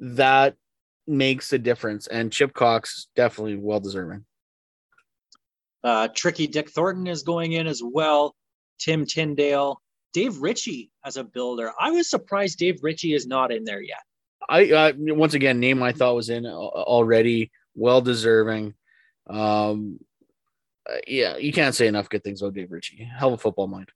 that 0.00 0.54
makes 1.06 1.52
a 1.52 1.58
difference. 1.58 2.06
And 2.06 2.32
Chip 2.32 2.54
Cox 2.54 3.08
definitely 3.16 3.56
well 3.56 3.80
deserving. 3.80 4.24
Uh, 5.82 6.08
Tricky 6.14 6.46
Dick 6.46 6.70
Thornton 6.70 7.06
is 7.06 7.22
going 7.22 7.52
in 7.52 7.66
as 7.66 7.82
well. 7.84 8.34
Tim 8.78 9.04
Tindale, 9.04 9.76
Dave 10.12 10.38
Ritchie 10.38 10.90
as 11.04 11.16
a 11.16 11.24
builder. 11.24 11.72
I 11.80 11.90
was 11.90 12.10
surprised 12.10 12.58
Dave 12.58 12.80
Ritchie 12.82 13.14
is 13.14 13.26
not 13.26 13.52
in 13.52 13.64
there 13.64 13.80
yet. 13.80 14.02
I 14.48 14.70
uh, 14.70 14.92
once 14.96 15.34
again 15.34 15.60
name 15.60 15.82
I 15.82 15.92
thought 15.92 16.14
was 16.14 16.30
in 16.30 16.46
already 16.46 17.50
well 17.74 18.00
deserving. 18.00 18.74
Um, 19.28 20.00
uh, 20.88 20.96
yeah, 21.06 21.36
you 21.36 21.52
can't 21.52 21.74
say 21.74 21.86
enough 21.86 22.08
good 22.08 22.24
things 22.24 22.40
about 22.40 22.54
Dave 22.54 22.72
Ritchie. 22.72 23.04
Hell 23.04 23.28
of 23.28 23.34
a 23.34 23.38
football 23.38 23.66
mind 23.66 23.90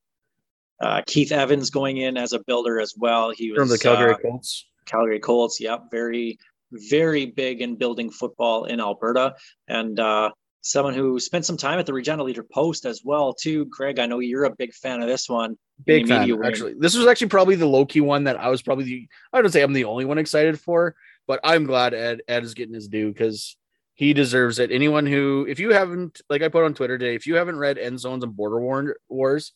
Uh, 0.81 1.01
Keith 1.07 1.33
Evans 1.33 1.71
going 1.71 1.97
in 1.99 2.17
as 2.17 2.33
a 2.33 2.41
builder 2.47 2.81
as 2.81 2.95
well. 2.97 3.31
He 3.31 3.51
was 3.51 3.59
from 3.59 3.69
the 3.69 3.79
Calgary 3.79 4.13
uh, 4.13 4.19
Colts. 4.19 4.67
Calgary 4.85 5.21
Colts. 5.21 5.61
Yep, 5.61 5.85
very, 5.91 6.39
very 6.73 7.27
big 7.27 7.63
in 7.63 7.77
building 7.77 8.11
football 8.11 8.65
in 8.65 8.81
Alberta, 8.81 9.35
and 9.69 9.99
uh, 9.99 10.31
someone 10.61 10.95
who 10.95 11.19
spent 11.19 11.47
some 11.47 11.57
time 11.57 11.79
at 11.79 11.87
the 11.87 11.95
Regina 11.95 12.23
Leader 12.23 12.45
Post 12.45 12.85
as 12.85 13.03
well 13.05 13.33
too. 13.33 13.65
Greg, 13.67 13.99
I 13.99 14.07
know 14.07 14.19
you're 14.19 14.45
a 14.45 14.55
big 14.55 14.73
fan 14.75 15.01
of 15.01 15.09
this 15.09 15.29
one. 15.29 15.57
Big 15.85 16.09
fan, 16.09 16.45
actually. 16.45 16.75
This 16.79 16.97
was 16.97 17.07
actually 17.07 17.29
probably 17.29 17.55
the 17.57 17.67
low 17.67 17.87
key 17.87 18.01
one 18.01 18.25
that 18.25 18.39
I 18.39 18.49
was 18.49 18.63
probably 18.63 18.85
the. 18.85 19.09
I 19.33 19.41
don't 19.41 19.51
say 19.51 19.63
I'm 19.63 19.73
the 19.73 19.85
only 19.85 20.05
one 20.05 20.19
excited 20.19 20.61
for, 20.61 20.95
but 21.27 21.41
I'm 21.45 21.65
glad 21.65 21.95
Ed 21.95 22.23
Ed 22.29 22.45
is 22.45 22.55
getting 22.55 22.75
his 22.75 22.89
due 22.89 23.13
because 23.13 23.57
he 23.95 24.13
deserves 24.13 24.59
it. 24.59 24.71
Anyone 24.71 25.07
who, 25.07 25.47
if 25.49 25.59
you 25.59 25.73
haven't, 25.73 26.21
like 26.29 26.43
I 26.43 26.49
put 26.49 26.65
on 26.65 26.75
Twitter 26.75 26.99
today, 26.99 27.15
if 27.15 27.27
you 27.27 27.37
haven't 27.37 27.59
read 27.59 27.79
End 27.79 28.01
Zones 28.01 28.25
and 28.25 28.35
Border 28.35 28.61
War- 28.61 28.97
Wars, 29.09 29.53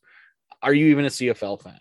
are 0.62 0.74
you 0.74 0.86
even 0.88 1.04
a 1.04 1.08
CFL 1.08 1.62
fan? 1.62 1.80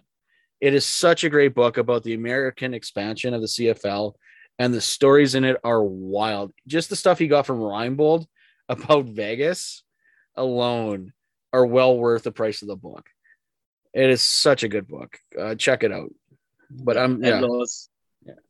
It 0.61 0.73
is 0.73 0.85
such 0.85 1.23
a 1.23 1.29
great 1.29 1.53
book 1.53 1.77
about 1.77 2.03
the 2.03 2.13
American 2.13 2.73
expansion 2.73 3.33
of 3.33 3.41
the 3.41 3.47
CFL, 3.47 4.13
and 4.57 4.73
the 4.73 4.81
stories 4.81 5.35
in 5.35 5.43
it 5.43 5.57
are 5.63 5.83
wild. 5.83 6.53
Just 6.65 6.89
the 6.89 6.95
stuff 6.95 7.19
he 7.19 7.27
got 7.27 7.45
from 7.45 7.59
Reinbold 7.59 8.25
about 8.69 9.05
Vegas 9.05 9.83
alone 10.35 11.13
are 11.53 11.65
well 11.65 11.97
worth 11.97 12.23
the 12.23 12.31
price 12.31 12.61
of 12.61 12.67
the 12.67 12.75
book. 12.75 13.09
It 13.95 14.09
is 14.09 14.21
such 14.21 14.63
a 14.63 14.67
good 14.67 14.89
book. 14.89 15.17
Uh, 15.39 15.55
check 15.55 15.83
it 15.83 15.91
out. 15.91 16.13
But 16.69 16.97
I'm 16.97 17.23
yeah, 17.23 17.39
Willes 17.39 17.89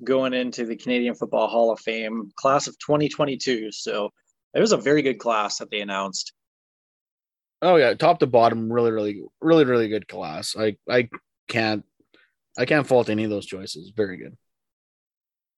going 0.04 0.34
into 0.34 0.66
the 0.66 0.76
Canadian 0.76 1.14
Football 1.14 1.48
Hall 1.48 1.72
of 1.72 1.80
Fame 1.80 2.32
class 2.36 2.68
of 2.68 2.78
2022. 2.80 3.72
So 3.72 4.10
it 4.56 4.60
was 4.60 4.72
a 4.72 4.78
very 4.78 5.04
good 5.04 5.20
class 5.20 5.60
that 5.60 5.70
they 5.70 5.82
announced. 5.82 6.34
oh 7.62 7.76
yeah, 7.76 7.94
top 7.94 8.20
to 8.20 8.28
bottom, 8.28 8.74
really, 8.74 8.92
really, 8.92 9.22
really, 9.40 9.66
really 9.66 9.88
good 9.88 10.08
class. 10.08 10.56
I 10.58 10.78
I 10.90 11.10
can't 11.48 11.84
I 12.58 12.66
can't 12.66 12.88
fault 12.88 13.10
any 13.10 13.24
of 13.24 13.30
those 13.30 13.46
choices. 13.46 13.92
Very 13.96 14.18
good. 14.18 14.36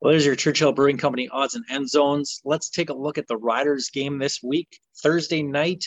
Well, 0.01 0.11
there's 0.11 0.25
your 0.25 0.35
Churchill 0.35 0.73
Brewing 0.73 0.97
Company 0.97 1.29
odds 1.31 1.55
and 1.55 1.63
end 1.69 1.89
zones. 1.89 2.41
Let's 2.43 2.69
take 2.69 2.89
a 2.89 2.93
look 2.93 3.17
at 3.17 3.27
the 3.27 3.37
Riders 3.37 3.89
game 3.89 4.19
this 4.19 4.43
week. 4.43 4.79
Thursday 5.01 5.43
night, 5.43 5.85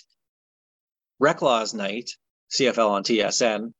Reclaws 1.22 1.74
night, 1.74 2.10
CFL 2.50 2.90
on 2.90 3.02
TSN. 3.04 3.72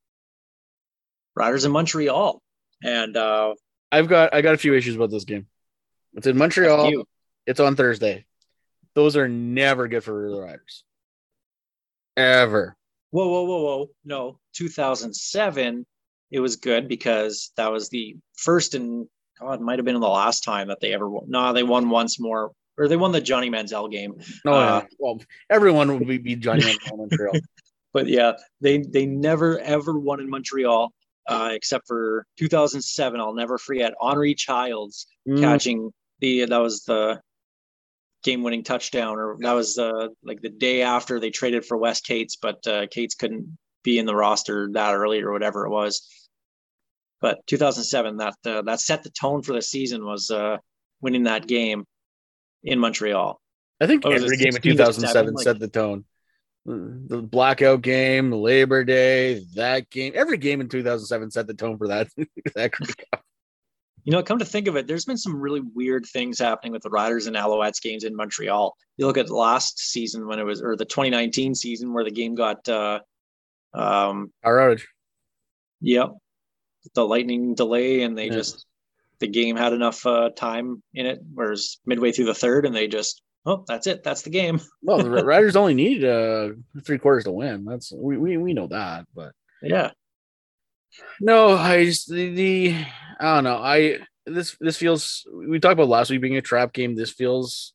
Riders 1.36 1.64
in 1.64 1.72
Montreal. 1.72 2.40
And 2.82 3.16
uh 3.16 3.54
I've 3.92 4.08
got 4.08 4.34
I 4.34 4.40
got 4.42 4.54
a 4.54 4.58
few 4.58 4.74
issues 4.74 4.96
about 4.96 5.10
this 5.10 5.24
game. 5.24 5.46
It's 6.14 6.26
in 6.26 6.36
Montreal. 6.36 7.04
It's 7.46 7.60
on 7.60 7.76
Thursday. 7.76 8.24
Those 8.94 9.16
are 9.16 9.28
never 9.28 9.88
good 9.88 10.02
for 10.04 10.30
the 10.30 10.40
Riders. 10.40 10.84
Ever. 12.16 12.76
Whoa, 13.10 13.28
whoa, 13.28 13.44
whoa, 13.44 13.62
whoa. 13.62 13.90
No, 14.04 14.38
2007, 14.54 15.86
it 16.30 16.40
was 16.40 16.56
good 16.56 16.88
because 16.88 17.52
that 17.56 17.72
was 17.72 17.88
the 17.88 18.16
first 18.36 18.74
and 18.74 19.08
God, 19.40 19.54
it 19.54 19.62
might 19.62 19.78
have 19.78 19.86
been 19.86 19.98
the 19.98 20.08
last 20.08 20.44
time 20.44 20.68
that 20.68 20.80
they 20.80 20.92
ever 20.92 21.08
won. 21.08 21.24
No, 21.28 21.52
they 21.52 21.62
won 21.62 21.88
once 21.88 22.20
more, 22.20 22.52
or 22.76 22.88
they 22.88 22.96
won 22.96 23.10
the 23.10 23.20
Johnny 23.20 23.50
Manziel 23.50 23.90
game. 23.90 24.14
No, 24.44 24.52
Uh, 24.52 24.82
well, 24.98 25.20
everyone 25.48 25.98
would 25.98 26.06
be, 26.06 26.18
be 26.18 26.36
Johnny 26.36 26.62
Manziel 26.62 26.92
in 26.92 26.98
Montreal. 26.98 27.34
But 27.92 28.06
yeah, 28.06 28.34
they 28.60 28.78
they 28.78 29.04
never 29.04 29.58
ever 29.58 29.98
won 29.98 30.20
in 30.20 30.30
Montreal, 30.30 30.92
uh, 31.30 31.50
except 31.52 31.86
for 31.86 32.26
2007. 32.38 33.20
I'll 33.20 33.32
never 33.34 33.56
forget 33.56 33.94
Henri 34.00 34.34
Childs 34.34 35.06
Mm, 35.28 35.40
catching 35.40 35.92
the 36.20 36.46
that 36.46 36.58
was 36.58 36.82
the 36.84 37.20
game-winning 38.22 38.64
touchdown, 38.64 39.18
or 39.18 39.36
that 39.40 39.52
was 39.52 39.78
uh, 39.78 40.08
like 40.24 40.40
the 40.40 40.48
day 40.48 40.80
after 40.82 41.20
they 41.20 41.30
traded 41.30 41.64
for 41.64 41.76
Wes 41.76 42.00
Cates, 42.00 42.36
but 42.36 42.66
uh, 42.66 42.86
Cates 42.90 43.14
couldn't 43.14 43.56
be 43.84 43.98
in 43.98 44.06
the 44.06 44.14
roster 44.14 44.68
that 44.72 44.94
early 44.94 45.20
or 45.20 45.30
whatever 45.32 45.66
it 45.66 45.70
was. 45.70 46.06
But 47.20 47.46
2007, 47.46 48.16
that 48.16 48.34
uh, 48.46 48.62
that 48.62 48.80
set 48.80 49.02
the 49.02 49.10
tone 49.10 49.42
for 49.42 49.52
the 49.52 49.62
season 49.62 50.04
was 50.04 50.30
uh, 50.30 50.56
winning 51.02 51.24
that 51.24 51.46
game 51.46 51.84
in 52.64 52.78
Montreal. 52.78 53.38
I 53.80 53.86
think 53.86 54.04
every 54.06 54.36
game 54.38 54.56
in 54.56 54.62
2007 54.62 55.34
like- 55.34 55.44
set 55.44 55.58
the 55.58 55.68
tone. 55.68 56.04
The 56.66 57.22
blackout 57.22 57.82
game, 57.82 58.30
Labor 58.30 58.84
Day, 58.84 59.44
that 59.54 59.90
game, 59.90 60.12
every 60.14 60.36
game 60.38 60.60
in 60.60 60.68
2007 60.68 61.30
set 61.30 61.46
the 61.46 61.54
tone 61.54 61.78
for 61.78 61.88
that. 61.88 62.08
that 62.54 62.72
You 64.04 64.12
know, 64.12 64.22
come 64.22 64.38
to 64.38 64.44
think 64.44 64.66
of 64.68 64.76
it, 64.76 64.86
there's 64.86 65.04
been 65.04 65.16
some 65.16 65.40
really 65.40 65.60
weird 65.60 66.06
things 66.06 66.38
happening 66.38 66.72
with 66.72 66.82
the 66.82 66.90
Riders 66.90 67.26
and 67.26 67.36
Alouettes 67.36 67.82
games 67.82 68.04
in 68.04 68.14
Montreal. 68.16 68.76
You 68.96 69.06
look 69.06 69.18
at 69.18 69.30
last 69.30 69.78
season 69.78 70.26
when 70.26 70.38
it 70.38 70.44
was, 70.44 70.62
or 70.62 70.76
the 70.76 70.84
2019 70.84 71.54
season 71.54 71.92
where 71.92 72.04
the 72.04 72.10
game 72.10 72.34
got, 72.34 72.68
uh, 72.68 73.00
um, 73.74 74.32
outage. 74.44 74.82
yep, 75.80 76.10
the 76.94 77.06
lightning 77.06 77.54
delay, 77.54 78.02
and 78.02 78.16
they 78.16 78.26
Yeah. 78.26 78.32
just 78.34 78.66
the 79.18 79.28
game 79.28 79.54
had 79.56 79.72
enough 79.74 80.06
uh, 80.06 80.30
time 80.30 80.82
in 80.94 81.04
it. 81.06 81.20
Whereas 81.34 81.78
midway 81.84 82.10
through 82.12 82.24
the 82.26 82.34
third, 82.34 82.64
and 82.66 82.74
they 82.74 82.88
just, 82.88 83.22
oh, 83.46 83.64
that's 83.66 83.86
it, 83.86 84.02
that's 84.02 84.22
the 84.22 84.30
game. 84.30 84.60
Well, 84.82 84.98
the 84.98 85.10
Riders 85.10 85.56
only 85.56 85.74
need 85.74 86.04
uh, 86.04 86.50
three 86.84 86.98
quarters 86.98 87.24
to 87.24 87.32
win. 87.32 87.64
That's 87.64 87.92
we, 87.92 88.16
we 88.16 88.36
we 88.36 88.54
know 88.54 88.66
that, 88.68 89.06
but 89.14 89.32
Yeah, 89.62 89.90
no, 91.20 91.56
I 91.56 91.84
just 91.84 92.10
the, 92.10 92.34
the 92.34 92.76
I 93.18 93.34
don't 93.34 93.44
know. 93.44 93.56
I 93.56 93.98
this 94.26 94.56
this 94.60 94.76
feels 94.76 95.26
we 95.32 95.58
talked 95.60 95.74
about 95.74 95.88
last 95.88 96.10
week 96.10 96.20
being 96.20 96.36
a 96.36 96.42
trap 96.42 96.72
game. 96.72 96.94
This 96.94 97.10
feels 97.10 97.74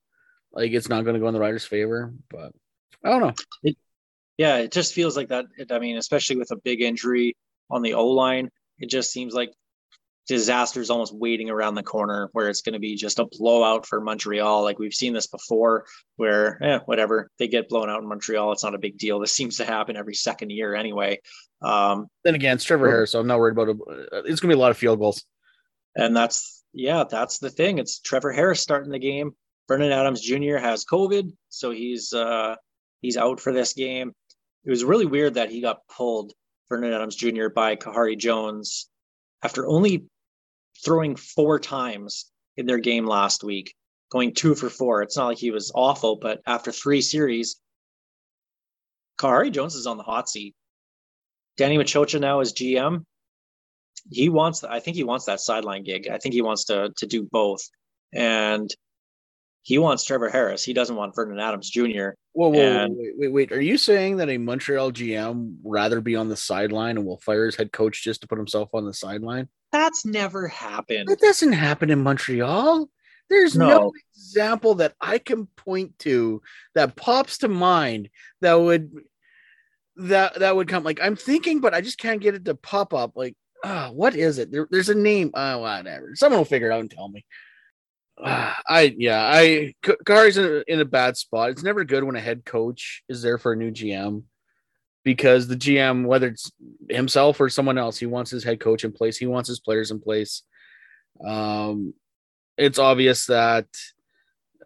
like 0.51 0.72
it's 0.72 0.89
not 0.89 1.03
going 1.03 1.16
to 1.16 1.20
go 1.20 1.28
in 1.28 1.34
the 1.34 1.39
Riders' 1.39 1.66
favor, 1.66 2.13
but 2.30 2.51
I 3.03 3.09
don't 3.09 3.22
know. 3.22 3.74
yeah, 4.38 4.57
it 4.57 4.72
just 4.72 4.93
feels 4.93 5.16
like 5.16 5.30
that. 5.30 5.45
It, 5.57 5.72
I 5.72 5.80
mean, 5.80 5.97
especially 5.97 6.38
with 6.38 6.51
a 6.51 6.57
big 6.57 6.82
injury 6.82 7.36
on 7.70 7.82
the 7.82 7.93
O 7.93 8.07
line, 8.07 8.49
it 8.80 8.89
just 8.89 9.11
seems 9.11 9.34
like 9.34 9.51
disaster's 10.28 10.89
almost 10.89 11.13
waiting 11.13 11.49
around 11.49 11.76
the 11.76 11.84
corner 11.84 12.30
where 12.32 12.49
it's 12.49 12.61
going 12.61 12.73
to 12.73 12.80
be 12.80 12.95
just 12.95 13.19
a 13.19 13.26
blowout 13.26 13.86
for 13.86 14.01
Montreal. 14.01 14.63
Like 14.63 14.80
we've 14.80 14.93
seen 14.93 15.13
this 15.13 15.28
before 15.28 15.86
where, 16.15 16.61
eh, 16.63 16.80
whatever, 16.86 17.30
they 17.38 17.47
get 17.47 17.69
blown 17.69 17.89
out 17.89 18.01
in 18.01 18.09
Montreal. 18.09 18.51
It's 18.51 18.63
not 18.63 18.76
a 18.76 18.80
big 18.80 18.97
deal. 18.97 19.19
This 19.19 19.34
seems 19.34 19.57
to 19.57 19.65
happen 19.65 19.95
every 19.95 20.15
second 20.15 20.49
year 20.49 20.73
anyway. 20.73 21.19
Um, 21.61 22.07
Then 22.23 22.36
again, 22.36 22.55
it's 22.55 22.63
Trevor 22.63 22.89
Harris, 22.89 23.11
so 23.11 23.19
I'm 23.19 23.28
not 23.28 23.39
worried 23.39 23.57
about 23.57 23.69
it. 23.69 23.78
It's 24.26 24.39
going 24.39 24.49
to 24.49 24.55
be 24.55 24.59
a 24.59 24.61
lot 24.61 24.71
of 24.71 24.78
field 24.78 24.99
goals. 24.99 25.23
and 25.95 26.15
that's, 26.15 26.63
yeah, 26.73 27.03
that's 27.09 27.38
the 27.39 27.49
thing. 27.49 27.78
It's 27.78 27.99
Trevor 27.99 28.32
Harris 28.32 28.59
starting 28.61 28.91
the 28.91 28.99
game. 28.99 29.32
Vernon 29.67 29.91
Adams 29.91 30.21
Jr. 30.21 30.57
has 30.57 30.86
COVID, 30.86 31.32
so 31.49 31.71
he's, 31.71 32.13
uh, 32.13 32.55
he's 33.01 33.17
out 33.17 33.39
for 33.39 33.51
this 33.53 33.73
game. 33.73 34.13
It 34.63 34.69
was 34.69 34.84
really 34.84 35.05
weird 35.05 35.36
that 35.36 35.49
he 35.49 35.61
got 35.61 35.88
pulled, 35.88 36.34
Vernon 36.69 36.93
Adams 36.93 37.15
Jr. 37.15 37.49
by 37.49 37.76
Kahari 37.76 38.17
Jones 38.17 38.89
after 39.43 39.67
only 39.67 40.05
throwing 40.86 41.16
four 41.16 41.60
times 41.60 42.32
in 42.56 42.66
their 42.68 42.78
game 42.78 43.06
last 43.06 43.44
week, 43.44 43.74
going 44.12 44.34
two 44.34 44.56
for 44.56 44.70
four. 44.70 45.02
It's 45.02 45.18
not 45.18 45.28
like 45.28 45.38
he 45.38 45.52
was 45.52 45.72
awful, 45.76 46.16
but 46.18 46.42
after 46.46 46.72
three 46.72 47.02
series, 47.02 47.58
Kahari 49.20 49.52
Jones 49.52 49.76
is 49.76 49.88
on 49.88 49.98
the 49.98 50.04
hot 50.04 50.30
seat. 50.30 50.56
Danny 51.58 51.78
Maciocia 51.78 52.20
now 52.20 52.42
is 52.42 52.54
GM. 52.54 53.04
He 54.12 54.30
wants, 54.30 54.64
I 54.64 54.80
think 54.80 54.96
he 54.98 55.04
wants 55.04 55.26
that 55.26 55.40
sideline 55.40 55.84
gig. 55.84 56.08
I 56.08 56.18
think 56.20 56.34
he 56.34 56.42
wants 56.42 56.66
to 56.66 56.92
to 56.98 57.08
do 57.08 57.28
both, 57.32 57.62
and 58.14 58.70
he 59.64 59.80
wants 59.80 60.04
Trevor 60.04 60.30
Harris. 60.30 60.64
He 60.64 60.74
doesn't 60.74 60.96
want 60.96 61.16
Vernon 61.16 61.40
Adams 61.40 61.72
Jr. 61.72 62.10
Whoa, 62.34 62.50
whoa, 62.50 62.60
And- 62.60 62.96
wait, 62.96 63.14
wait, 63.18 63.28
wait. 63.30 63.52
Are 63.52 63.62
you 63.62 63.78
saying 63.80 64.18
that 64.18 64.30
a 64.30 64.38
Montreal 64.38 64.92
GM 64.92 65.56
rather 65.64 66.02
be 66.02 66.16
on 66.16 66.30
the 66.30 66.36
sideline 66.36 66.98
and 66.98 67.06
will 67.06 67.18
fire 67.18 67.46
his 67.48 67.56
head 67.56 67.72
coach 67.72 68.04
just 68.04 68.22
to 68.22 68.28
put 68.28 68.38
himself 68.38 68.70
on 68.74 68.86
the 68.86 68.94
sideline? 68.94 69.50
That's 69.76 70.05
never 70.05 70.47
happened. 70.47 71.09
That 71.09 71.19
doesn't 71.19 71.51
happen 71.51 71.89
in 71.89 72.01
Montreal. 72.01 72.89
There's 73.30 73.57
no. 73.57 73.67
No. 73.67 73.91
example 74.15 74.76
that 74.76 74.93
I 75.01 75.17
can 75.17 75.47
point 75.57 75.99
to 75.99 76.41
that 76.76 76.95
pops 76.95 77.39
to 77.39 77.49
mind 77.49 78.09
that 78.39 78.53
would 78.53 78.91
that 79.97 80.39
that 80.39 80.55
would 80.55 80.69
come 80.69 80.86
like 80.86 81.01
I'm 81.01 81.17
thinking, 81.17 81.59
but 81.59 81.73
I 81.73 81.82
just 81.82 81.97
can't 81.97 82.21
get 82.21 82.36
it 82.36 82.45
to 82.45 82.55
pop 82.55 82.93
up. 82.93 83.17
Like, 83.17 83.36
ah, 83.65 83.89
what 83.91 84.15
is 84.15 84.39
it? 84.39 84.49
There, 84.49 84.65
there's 84.71 84.88
a 84.88 84.95
name. 84.95 85.32
Uh, 85.34 85.57
whatever. 85.57 86.11
Someone 86.15 86.39
will 86.39 86.45
figure 86.45 86.69
it 86.69 86.73
out 86.73 86.80
and 86.80 86.91
tell 86.91 87.09
me. 87.09 87.26
Ah, 88.17 88.57
I 88.65 88.95
yeah, 88.97 89.21
I 89.21 89.73
K- 89.84 89.97
Kari's 90.05 90.38
in 90.38 90.45
a, 90.45 90.73
in 90.73 90.80
a 90.80 90.86
bad 90.86 91.17
spot. 91.17 91.49
It's 91.49 91.63
never 91.63 91.84
good 91.84 92.05
when 92.05 92.15
a 92.15 92.21
head 92.21 92.45
coach 92.45 93.03
is 93.09 93.21
there 93.21 93.38
for 93.38 93.51
a 93.51 93.57
new 93.57 93.71
GM 93.71 94.23
because 95.06 95.47
the 95.47 95.56
GM, 95.56 96.06
whether 96.06 96.28
it's 96.28 96.51
himself 96.89 97.39
or 97.39 97.47
someone 97.47 97.78
else, 97.78 97.97
he 97.97 98.08
wants 98.08 98.32
his 98.32 98.43
head 98.43 98.60
coach 98.60 98.84
in 98.84 98.91
place. 98.91 99.16
He 99.16 99.28
wants 99.28 99.47
his 99.47 99.62
players 99.62 99.91
in 99.91 100.01
place. 100.01 100.41
Um, 101.26 101.93
it's 102.58 102.80
obvious 102.80 103.28
that 103.28 103.68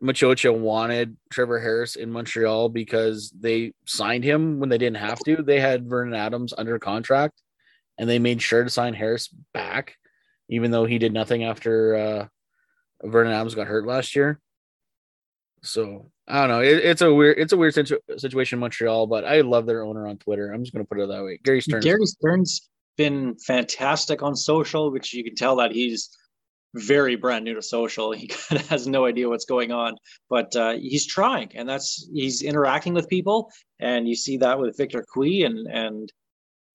Maciocia 0.02 0.58
wanted 0.58 1.18
Trevor 1.30 1.60
Harris 1.60 1.98
in 1.98 2.10
Montreal 2.10 2.70
because 2.70 3.32
they 3.38 3.74
signed 3.86 4.24
him 4.24 4.60
when 4.60 4.70
they 4.70 4.78
didn't 4.78 4.98
have 4.98 5.20
to. 5.26 5.44
They 5.44 5.60
had 5.60 5.90
Vernon 5.90 6.14
Adams 6.14 6.54
under 6.58 6.80
contract, 6.80 7.42
and 7.98 8.10
they 8.10 8.18
made 8.18 8.42
sure 8.42 8.64
to 8.64 8.70
sign 8.70 8.94
Harris 8.94 9.28
back, 9.54 9.98
even 10.48 10.72
though 10.72 10.86
he 10.86 11.00
did 11.00 11.12
nothing 11.12 11.44
after 11.44 11.96
uh, 11.96 12.28
Vernon 13.04 13.34
Adams 13.34 13.56
got 13.56 13.68
hurt 13.68 13.86
last 13.86 14.16
year. 14.16 14.40
So 15.64 16.12
I 16.30 16.42
don't 16.42 16.50
know. 16.50 16.62
It, 16.62 16.78
it's 16.86 17.02
a 17.02 17.12
weird, 17.14 17.40
it's 17.40 17.54
a 17.54 17.58
weird 17.58 17.74
situ- 17.74 18.00
situation 18.18 18.58
in 18.58 18.62
Montreal, 18.62 19.08
but 19.08 19.26
I 19.26 19.42
love 19.42 19.66
their 19.66 19.84
owner 19.84 20.08
on 20.08 20.18
Twitter. 20.18 20.52
I'm 20.52 20.64
just 20.64 20.74
going 20.74 20.86
to 20.86 20.88
put 20.88 21.00
it 21.00 21.08
that 21.08 21.24
way. 21.24 21.40
Gary 21.44 21.62
Stern. 21.62 21.82
Gary 21.82 22.06
Stern's 22.06 22.70
been 22.98 23.36
fantastic 23.36 24.22
on 24.22 24.36
social, 24.36 24.92
which 24.92 25.14
you 25.14 25.24
can 25.24 25.36
tell 25.36 25.56
that 25.56 25.72
he's 25.72 26.16
very 26.76 27.16
brand 27.16 27.46
new 27.46 27.56
to 27.56 27.62
social. 27.62 28.12
He 28.12 28.28
kind 28.50 28.62
of 28.62 28.68
has 28.70 28.88
no 28.88 29.06
idea 29.06 29.28
what's 29.28 29.46
going 29.46 29.72
on, 29.72 29.96
but 30.30 30.56
uh, 30.56 30.74
he's 30.74 31.08
trying, 31.08 31.50
and 31.56 31.68
that's 31.68 32.08
he's 32.14 32.44
interacting 32.44 32.94
with 32.94 33.10
people, 33.10 33.52
and 33.80 34.08
you 34.08 34.16
see 34.16 34.38
that 34.38 34.60
with 34.60 34.78
Victor 34.78 35.04
Cui 35.12 35.44
and 35.44 35.68
and 35.68 36.12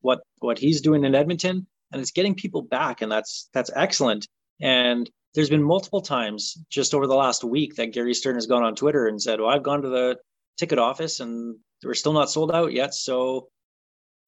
what 0.01 0.21
what 0.41 0.59
he's 0.59 0.81
doing 0.81 1.05
in 1.05 1.15
Edmonton, 1.15 1.67
and 1.93 2.01
it's 2.01 2.11
getting 2.11 2.35
people 2.35 2.63
back, 2.63 3.03
and 3.03 3.11
that's 3.11 3.49
that's 3.55 3.71
excellent. 3.75 4.27
And 4.61 5.09
there's 5.35 5.51
been 5.51 5.63
multiple 5.63 6.01
times 6.01 6.57
just 6.71 6.95
over 6.95 7.07
the 7.07 7.15
last 7.15 7.43
week 7.43 7.75
that 7.77 7.93
Gary 7.93 8.15
Stern 8.15 8.37
has 8.37 8.47
gone 8.47 8.63
on 8.63 8.75
Twitter 8.75 9.07
and 9.07 9.21
said, 9.21 9.41
"Well, 9.41 9.51
I've 9.51 9.63
gone 9.63 9.83
to 9.83 9.89
the 9.89 10.19
ticket 10.59 10.79
office 10.79 11.21
and 11.21 11.57
we're 11.85 11.95
still 11.95 12.13
not 12.13 12.31
sold 12.31 12.53
out 12.53 12.73
yet. 12.73 12.95
So 12.95 13.49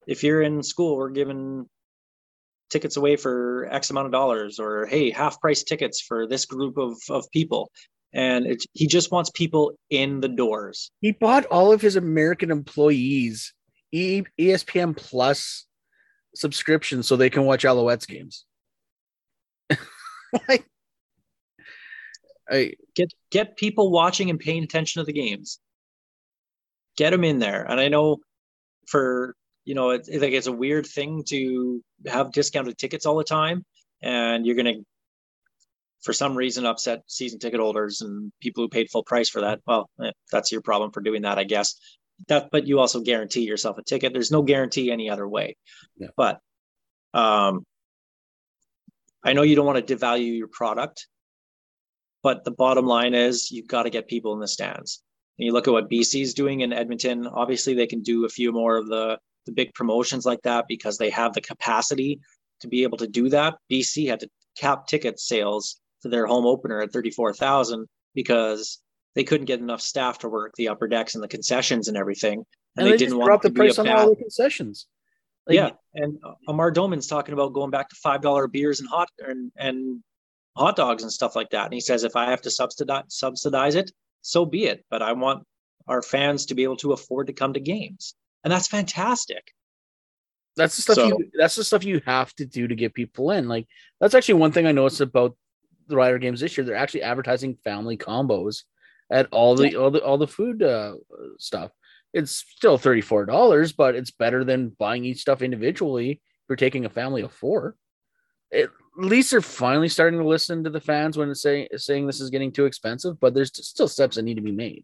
if 0.05 0.23
you're 0.23 0.41
in 0.41 0.61
school, 0.63 0.97
we're 0.97 1.09
giving 1.09 1.67
tickets 2.69 2.97
away 2.97 3.15
for 3.15 3.67
X 3.71 3.89
amount 3.89 4.07
of 4.07 4.11
dollars, 4.11 4.59
or 4.59 4.85
hey, 4.85 5.09
half 5.09 5.39
price 5.39 5.63
tickets 5.63 6.01
for 6.01 6.27
this 6.27 6.45
group 6.45 6.77
of 6.77 6.97
of 7.09 7.29
people." 7.31 7.71
And 8.13 8.47
it, 8.47 8.63
he 8.73 8.87
just 8.87 9.11
wants 9.11 9.29
people 9.31 9.77
in 9.89 10.21
the 10.21 10.29
doors. 10.29 10.91
He 11.01 11.11
bought 11.11 11.45
all 11.45 11.71
of 11.71 11.81
his 11.81 11.97
American 11.97 12.51
employees 12.51 13.53
e- 13.91 14.23
ESPN 14.39 14.95
Plus 14.95 15.65
subscription 16.35 17.03
so 17.03 17.15
they 17.15 17.29
can 17.29 17.43
watch 17.43 17.63
Alouettes 17.63 18.07
games. 18.07 18.45
like, 20.47 20.65
I 22.49 22.73
Get 22.95 23.13
get 23.29 23.57
people 23.57 23.91
watching 23.91 24.29
and 24.29 24.39
paying 24.39 24.63
attention 24.63 25.01
to 25.01 25.05
the 25.05 25.13
games. 25.13 25.59
Get 26.95 27.11
them 27.11 27.23
in 27.23 27.39
there. 27.39 27.63
And 27.63 27.79
I 27.79 27.89
know 27.89 28.17
for 28.87 29.35
you 29.65 29.75
know, 29.75 29.89
it's 29.89 30.09
like 30.09 30.31
it's 30.31 30.47
a 30.47 30.51
weird 30.51 30.85
thing 30.87 31.23
to 31.27 31.83
have 32.07 32.31
discounted 32.31 32.77
tickets 32.77 33.05
all 33.05 33.17
the 33.17 33.23
time, 33.25 33.65
and 34.01 34.45
you're 34.45 34.55
gonna, 34.55 34.75
for 36.01 36.13
some 36.13 36.37
reason, 36.37 36.65
upset 36.65 37.01
season 37.07 37.37
ticket 37.37 37.59
holders 37.59 37.99
and 37.99 38.31
people 38.41 38.63
who 38.63 38.69
paid 38.69 38.89
full 38.89 39.03
price 39.03 39.27
for 39.29 39.41
that. 39.41 39.59
Well, 39.67 39.89
eh, 40.01 40.11
that's 40.31 40.53
your 40.53 40.61
problem 40.61 40.91
for 40.91 41.01
doing 41.01 41.23
that, 41.23 41.37
I 41.37 41.43
guess. 41.43 41.75
That, 42.29 42.49
but 42.49 42.65
you 42.65 42.79
also 42.79 43.01
guarantee 43.01 43.41
yourself 43.41 43.77
a 43.77 43.83
ticket. 43.83 44.13
There's 44.13 44.31
no 44.31 44.41
guarantee 44.41 44.89
any 44.89 45.09
other 45.09 45.27
way. 45.27 45.57
But, 46.15 46.39
um, 47.13 47.65
I 49.21 49.33
know 49.33 49.41
you 49.41 49.55
don't 49.57 49.65
want 49.65 49.85
to 49.85 49.95
devalue 49.95 50.37
your 50.37 50.47
product, 50.47 51.07
but 52.27 52.43
the 52.43 52.51
bottom 52.51 52.85
line 52.85 53.13
is 53.13 53.51
you've 53.51 53.69
got 53.69 53.83
to 53.83 53.89
get 53.89 54.09
people 54.09 54.33
in 54.33 54.41
the 54.41 54.49
stands. 54.49 55.01
And 55.39 55.45
you 55.45 55.53
look 55.53 55.65
at 55.65 55.71
what 55.71 55.89
BC 55.89 56.21
is 56.21 56.33
doing 56.33 56.59
in 56.59 56.73
Edmonton. 56.73 57.25
Obviously, 57.25 57.73
they 57.73 57.87
can 57.87 58.01
do 58.01 58.25
a 58.25 58.29
few 58.29 58.51
more 58.51 58.75
of 58.75 58.87
the 58.87 59.17
the 59.45 59.53
big 59.53 59.73
promotions 59.73 60.25
like 60.25 60.41
that 60.41 60.65
because 60.67 60.97
they 60.97 61.09
have 61.09 61.31
the 61.31 61.39
capacity 61.39 62.19
to 62.59 62.67
be 62.67 62.83
able 62.83 62.97
to 62.97 63.07
do 63.07 63.29
that. 63.29 63.55
BC 63.71 64.09
had 64.09 64.19
to 64.19 64.29
cap 64.57 64.87
ticket 64.87 65.21
sales 65.21 65.79
for 66.01 66.09
their 66.09 66.25
home 66.25 66.45
opener 66.45 66.81
at 66.81 66.91
34,000 66.91 67.87
because 68.13 68.81
they 69.15 69.23
couldn't 69.23 69.45
get 69.45 69.61
enough 69.61 69.79
staff 69.79 70.19
to 70.19 70.27
work 70.27 70.51
the 70.57 70.67
upper 70.67 70.89
decks 70.89 71.15
and 71.15 71.23
the 71.23 71.29
concessions 71.29 71.87
and 71.87 71.95
everything. 71.95 72.43
and, 72.75 72.87
they, 72.87 72.97
just 72.97 73.15
dropped 73.15 73.43
the 73.43 73.47
it 73.47 73.51
to 73.51 73.61
be 73.61 73.69
a 73.69 73.73
price 73.73 73.79
on 73.79 73.87
all 73.87 74.09
the 74.09 74.17
concessions. 74.17 74.87
Like, 75.45 75.55
yeah, 75.55 75.69
and 75.93 76.17
Amar 76.49 76.73
Doman's 76.73 77.07
talking 77.07 77.31
about 77.31 77.53
going 77.53 77.71
back 77.71 77.87
to 77.87 77.95
five 77.95 78.21
dollar 78.21 78.47
beers 78.47 78.81
and 78.81 78.89
hot 78.89 79.07
and 79.25 79.49
and 79.55 80.03
hot 80.57 80.75
dogs 80.75 81.03
and 81.03 81.11
stuff 81.11 81.35
like 81.35 81.49
that. 81.51 81.65
And 81.65 81.73
he 81.73 81.79
says 81.81 82.03
if 82.03 82.15
I 82.15 82.29
have 82.29 82.41
to 82.41 82.51
subsidize 82.51 83.03
subsidize 83.09 83.75
it, 83.75 83.91
so 84.21 84.45
be 84.45 84.65
it. 84.65 84.83
But 84.89 85.01
I 85.01 85.13
want 85.13 85.45
our 85.87 86.01
fans 86.01 86.47
to 86.47 86.55
be 86.55 86.63
able 86.63 86.77
to 86.77 86.91
afford 86.93 87.27
to 87.27 87.33
come 87.33 87.53
to 87.53 87.59
games, 87.59 88.15
and 88.43 88.51
that's 88.51 88.67
fantastic. 88.67 89.53
that's 90.55 90.75
the 90.75 90.81
stuff 90.81 90.95
So- 90.95 91.07
you 91.07 91.31
that's 91.37 91.55
the 91.55 91.63
stuff 91.63 91.83
you 91.85 92.01
have 92.05 92.33
to 92.35 92.45
do 92.45 92.67
to 92.67 92.75
get 92.75 92.93
people 92.93 93.31
in. 93.31 93.47
Like 93.47 93.67
that's 93.99 94.15
actually 94.15 94.35
one 94.35 94.51
thing 94.51 94.65
I 94.65 94.71
noticed 94.71 95.01
about 95.01 95.37
the 95.87 95.95
Rider 95.95 96.17
games 96.17 96.39
this 96.41 96.57
year. 96.57 96.65
They're 96.65 96.75
actually 96.75 97.03
advertising 97.03 97.57
family 97.63 97.95
combos 97.95 98.63
at 99.11 99.27
all 99.31 99.55
the 99.55 99.75
all 99.75 99.91
the 99.91 100.03
all 100.03 100.17
the 100.17 100.27
food 100.27 100.63
uh, 100.63 100.95
stuff. 101.37 101.71
It's 102.13 102.31
still 102.31 102.77
thirty 102.77 103.01
four 103.01 103.25
dollars, 103.25 103.71
but 103.71 103.95
it's 103.95 104.11
better 104.11 104.43
than 104.43 104.69
buying 104.79 105.05
each 105.05 105.21
stuff 105.21 105.41
individually. 105.41 106.11
If 106.11 106.49
you're 106.49 106.55
taking 106.55 106.85
a 106.85 106.89
family 106.89 107.21
of 107.21 107.31
four. 107.31 107.75
At 108.53 108.69
least 109.05 109.31
they're 109.31 109.41
finally 109.41 109.89
starting 109.89 110.19
to 110.19 110.27
listen 110.27 110.63
to 110.63 110.69
the 110.69 110.81
fans 110.81 111.17
when 111.17 111.29
it's 111.29 111.41
saying 111.41 111.67
saying 111.77 112.07
this 112.07 112.19
is 112.21 112.29
getting 112.29 112.51
too 112.51 112.65
expensive, 112.65 113.19
but 113.19 113.33
there's 113.33 113.51
still 113.65 113.87
steps 113.87 114.15
that 114.15 114.23
need 114.23 114.35
to 114.35 114.41
be 114.41 114.51
made. 114.51 114.83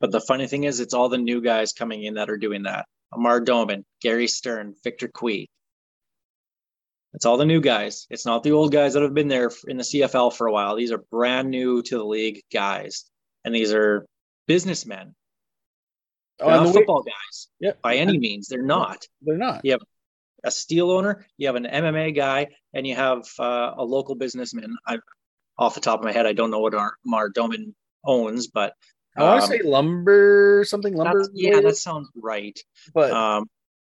But 0.00 0.12
the 0.12 0.20
funny 0.20 0.46
thing 0.46 0.64
is, 0.64 0.80
it's 0.80 0.94
all 0.94 1.08
the 1.08 1.18
new 1.18 1.40
guys 1.40 1.72
coming 1.72 2.04
in 2.04 2.14
that 2.14 2.28
are 2.30 2.36
doing 2.36 2.64
that. 2.64 2.86
Amar 3.12 3.40
Doman, 3.40 3.84
Gary 4.02 4.26
Stern, 4.28 4.74
Victor 4.84 5.08
Cui. 5.08 5.48
It's 7.14 7.24
all 7.24 7.38
the 7.38 7.46
new 7.46 7.60
guys. 7.62 8.06
It's 8.10 8.26
not 8.26 8.42
the 8.42 8.52
old 8.52 8.72
guys 8.72 8.92
that 8.92 9.02
have 9.02 9.14
been 9.14 9.28
there 9.28 9.50
in 9.68 9.78
the 9.78 9.84
CFL 9.84 10.34
for 10.34 10.48
a 10.48 10.52
while. 10.52 10.76
These 10.76 10.92
are 10.92 10.98
brand 11.10 11.50
new 11.50 11.80
to 11.82 11.96
the 11.96 12.04
league 12.04 12.42
guys, 12.52 13.04
and 13.44 13.54
these 13.54 13.72
are 13.72 14.04
businessmen. 14.46 15.14
Oh, 16.40 16.46
they're 16.46 16.54
Oh, 16.54 16.56
not 16.58 16.62
the 16.64 16.68
way- 16.68 16.74
football 16.74 17.02
guys 17.02 17.48
yeah, 17.58 17.72
by 17.82 17.96
any 17.96 18.18
means. 18.18 18.48
They're 18.48 18.60
not. 18.62 19.06
they're 19.22 19.38
not. 19.38 19.62
Yeah. 19.64 19.76
A 20.46 20.50
steel 20.50 20.90
owner, 20.90 21.26
you 21.36 21.48
have 21.48 21.56
an 21.56 21.64
MMA 21.66 22.14
guy, 22.14 22.46
and 22.72 22.86
you 22.86 22.94
have 22.94 23.26
uh, 23.38 23.72
a 23.76 23.84
local 23.84 24.14
businessman. 24.14 24.76
I, 24.86 24.98
off 25.58 25.74
the 25.74 25.80
top 25.80 25.98
of 25.98 26.04
my 26.04 26.12
head, 26.12 26.24
I 26.26 26.32
don't 26.32 26.50
know 26.50 26.60
what 26.60 26.74
our 26.74 26.94
Mar 27.04 27.28
Doman 27.28 27.74
owns, 28.04 28.46
but 28.46 28.72
I 29.16 29.24
want 29.24 29.42
um, 29.42 29.50
to 29.50 29.56
say 29.56 29.62
lumber, 29.62 30.64
something 30.66 30.94
lumber. 30.94 31.18
that's- 31.18 31.30
yeah, 31.34 31.60
that 31.60 31.76
sounds 31.76 32.08
right. 32.14 32.58
but 32.94 33.10
Um, 33.12 33.46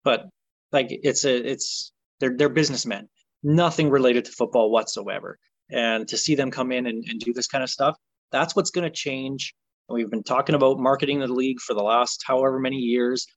but 0.04 0.28
like 0.72 0.88
it's 0.90 1.26
a 1.26 1.52
it's 1.52 1.92
they're 2.20 2.36
they're 2.36 2.50
businessmen, 2.50 3.10
nothing 3.44 3.90
related 3.90 4.26
to 4.26 4.32
football 4.32 4.72
whatsoever. 4.72 5.38
And 5.72 6.08
to 6.08 6.18
see 6.18 6.34
them 6.34 6.50
come 6.50 6.72
in 6.72 6.88
and, 6.88 7.04
and 7.08 7.20
do 7.20 7.32
this 7.32 7.48
kind 7.48 7.64
of 7.64 7.70
stuff, 7.70 7.96
that's 8.32 8.56
what's 8.56 8.72
going 8.72 8.86
to 8.86 8.90
change. 8.90 9.54
And 9.88 9.96
we've 9.96 10.10
been 10.10 10.24
talking 10.24 10.56
about 10.56 10.80
marketing 10.80 11.20
the 11.20 11.28
league 11.28 11.60
for 11.60 11.76
the 11.76 11.84
last 11.84 12.24
however 12.26 12.60
many 12.60 12.78
years. 12.78 13.28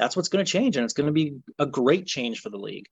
That's 0.00 0.16
what's 0.16 0.28
going 0.28 0.44
to 0.44 0.50
change, 0.50 0.76
and 0.76 0.84
it's 0.84 0.94
going 0.94 1.06
to 1.08 1.12
be 1.12 1.36
a 1.58 1.66
great 1.66 2.06
change 2.06 2.40
for 2.40 2.48
the 2.48 2.56
league. 2.56 2.86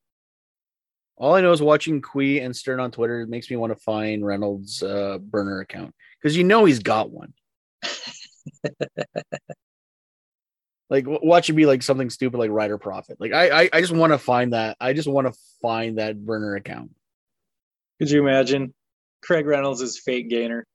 All 1.16 1.34
I 1.34 1.40
know 1.40 1.52
is 1.52 1.62
watching 1.62 2.02
Cui 2.02 2.38
and 2.40 2.54
Stern 2.54 2.80
on 2.80 2.90
Twitter 2.90 3.26
makes 3.26 3.50
me 3.50 3.56
want 3.56 3.72
to 3.72 3.82
find 3.82 4.24
Reynolds' 4.24 4.82
uh, 4.82 5.18
burner 5.18 5.60
account 5.60 5.94
because 6.20 6.36
you 6.36 6.44
know 6.44 6.66
he's 6.66 6.80
got 6.80 7.10
one. 7.10 7.32
like 10.90 11.04
watch 11.06 11.48
it 11.50 11.54
be 11.54 11.66
like 11.66 11.82
something 11.82 12.10
stupid 12.10 12.36
like 12.38 12.50
Rider 12.50 12.78
Profit. 12.78 13.18
Like 13.18 13.32
I, 13.32 13.62
I, 13.62 13.70
I 13.72 13.80
just 13.80 13.92
want 13.92 14.12
to 14.12 14.18
find 14.18 14.52
that. 14.52 14.76
I 14.78 14.92
just 14.92 15.08
want 15.08 15.26
to 15.26 15.32
find 15.62 15.98
that 15.98 16.24
burner 16.24 16.54
account. 16.56 16.90
Could 17.98 18.10
you 18.10 18.20
imagine? 18.20 18.74
Craig 19.22 19.46
Reynolds 19.46 19.80
is 19.80 19.98
fake 19.98 20.28
gainer. 20.28 20.66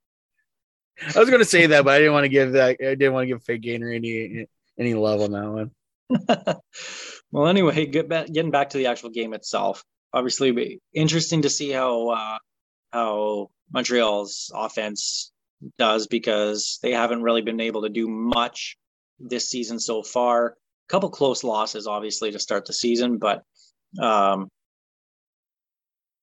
I 1.15 1.19
was 1.19 1.29
gonna 1.29 1.45
say 1.45 1.67
that, 1.67 1.85
but 1.85 1.93
I 1.93 1.99
didn't 1.99 2.13
want 2.13 2.25
to 2.25 2.29
give 2.29 2.53
that. 2.53 2.77
I 2.81 2.95
didn't 2.95 3.13
want 3.13 3.23
to 3.23 3.27
give 3.27 3.43
Fake 3.43 3.61
Gainer 3.61 3.91
any 3.91 4.47
any 4.77 4.93
love 4.93 5.21
on 5.21 5.31
that 5.31 5.49
one. 5.49 5.71
well, 7.31 7.47
anyway, 7.47 7.85
get 7.85 8.09
back, 8.09 8.27
getting 8.27 8.51
back 8.51 8.71
to 8.71 8.77
the 8.77 8.87
actual 8.87 9.09
game 9.09 9.33
itself. 9.33 9.83
Obviously, 10.13 10.51
be 10.51 10.79
interesting 10.93 11.41
to 11.43 11.49
see 11.49 11.71
how 11.71 12.09
uh, 12.09 12.37
how 12.91 13.49
Montreal's 13.71 14.51
offense 14.53 15.31
does 15.77 16.07
because 16.07 16.79
they 16.83 16.91
haven't 16.91 17.23
really 17.23 17.41
been 17.41 17.61
able 17.61 17.83
to 17.83 17.89
do 17.89 18.07
much 18.07 18.77
this 19.19 19.49
season 19.49 19.79
so 19.79 20.03
far. 20.03 20.47
A 20.47 20.53
couple 20.89 21.09
close 21.09 21.43
losses, 21.43 21.87
obviously, 21.87 22.31
to 22.31 22.39
start 22.39 22.65
the 22.65 22.73
season, 22.73 23.17
but 23.17 23.43
um, 23.99 24.49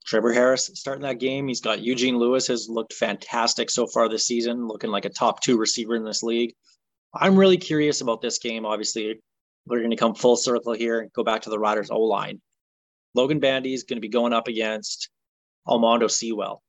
Trevor 0.07 0.33
Harris 0.33 0.71
starting 0.75 1.03
that 1.03 1.19
game. 1.19 1.49
He's 1.49 1.61
got 1.61 1.83
Eugene 1.83 2.19
Lewis 2.19 2.47
has 2.49 2.69
looked 2.69 2.93
fantastic 2.93 3.71
so 3.71 3.87
far 3.87 4.09
this 4.09 4.27
season, 4.27 4.67
looking 4.67 4.91
like 4.91 5.05
a 5.05 5.11
top 5.11 5.41
two 5.41 5.57
receiver 5.57 5.97
in 5.97 6.05
this 6.05 6.23
league. 6.23 6.55
I'm 7.15 7.37
really 7.37 7.57
curious 7.57 8.01
about 8.01 8.21
this 8.21 8.39
game. 8.39 8.65
Obviously, 8.67 9.21
we're 9.71 9.79
going 9.79 9.91
to 9.91 9.97
come 9.97 10.15
full 10.15 10.37
circle 10.37 10.73
here 10.73 11.01
and 11.01 11.13
go 11.13 11.23
back 11.25 11.43
to 11.43 11.51
the 11.51 11.59
Riders 11.59 11.91
O 11.91 12.01
line. 12.01 12.41
Logan 13.15 13.41
Bandy 13.41 13.73
is 13.73 13.85
going 13.85 13.97
to 13.97 14.01
be 14.01 14.09
going 14.09 14.33
up 14.33 14.49
against 14.49 15.09
Almondo 15.67 16.11
Sewell. 16.11 16.63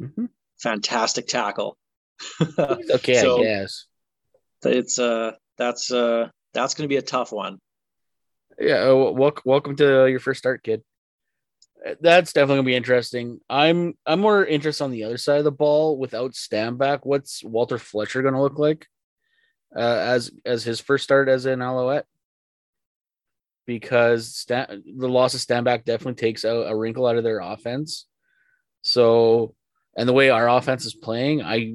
Mhm. 0.00 0.28
Fantastic 0.60 1.26
tackle. 1.26 1.76
Okay, 2.90 3.20
So- 3.20 3.40
I 3.40 3.42
guess. 3.42 3.86
it's 4.64 4.98
uh 4.98 5.32
that's 5.58 5.90
uh 5.92 6.28
that's 6.54 6.74
going 6.74 6.84
to 6.84 6.92
be 6.92 6.96
a 6.96 7.02
tough 7.02 7.32
one. 7.32 7.58
Yeah. 8.58 8.88
Uh, 8.90 8.94
welcome, 9.10 9.42
welcome 9.44 9.76
to 9.76 10.06
your 10.06 10.20
first 10.20 10.38
start, 10.38 10.62
kid. 10.62 10.82
Uh, 11.86 11.94
That's 12.00 12.32
definitely 12.32 12.56
gonna 12.56 12.66
be 12.66 12.74
interesting. 12.74 13.40
I'm 13.50 13.94
I'm 14.06 14.20
more 14.20 14.46
interested 14.46 14.82
on 14.84 14.90
the 14.92 15.04
other 15.04 15.18
side 15.18 15.38
of 15.38 15.44
the 15.44 15.52
ball 15.52 15.98
without 15.98 16.32
Stanback. 16.32 17.00
What's 17.02 17.44
Walter 17.44 17.76
Fletcher 17.78 18.22
gonna 18.22 18.40
look 18.40 18.58
like 18.58 18.86
uh, 19.74 19.80
as 19.80 20.30
as 20.44 20.64
his 20.64 20.80
first 20.80 21.04
start 21.04 21.28
as 21.28 21.46
an 21.46 21.62
Alouette? 21.62 22.06
Because 23.66 24.34
Stan, 24.34 24.84
the 24.96 25.08
loss 25.08 25.34
of 25.34 25.40
Stanback 25.40 25.84
definitely 25.84 26.14
takes 26.14 26.44
a, 26.44 26.50
a 26.50 26.76
wrinkle 26.76 27.06
out 27.06 27.16
of 27.16 27.24
their 27.24 27.40
offense. 27.40 28.06
So, 28.82 29.54
and 29.96 30.08
the 30.08 30.12
way 30.12 30.30
our 30.30 30.48
offense 30.48 30.84
is 30.84 30.94
playing, 30.94 31.42
I 31.42 31.74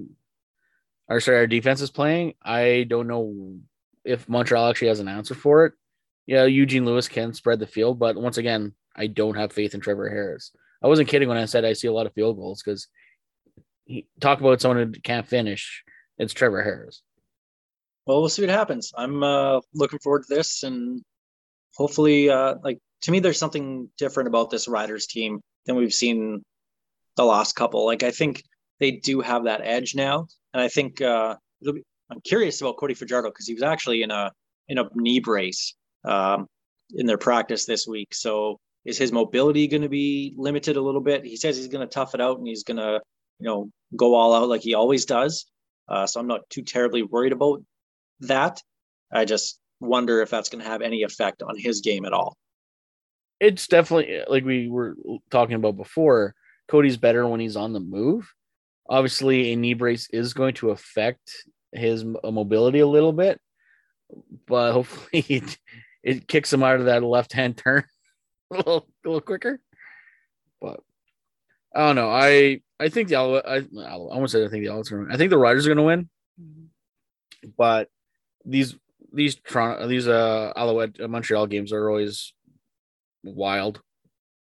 or 1.10 1.20
sorry, 1.20 1.40
our 1.40 1.48
defense 1.48 1.82
is 1.82 1.92
playing. 1.92 2.36
I 2.42 2.86
don't 2.88 3.08
know 3.08 3.60
if 4.06 4.30
Montreal 4.30 4.70
actually 4.70 4.88
has 4.88 5.02
an 5.02 5.10
answer 5.10 5.36
for 5.36 5.66
it. 5.66 5.74
Yeah, 6.26 6.46
Eugene 6.46 6.86
Lewis 6.86 7.10
can 7.10 7.34
spread 7.34 7.60
the 7.60 7.68
field, 7.68 8.00
but 8.00 8.16
once 8.16 8.38
again, 8.38 8.74
I 8.96 9.08
don't 9.08 9.36
have 9.36 9.52
faith 9.52 9.74
in 9.74 9.82
Trevor 9.82 10.10
Harris. 10.10 10.52
I 10.82 10.88
wasn't 10.88 11.10
kidding 11.10 11.28
when 11.28 11.38
I 11.38 11.46
said 11.46 11.66
I 11.66 11.74
see 11.74 11.88
a 11.88 11.94
lot 11.94 12.06
of 12.06 12.14
field 12.14 12.38
goals 12.38 12.64
because 12.64 12.88
he 13.86 14.08
talk 14.20 14.40
about 14.40 14.62
someone 14.62 14.94
who 14.94 15.02
can't 15.02 15.28
finish. 15.28 15.84
It's 16.18 16.34
Trevor 16.34 16.64
Harris. 16.64 17.02
Well, 18.06 18.20
we'll 18.20 18.30
see 18.30 18.42
what 18.42 18.50
happens. 18.50 18.92
I'm 18.98 19.24
uh, 19.24 19.60
looking 19.74 20.00
forward 20.00 20.24
to 20.28 20.36
this, 20.36 20.64
and 20.64 21.02
hopefully, 21.76 22.30
uh, 22.30 22.56
like 22.64 22.80
to 23.02 23.12
me, 23.12 23.20
there's 23.20 23.38
something 23.38 23.90
different 23.98 24.28
about 24.28 24.50
this 24.50 24.68
Riders 24.68 25.08
team 25.08 25.42
than 25.66 25.76
we've 25.76 25.94
seen 25.94 26.44
the 27.16 27.26
last 27.26 27.56
couple. 27.56 27.86
Like 27.86 28.04
I 28.04 28.12
think 28.12 28.44
they 28.80 28.92
do 28.92 29.22
have 29.22 29.44
that 29.46 29.62
edge 29.64 29.94
now, 29.96 30.28
and 30.54 30.62
I 30.62 30.68
think 30.68 31.02
uh, 31.02 31.36
be, 31.62 31.84
I'm 32.10 32.22
curious 32.22 32.62
about 32.62 32.78
Cody 32.78 32.94
Fajardo 32.96 33.30
because 33.30 33.48
he 33.48 33.54
was 33.54 33.64
actually 33.64 34.04
in 34.04 34.12
a 34.12 34.32
in 34.68 34.80
a 34.80 34.90
knee 34.96 35.20
brace 35.20 35.76
um, 36.04 36.48
in 36.96 37.06
their 37.06 37.18
practice 37.18 37.66
this 37.66 37.88
week. 37.88 38.14
So 38.14 38.60
is 38.84 38.98
his 38.98 39.12
mobility 39.12 39.68
going 39.68 39.84
to 39.84 39.90
be 39.90 40.34
limited 40.38 40.76
a 40.76 40.82
little 40.82 41.02
bit? 41.02 41.24
He 41.24 41.38
says 41.38 41.56
he's 41.56 41.68
going 41.68 41.88
to 41.88 41.94
tough 41.94 42.16
it 42.16 42.22
out 42.22 42.40
and 42.40 42.48
he's 42.48 42.64
going 42.64 42.78
to 42.78 43.00
you 43.40 43.46
know 43.46 43.70
go 43.96 44.16
all 44.16 44.34
out 44.34 44.50
like 44.50 44.62
he 44.62 44.74
always 44.74 45.06
does. 45.06 45.46
Uh, 45.88 46.08
so 46.08 46.20
I'm 46.20 46.28
not 46.28 46.50
too 46.50 46.64
terribly 46.64 47.04
worried 47.04 47.34
about 47.34 47.62
that. 48.22 48.62
I 49.12 49.26
just 49.26 49.60
wonder 49.80 50.22
if 50.22 50.30
that's 50.30 50.50
going 50.50 50.64
to 50.64 50.70
have 50.70 50.82
any 50.82 51.04
effect 51.04 51.42
on 51.42 51.58
his 51.58 51.82
game 51.82 52.06
at 52.06 52.14
all. 52.14 52.38
It's 53.40 53.68
definitely 53.68 54.22
like 54.28 54.46
we 54.46 54.70
were 54.70 54.96
talking 55.32 55.56
about 55.56 55.76
before. 55.76 56.36
Cody's 56.68 56.98
better 56.98 57.28
when 57.28 57.40
he's 57.40 57.58
on 57.58 57.74
the 57.74 57.80
move. 57.80 58.32
Obviously, 58.88 59.52
a 59.52 59.56
knee 59.56 59.74
brace 59.74 60.08
is 60.12 60.34
going 60.34 60.54
to 60.56 60.70
affect 60.70 61.46
his 61.72 62.06
uh, 62.24 62.32
mobility 62.32 62.80
a 62.80 62.88
little 62.88 63.14
bit, 63.14 63.40
but 64.48 64.74
hopefully 64.74 65.26
it, 65.30 65.58
it 66.04 66.28
kicks 66.28 66.54
him 66.54 66.64
out 66.64 66.80
of 66.80 66.86
that 66.86 67.04
left 67.04 67.34
hand 67.34 67.58
turn 67.58 67.84
a 68.52 68.58
little, 68.58 68.88
a 69.06 69.08
little 69.08 69.22
quicker. 69.22 69.60
But 70.62 70.82
I 71.76 71.88
don't 71.88 71.96
know. 71.96 72.10
I 72.10 72.62
I 72.80 72.90
think 72.90 73.10
the 73.10 73.16
Alouette, 73.16 73.48
I, 73.48 73.58
I 73.80 73.94
almost 73.94 74.34
said 74.34 74.44
I 74.44 74.50
think 74.50 74.64
the 74.64 74.72
Alouettes 74.72 74.92
are 74.92 74.98
going 74.98 75.10
to 75.10 75.14
I 75.14 75.18
think 75.18 75.30
the 75.30 75.38
Riders 75.38 75.66
are 75.66 75.74
going 75.74 75.78
to 75.78 75.84
win. 75.84 76.10
Mm-hmm. 76.40 77.50
But 77.58 77.90
these 78.46 78.76
these 79.14 79.36
Toronto 79.36 79.88
these 79.88 80.08
uh 80.08 80.54
Alouette 80.56 81.00
uh, 81.02 81.08
Montreal 81.08 81.48
games 81.48 81.74
are 81.74 81.90
always 81.90 82.34
wild. 83.24 83.82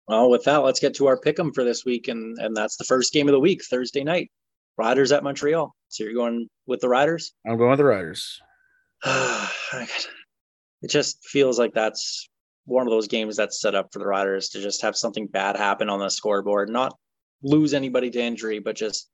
Well, 0.07 0.29
with 0.29 0.43
that, 0.45 0.57
let's 0.57 0.79
get 0.79 0.95
to 0.95 1.07
our 1.07 1.17
pick 1.17 1.39
'em 1.39 1.53
for 1.53 1.63
this 1.63 1.85
week, 1.85 2.07
and 2.07 2.37
and 2.39 2.55
that's 2.55 2.77
the 2.77 2.83
first 2.83 3.13
game 3.13 3.27
of 3.27 3.33
the 3.33 3.39
week, 3.39 3.63
Thursday 3.63 4.03
night. 4.03 4.31
Riders 4.77 5.11
at 5.11 5.23
Montreal. 5.23 5.73
So 5.89 6.03
you're 6.03 6.13
going 6.13 6.49
with 6.65 6.81
the 6.81 6.89
Riders? 6.89 7.33
I'm 7.47 7.57
going 7.57 7.69
with 7.69 7.77
the 7.77 7.85
Riders. 7.85 8.41
it 9.05 10.89
just 10.89 11.23
feels 11.25 11.59
like 11.59 11.73
that's 11.73 12.27
one 12.65 12.87
of 12.87 12.91
those 12.91 13.07
games 13.07 13.35
that's 13.35 13.61
set 13.61 13.75
up 13.75 13.89
for 13.91 13.99
the 13.99 14.07
Riders 14.07 14.49
to 14.49 14.61
just 14.61 14.81
have 14.81 14.95
something 14.95 15.27
bad 15.27 15.57
happen 15.57 15.89
on 15.89 15.99
the 15.99 16.09
scoreboard, 16.09 16.69
not 16.69 16.97
lose 17.43 17.73
anybody 17.73 18.09
to 18.09 18.21
injury, 18.21 18.59
but 18.59 18.75
just 18.75 19.09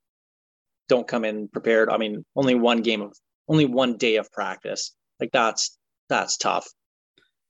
don't 0.88 1.07
come 1.07 1.25
in 1.25 1.47
prepared. 1.47 1.89
I 1.89 1.97
mean, 1.97 2.23
only 2.36 2.55
one 2.55 2.82
game 2.82 3.01
of 3.01 3.17
only 3.50 3.66
one 3.66 3.97
day 3.97 4.16
of 4.16 4.32
practice. 4.32 4.95
Like 5.20 5.32
that's 5.34 5.78
that's 6.08 6.38
tough, 6.38 6.68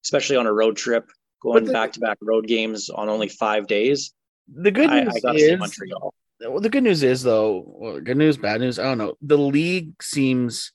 especially 0.04 0.38
on 0.38 0.47
a 0.47 0.54
road 0.54 0.78
trip, 0.78 1.06
going 1.41 1.66
the- 1.66 1.74
back 1.74 1.93
to 1.93 2.00
back 2.00 2.18
road 2.22 2.47
games 2.47 2.89
on 2.89 3.10
only 3.10 3.28
five 3.28 3.68
days. 3.68 4.14
The 4.52 4.72
good 4.72 4.89
I, 4.89 5.04
news 5.04 5.24
I 5.24 5.34
is 5.34 5.60
Montreal. 5.60 6.14
well, 6.41 6.60
the 6.60 6.70
good 6.70 6.84
news 6.84 7.04
is 7.04 7.22
though, 7.22 7.64
well, 7.68 8.00
good 8.00 8.18
news, 8.18 8.38
bad 8.38 8.62
news. 8.62 8.80
I 8.80 8.84
don't 8.86 8.97
know. 8.97 9.14
The 9.22 9.38
league 9.38 10.02
seems 10.02 10.72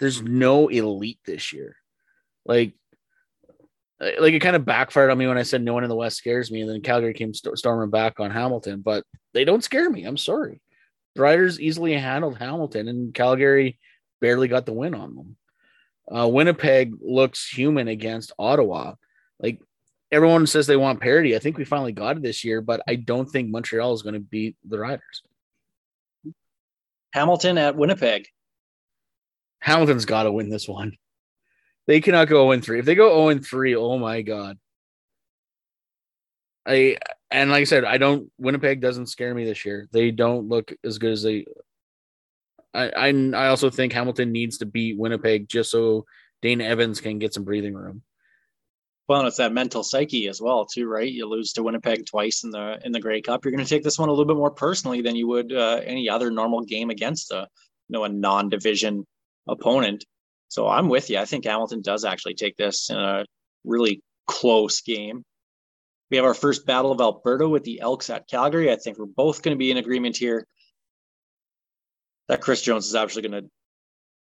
there's 0.00 0.20
no 0.20 0.66
elite 0.66 1.20
this 1.24 1.52
year. 1.52 1.76
Like, 2.44 2.74
uh, 4.00 4.10
like 4.18 4.34
it 4.34 4.40
kind 4.40 4.56
of 4.56 4.64
backfired 4.64 5.10
on 5.12 5.18
me 5.18 5.28
when 5.28 5.38
I 5.38 5.44
said 5.44 5.62
no 5.62 5.74
one 5.74 5.84
in 5.84 5.88
the 5.88 5.94
West 5.94 6.16
scares 6.16 6.50
me, 6.50 6.62
and 6.62 6.70
then 6.70 6.80
Calgary 6.80 7.14
came 7.14 7.32
st- 7.32 7.56
storming 7.56 7.90
back 7.90 8.18
on 8.18 8.32
Hamilton. 8.32 8.80
But 8.80 9.04
they 9.34 9.44
don't 9.44 9.62
scare 9.62 9.88
me. 9.88 10.02
I'm 10.02 10.16
sorry. 10.16 10.60
The 11.14 11.22
Riders 11.22 11.60
easily 11.60 11.92
handled 11.92 12.38
Hamilton, 12.38 12.88
and 12.88 13.14
Calgary 13.14 13.78
barely 14.22 14.48
got 14.48 14.64
the 14.64 14.72
win 14.72 14.94
on 14.94 15.14
them. 15.14 15.36
Uh, 16.10 16.26
Winnipeg 16.28 16.94
looks 17.02 17.46
human 17.46 17.88
against 17.88 18.32
Ottawa. 18.38 18.94
Like 19.38 19.60
everyone 20.10 20.46
says 20.46 20.66
they 20.66 20.76
want 20.76 21.00
parity. 21.00 21.36
I 21.36 21.38
think 21.38 21.58
we 21.58 21.64
finally 21.64 21.92
got 21.92 22.16
it 22.16 22.22
this 22.22 22.44
year, 22.44 22.62
but 22.62 22.80
I 22.88 22.94
don't 22.94 23.28
think 23.28 23.50
Montreal 23.50 23.92
is 23.92 24.02
going 24.02 24.14
to 24.14 24.20
beat 24.20 24.56
the 24.66 24.78
Riders. 24.78 25.22
Hamilton 27.12 27.58
at 27.58 27.76
Winnipeg. 27.76 28.26
Hamilton's 29.60 30.06
got 30.06 30.22
to 30.22 30.32
win 30.32 30.48
this 30.48 30.66
one. 30.66 30.96
They 31.86 32.00
cannot 32.00 32.28
go 32.28 32.50
0 32.50 32.62
3. 32.62 32.78
If 32.78 32.84
they 32.84 32.94
go 32.94 33.30
0 33.30 33.42
3, 33.42 33.76
oh 33.76 33.98
my 33.98 34.22
god. 34.22 34.58
I 36.64 36.96
and 37.30 37.50
like 37.50 37.62
I 37.62 37.64
said, 37.64 37.84
I 37.84 37.98
don't 37.98 38.30
Winnipeg 38.38 38.80
doesn't 38.80 39.06
scare 39.06 39.34
me 39.34 39.44
this 39.44 39.64
year. 39.64 39.88
They 39.92 40.10
don't 40.10 40.48
look 40.48 40.72
as 40.84 40.98
good 40.98 41.12
as 41.12 41.22
they 41.22 41.44
I 42.74 42.88
I, 42.88 43.08
I 43.08 43.48
also 43.48 43.70
think 43.70 43.92
Hamilton 43.92 44.32
needs 44.32 44.58
to 44.58 44.66
beat 44.66 44.98
Winnipeg 44.98 45.48
just 45.48 45.70
so 45.70 46.06
Dane 46.40 46.60
Evans 46.60 47.00
can 47.00 47.18
get 47.18 47.34
some 47.34 47.44
breathing 47.44 47.74
room. 47.74 48.02
Well, 49.08 49.26
it's 49.26 49.36
that 49.38 49.52
mental 49.52 49.82
psyche 49.82 50.28
as 50.28 50.40
well, 50.40 50.64
too, 50.64 50.86
right? 50.86 51.10
You 51.10 51.28
lose 51.28 51.52
to 51.54 51.62
Winnipeg 51.62 52.06
twice 52.06 52.44
in 52.44 52.50
the 52.50 52.78
in 52.84 52.92
the 52.92 53.00
Grey 53.00 53.20
Cup. 53.20 53.44
You're 53.44 53.52
going 53.52 53.64
to 53.64 53.68
take 53.68 53.82
this 53.82 53.98
one 53.98 54.08
a 54.08 54.12
little 54.12 54.24
bit 54.24 54.36
more 54.36 54.50
personally 54.50 55.02
than 55.02 55.16
you 55.16 55.26
would 55.28 55.52
uh, 55.52 55.80
any 55.84 56.08
other 56.08 56.30
normal 56.30 56.62
game 56.62 56.90
against 56.90 57.30
a 57.32 57.48
you 57.88 57.92
know 57.92 58.04
a 58.04 58.08
non-division 58.08 59.06
opponent. 59.48 60.04
So 60.48 60.68
I'm 60.68 60.88
with 60.88 61.10
you. 61.10 61.18
I 61.18 61.24
think 61.24 61.44
Hamilton 61.44 61.82
does 61.82 62.04
actually 62.04 62.34
take 62.34 62.56
this 62.56 62.90
in 62.90 62.96
a 62.96 63.26
really 63.64 64.02
close 64.26 64.80
game. 64.82 65.24
We 66.10 66.16
have 66.18 66.26
our 66.26 66.34
first 66.34 66.66
battle 66.66 66.92
of 66.92 67.00
Alberta 67.00 67.48
with 67.48 67.64
the 67.64 67.80
Elks 67.80 68.10
at 68.10 68.28
Calgary. 68.28 68.70
I 68.70 68.76
think 68.76 68.98
we're 68.98 69.06
both 69.06 69.42
going 69.42 69.54
to 69.54 69.58
be 69.58 69.70
in 69.70 69.78
agreement 69.78 70.16
here 70.16 70.46
that 72.28 72.40
Chris 72.40 72.62
Jones 72.62 72.86
is 72.86 72.94
actually 72.94 73.28
going 73.28 73.42
to 73.42 73.50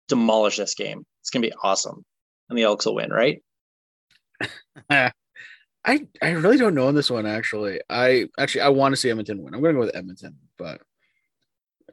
demolish 0.08 0.58
this 0.58 0.76
game. 0.76 1.06
It's 1.22 1.30
going 1.30 1.44
to 1.44 1.50
be 1.50 1.56
awesome, 1.64 2.04
and 2.50 2.58
the 2.58 2.64
Elks 2.64 2.86
will 2.86 2.96
win, 2.96 3.12
right? 3.12 3.42
I 5.84 6.08
I 6.22 6.30
really 6.32 6.58
don't 6.58 6.76
know 6.76 6.88
on 6.88 6.96
this 6.96 7.10
one 7.10 7.26
actually. 7.26 7.82
I 7.90 8.30
actually 8.38 8.62
I 8.62 8.70
want 8.70 8.94
to 8.94 8.98
see 8.98 9.10
Edmonton 9.10 9.42
win. 9.42 9.54
I'm 9.54 9.62
going 9.62 9.74
to 9.74 9.80
go 9.80 9.86
with 9.86 9.96
Edmonton, 9.96 10.38
but 10.58 10.82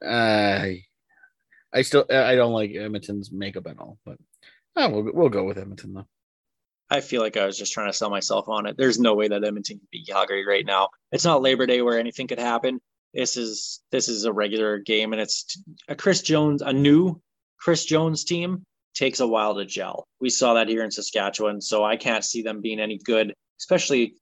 I 0.06 0.84
I 1.72 1.82
still 1.82 2.04
I 2.10 2.34
don't 2.34 2.52
like 2.52 2.74
Edmonton's 2.74 3.32
makeup 3.32 3.66
at 3.66 3.78
all. 3.78 3.98
But 4.04 4.18
oh, 4.76 4.88
we'll 4.90 5.12
we'll 5.14 5.28
go 5.28 5.44
with 5.44 5.58
Edmonton 5.58 5.94
though. 5.94 6.06
I 6.90 7.00
feel 7.00 7.20
like 7.20 7.36
I 7.36 7.44
was 7.44 7.58
just 7.58 7.72
trying 7.72 7.90
to 7.90 7.96
sell 7.96 8.08
myself 8.08 8.48
on 8.48 8.66
it. 8.66 8.76
There's 8.78 8.98
no 8.98 9.14
way 9.14 9.28
that 9.28 9.44
Edmonton 9.44 9.78
can 9.78 9.88
beat 9.92 10.06
Calgary 10.06 10.46
right 10.46 10.64
now. 10.64 10.88
It's 11.12 11.24
not 11.24 11.42
Labor 11.42 11.66
Day 11.66 11.82
where 11.82 11.98
anything 11.98 12.26
could 12.26 12.38
happen. 12.38 12.80
This 13.14 13.36
is 13.36 13.80
this 13.90 14.08
is 14.08 14.24
a 14.24 14.32
regular 14.32 14.78
game, 14.78 15.12
and 15.12 15.20
it's 15.22 15.60
a 15.88 15.94
Chris 15.94 16.22
Jones, 16.22 16.62
a 16.62 16.72
new 16.72 17.20
Chris 17.58 17.84
Jones 17.84 18.24
team 18.24 18.64
takes 18.94 19.20
a 19.20 19.26
while 19.26 19.54
to 19.54 19.64
gel. 19.64 20.06
We 20.20 20.30
saw 20.30 20.54
that 20.54 20.68
here 20.68 20.82
in 20.84 20.90
Saskatchewan, 20.90 21.60
so 21.60 21.84
I 21.84 21.96
can't 21.96 22.24
see 22.24 22.42
them 22.42 22.60
being 22.60 22.80
any 22.80 22.98
good, 22.98 23.32
especially 23.60 24.14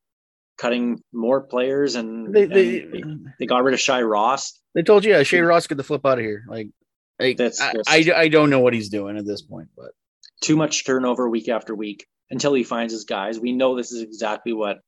cutting 0.59 0.99
more 1.12 1.43
players 1.43 1.97
and 1.97 2.32
They 2.34 2.45
and 2.45 2.53
they, 2.53 2.78
they, 2.80 3.03
they 3.41 3.47
got 3.47 3.62
rid 3.64 3.74
of 3.74 3.80
Shy 3.80 4.03
Ross. 4.03 4.59
they 4.74 4.82
told 4.82 5.05
you 5.05 5.12
yeah, 5.12 5.22
Shea 5.22 5.41
Ross 5.41 5.66
get 5.66 5.76
the 5.76 5.84
flip 5.84 6.07
out 6.07 6.18
of 6.18 6.24
here. 6.24 6.45
Like, 6.49 6.68
like 7.18 7.37
That's 7.37 7.61
I, 7.61 7.72
just- 7.72 7.91
I 7.91 8.20
I 8.22 8.28
don't 8.28 8.51
know 8.51 8.61
what 8.61 8.72
he's 8.74 8.89
doing 8.89 9.16
at 9.18 9.26
this 9.26 9.43
point, 9.43 9.68
but 9.76 9.91
too 10.43 10.57
much 10.57 10.84
turnover 10.87 11.28
week 11.28 11.49
after 11.49 11.74
week 11.74 12.07
until 12.30 12.55
he 12.55 12.62
finds 12.64 12.93
his 12.93 13.05
guys. 13.05 13.39
We 13.41 13.53
know 13.53 13.76
this 13.76 13.93
is 13.93 14.03
exactly 14.03 14.53
what 14.53 14.78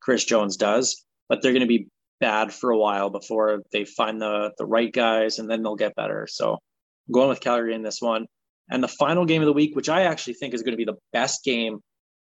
Chris 0.00 0.24
Jones 0.24 0.56
does, 0.56 1.04
but 1.28 1.42
they're 1.42 1.52
going 1.52 1.60
to 1.62 1.66
be 1.66 1.88
bad 2.22 2.54
for 2.54 2.70
a 2.70 2.78
while 2.78 3.10
before 3.10 3.62
they 3.72 3.84
find 3.84 4.22
the 4.22 4.52
the 4.56 4.64
right 4.64 4.92
guys, 4.92 5.38
and 5.38 5.50
then 5.50 5.62
they'll 5.62 5.76
get 5.76 5.96
better. 5.96 6.26
So 6.30 6.52
I'm 6.54 7.12
going 7.12 7.28
with 7.28 7.40
Calgary 7.40 7.74
in 7.74 7.82
this 7.82 8.00
one. 8.00 8.26
And 8.70 8.82
the 8.82 8.88
final 8.88 9.26
game 9.26 9.42
of 9.42 9.46
the 9.46 9.52
week, 9.52 9.74
which 9.76 9.88
I 9.88 10.04
actually 10.04 10.34
think 10.34 10.54
is 10.54 10.62
going 10.62 10.72
to 10.72 10.84
be 10.84 10.84
the 10.84 11.00
best 11.12 11.44
game 11.44 11.80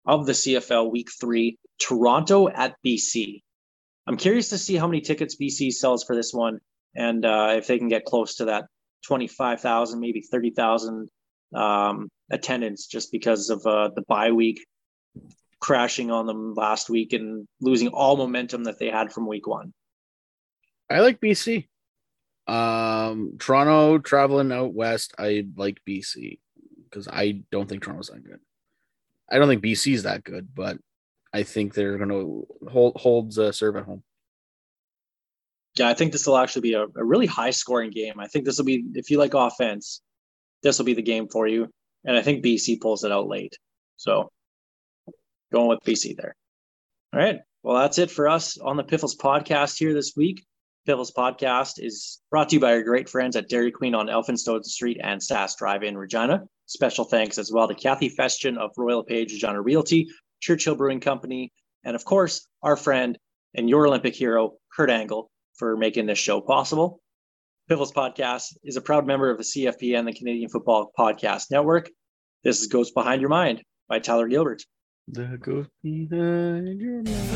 of 0.07 0.27
the 0.27 0.33
CFL 0.33 0.93
Week 0.93 1.09
Three, 1.21 1.59
Toronto 1.81 2.49
at 2.49 2.77
BC. 2.87 3.41
I'm 4.07 4.19
curious 4.19 4.51
to 4.51 4.59
see 4.59 4.77
how 4.77 4.87
many 4.87 5.01
tickets 5.01 5.37
BC 5.37 5.73
sells 5.73 6.05
for 6.05 6.15
this 6.15 6.33
one, 6.33 6.59
and 6.95 7.25
uh, 7.25 7.55
if 7.57 7.67
they 7.67 7.79
can 7.79 7.89
get 7.89 8.05
close 8.05 8.37
to 8.37 8.45
that 8.45 8.67
twenty-five 9.07 9.61
thousand, 9.61 10.01
maybe 10.01 10.21
thirty 10.21 10.51
thousand 10.51 11.09
um, 11.55 12.09
attendance 12.31 12.87
just 12.87 13.11
because 13.11 13.49
of 13.49 13.67
uh, 13.67 13.89
the 13.97 14.03
bye 14.03 14.33
week 14.33 14.61
crashing 15.61 16.11
on 16.11 16.27
them 16.27 16.55
last 16.55 16.89
week 16.89 17.13
and 17.13 17.47
losing 17.61 17.89
all 17.89 18.17
momentum 18.17 18.65
that 18.65 18.79
they 18.79 18.91
had 18.91 19.13
from 19.13 19.27
week 19.27 19.47
one. 19.47 19.73
I 20.91 21.01
like 21.01 21.21
BC. 21.21 21.69
Um, 22.47 23.35
Toronto 23.39 23.99
traveling 23.99 24.53
out 24.53 24.73
west. 24.73 25.15
I 25.19 25.47
like 25.57 25.81
BC 25.87 26.39
because 26.85 27.09
I 27.09 27.43
don't 27.51 27.69
think 27.69 27.83
Toronto's 27.83 28.09
that 28.09 28.25
good. 28.25 28.41
I 29.31 29.39
don't 29.39 29.49
think 29.49 29.63
BC's 29.63 30.05
that 30.05 30.25
good, 30.25 30.55
but 30.55 30.79
I 31.33 31.43
think 31.43 31.75
they're 31.75 31.99
going 31.99 32.09
to 32.09 32.47
hold 32.71 32.97
holds 32.97 33.39
uh, 33.39 33.53
serve 33.53 33.77
at 33.77 33.85
home. 33.85 34.03
Yeah, 35.79 35.89
I 35.89 35.95
think 35.95 36.13
this 36.13 36.27
will 36.27 36.39
actually 36.39 36.63
be 36.63 36.75
a, 36.75 36.85
a 36.85 37.05
really 37.05 37.27
high 37.27 37.51
scoring 37.51 37.91
game. 37.91 38.19
I 38.19 38.27
think 38.27 38.45
this 38.45 38.59
will 38.59 38.65
be, 38.65 38.85
if 38.95 39.11
you 39.11 39.19
like 39.19 39.35
offense, 39.35 40.01
this 40.63 40.79
will 40.79 40.87
be 40.87 40.95
the 40.95 41.03
game 41.03 41.29
for 41.29 41.47
you. 41.47 41.69
And 42.05 42.17
I 42.17 42.23
think 42.23 42.45
BC 42.45 42.81
pulls 42.81 43.05
it 43.05 43.13
out 43.13 43.29
late. 43.29 43.57
So 43.97 44.31
going 45.53 45.69
with 45.69 45.81
BC 45.81 46.17
there. 46.17 46.35
All 47.13 47.21
right. 47.21 47.41
Well, 47.63 47.77
that's 47.77 47.99
it 47.99 48.11
for 48.11 48.29
us 48.29 48.59
on 48.59 48.77
the 48.77 48.85
Piffles 48.85 49.17
podcast 49.17 49.79
here 49.79 49.93
this 49.93 50.15
week. 50.17 50.45
Piffles 50.89 51.13
podcast 51.13 51.75
is 51.77 52.23
brought 52.31 52.49
to 52.49 52.57
you 52.57 52.61
by 52.61 52.73
our 52.73 52.83
great 52.83 53.11
friends 53.11 53.37
at 53.37 53.51
Dairy 53.51 53.71
Queen 53.71 53.95
on 53.95 54.07
Elphinstone 54.07 54.65
Street 54.65 54.99
and 55.03 55.23
Sass 55.23 55.55
Drive 55.55 55.83
in 55.83 55.99
Regina. 55.99 56.45
Special 56.65 57.05
thanks 57.05 57.37
as 57.37 57.53
well 57.53 57.69
to 57.69 57.75
Kathy 57.75 58.09
Festian 58.09 58.57
of 58.57 58.71
Royal 58.75 59.05
Page 59.05 59.33
Regina 59.33 59.61
Realty, 59.61 60.09
Churchill 60.41 60.77
Brewing 60.77 61.01
Company, 61.01 61.53
and 61.85 61.95
of 61.95 62.07
course, 62.07 62.49
our 62.63 62.75
friend 62.75 63.19
and 63.55 63.69
your 63.69 63.87
Olympic 63.87 64.17
hero, 64.17 64.55
Kurt 64.75 64.89
Angle, 64.89 65.31
for 65.59 65.77
making 65.77 66.07
this 66.07 66.19
show 66.19 66.41
possible. 66.41 67.03
Piffles 67.69 67.93
Podcast 67.93 68.57
is 68.65 68.79
a 68.79 68.81
proud 68.81 69.07
member 69.07 69.31
of 69.31 69.37
the 69.37 69.45
CFP 69.45 69.95
and 69.95 70.09
the 70.09 70.15
Canadian 70.15 70.49
Football 70.49 70.91
Podcast 70.99 71.51
Network. 71.51 71.91
This 72.45 72.63
is 72.63 72.67
Goes 72.67 72.93
Behind 72.93 73.21
Your 73.21 73.29
Mind 73.29 73.63
by 73.91 73.99
Tyler 73.99 74.27
Gilbert. 74.27 74.63
That 75.09 75.39
goes 75.43 75.67
behind 75.83 76.81
your 76.81 77.03
mind. 77.03 77.29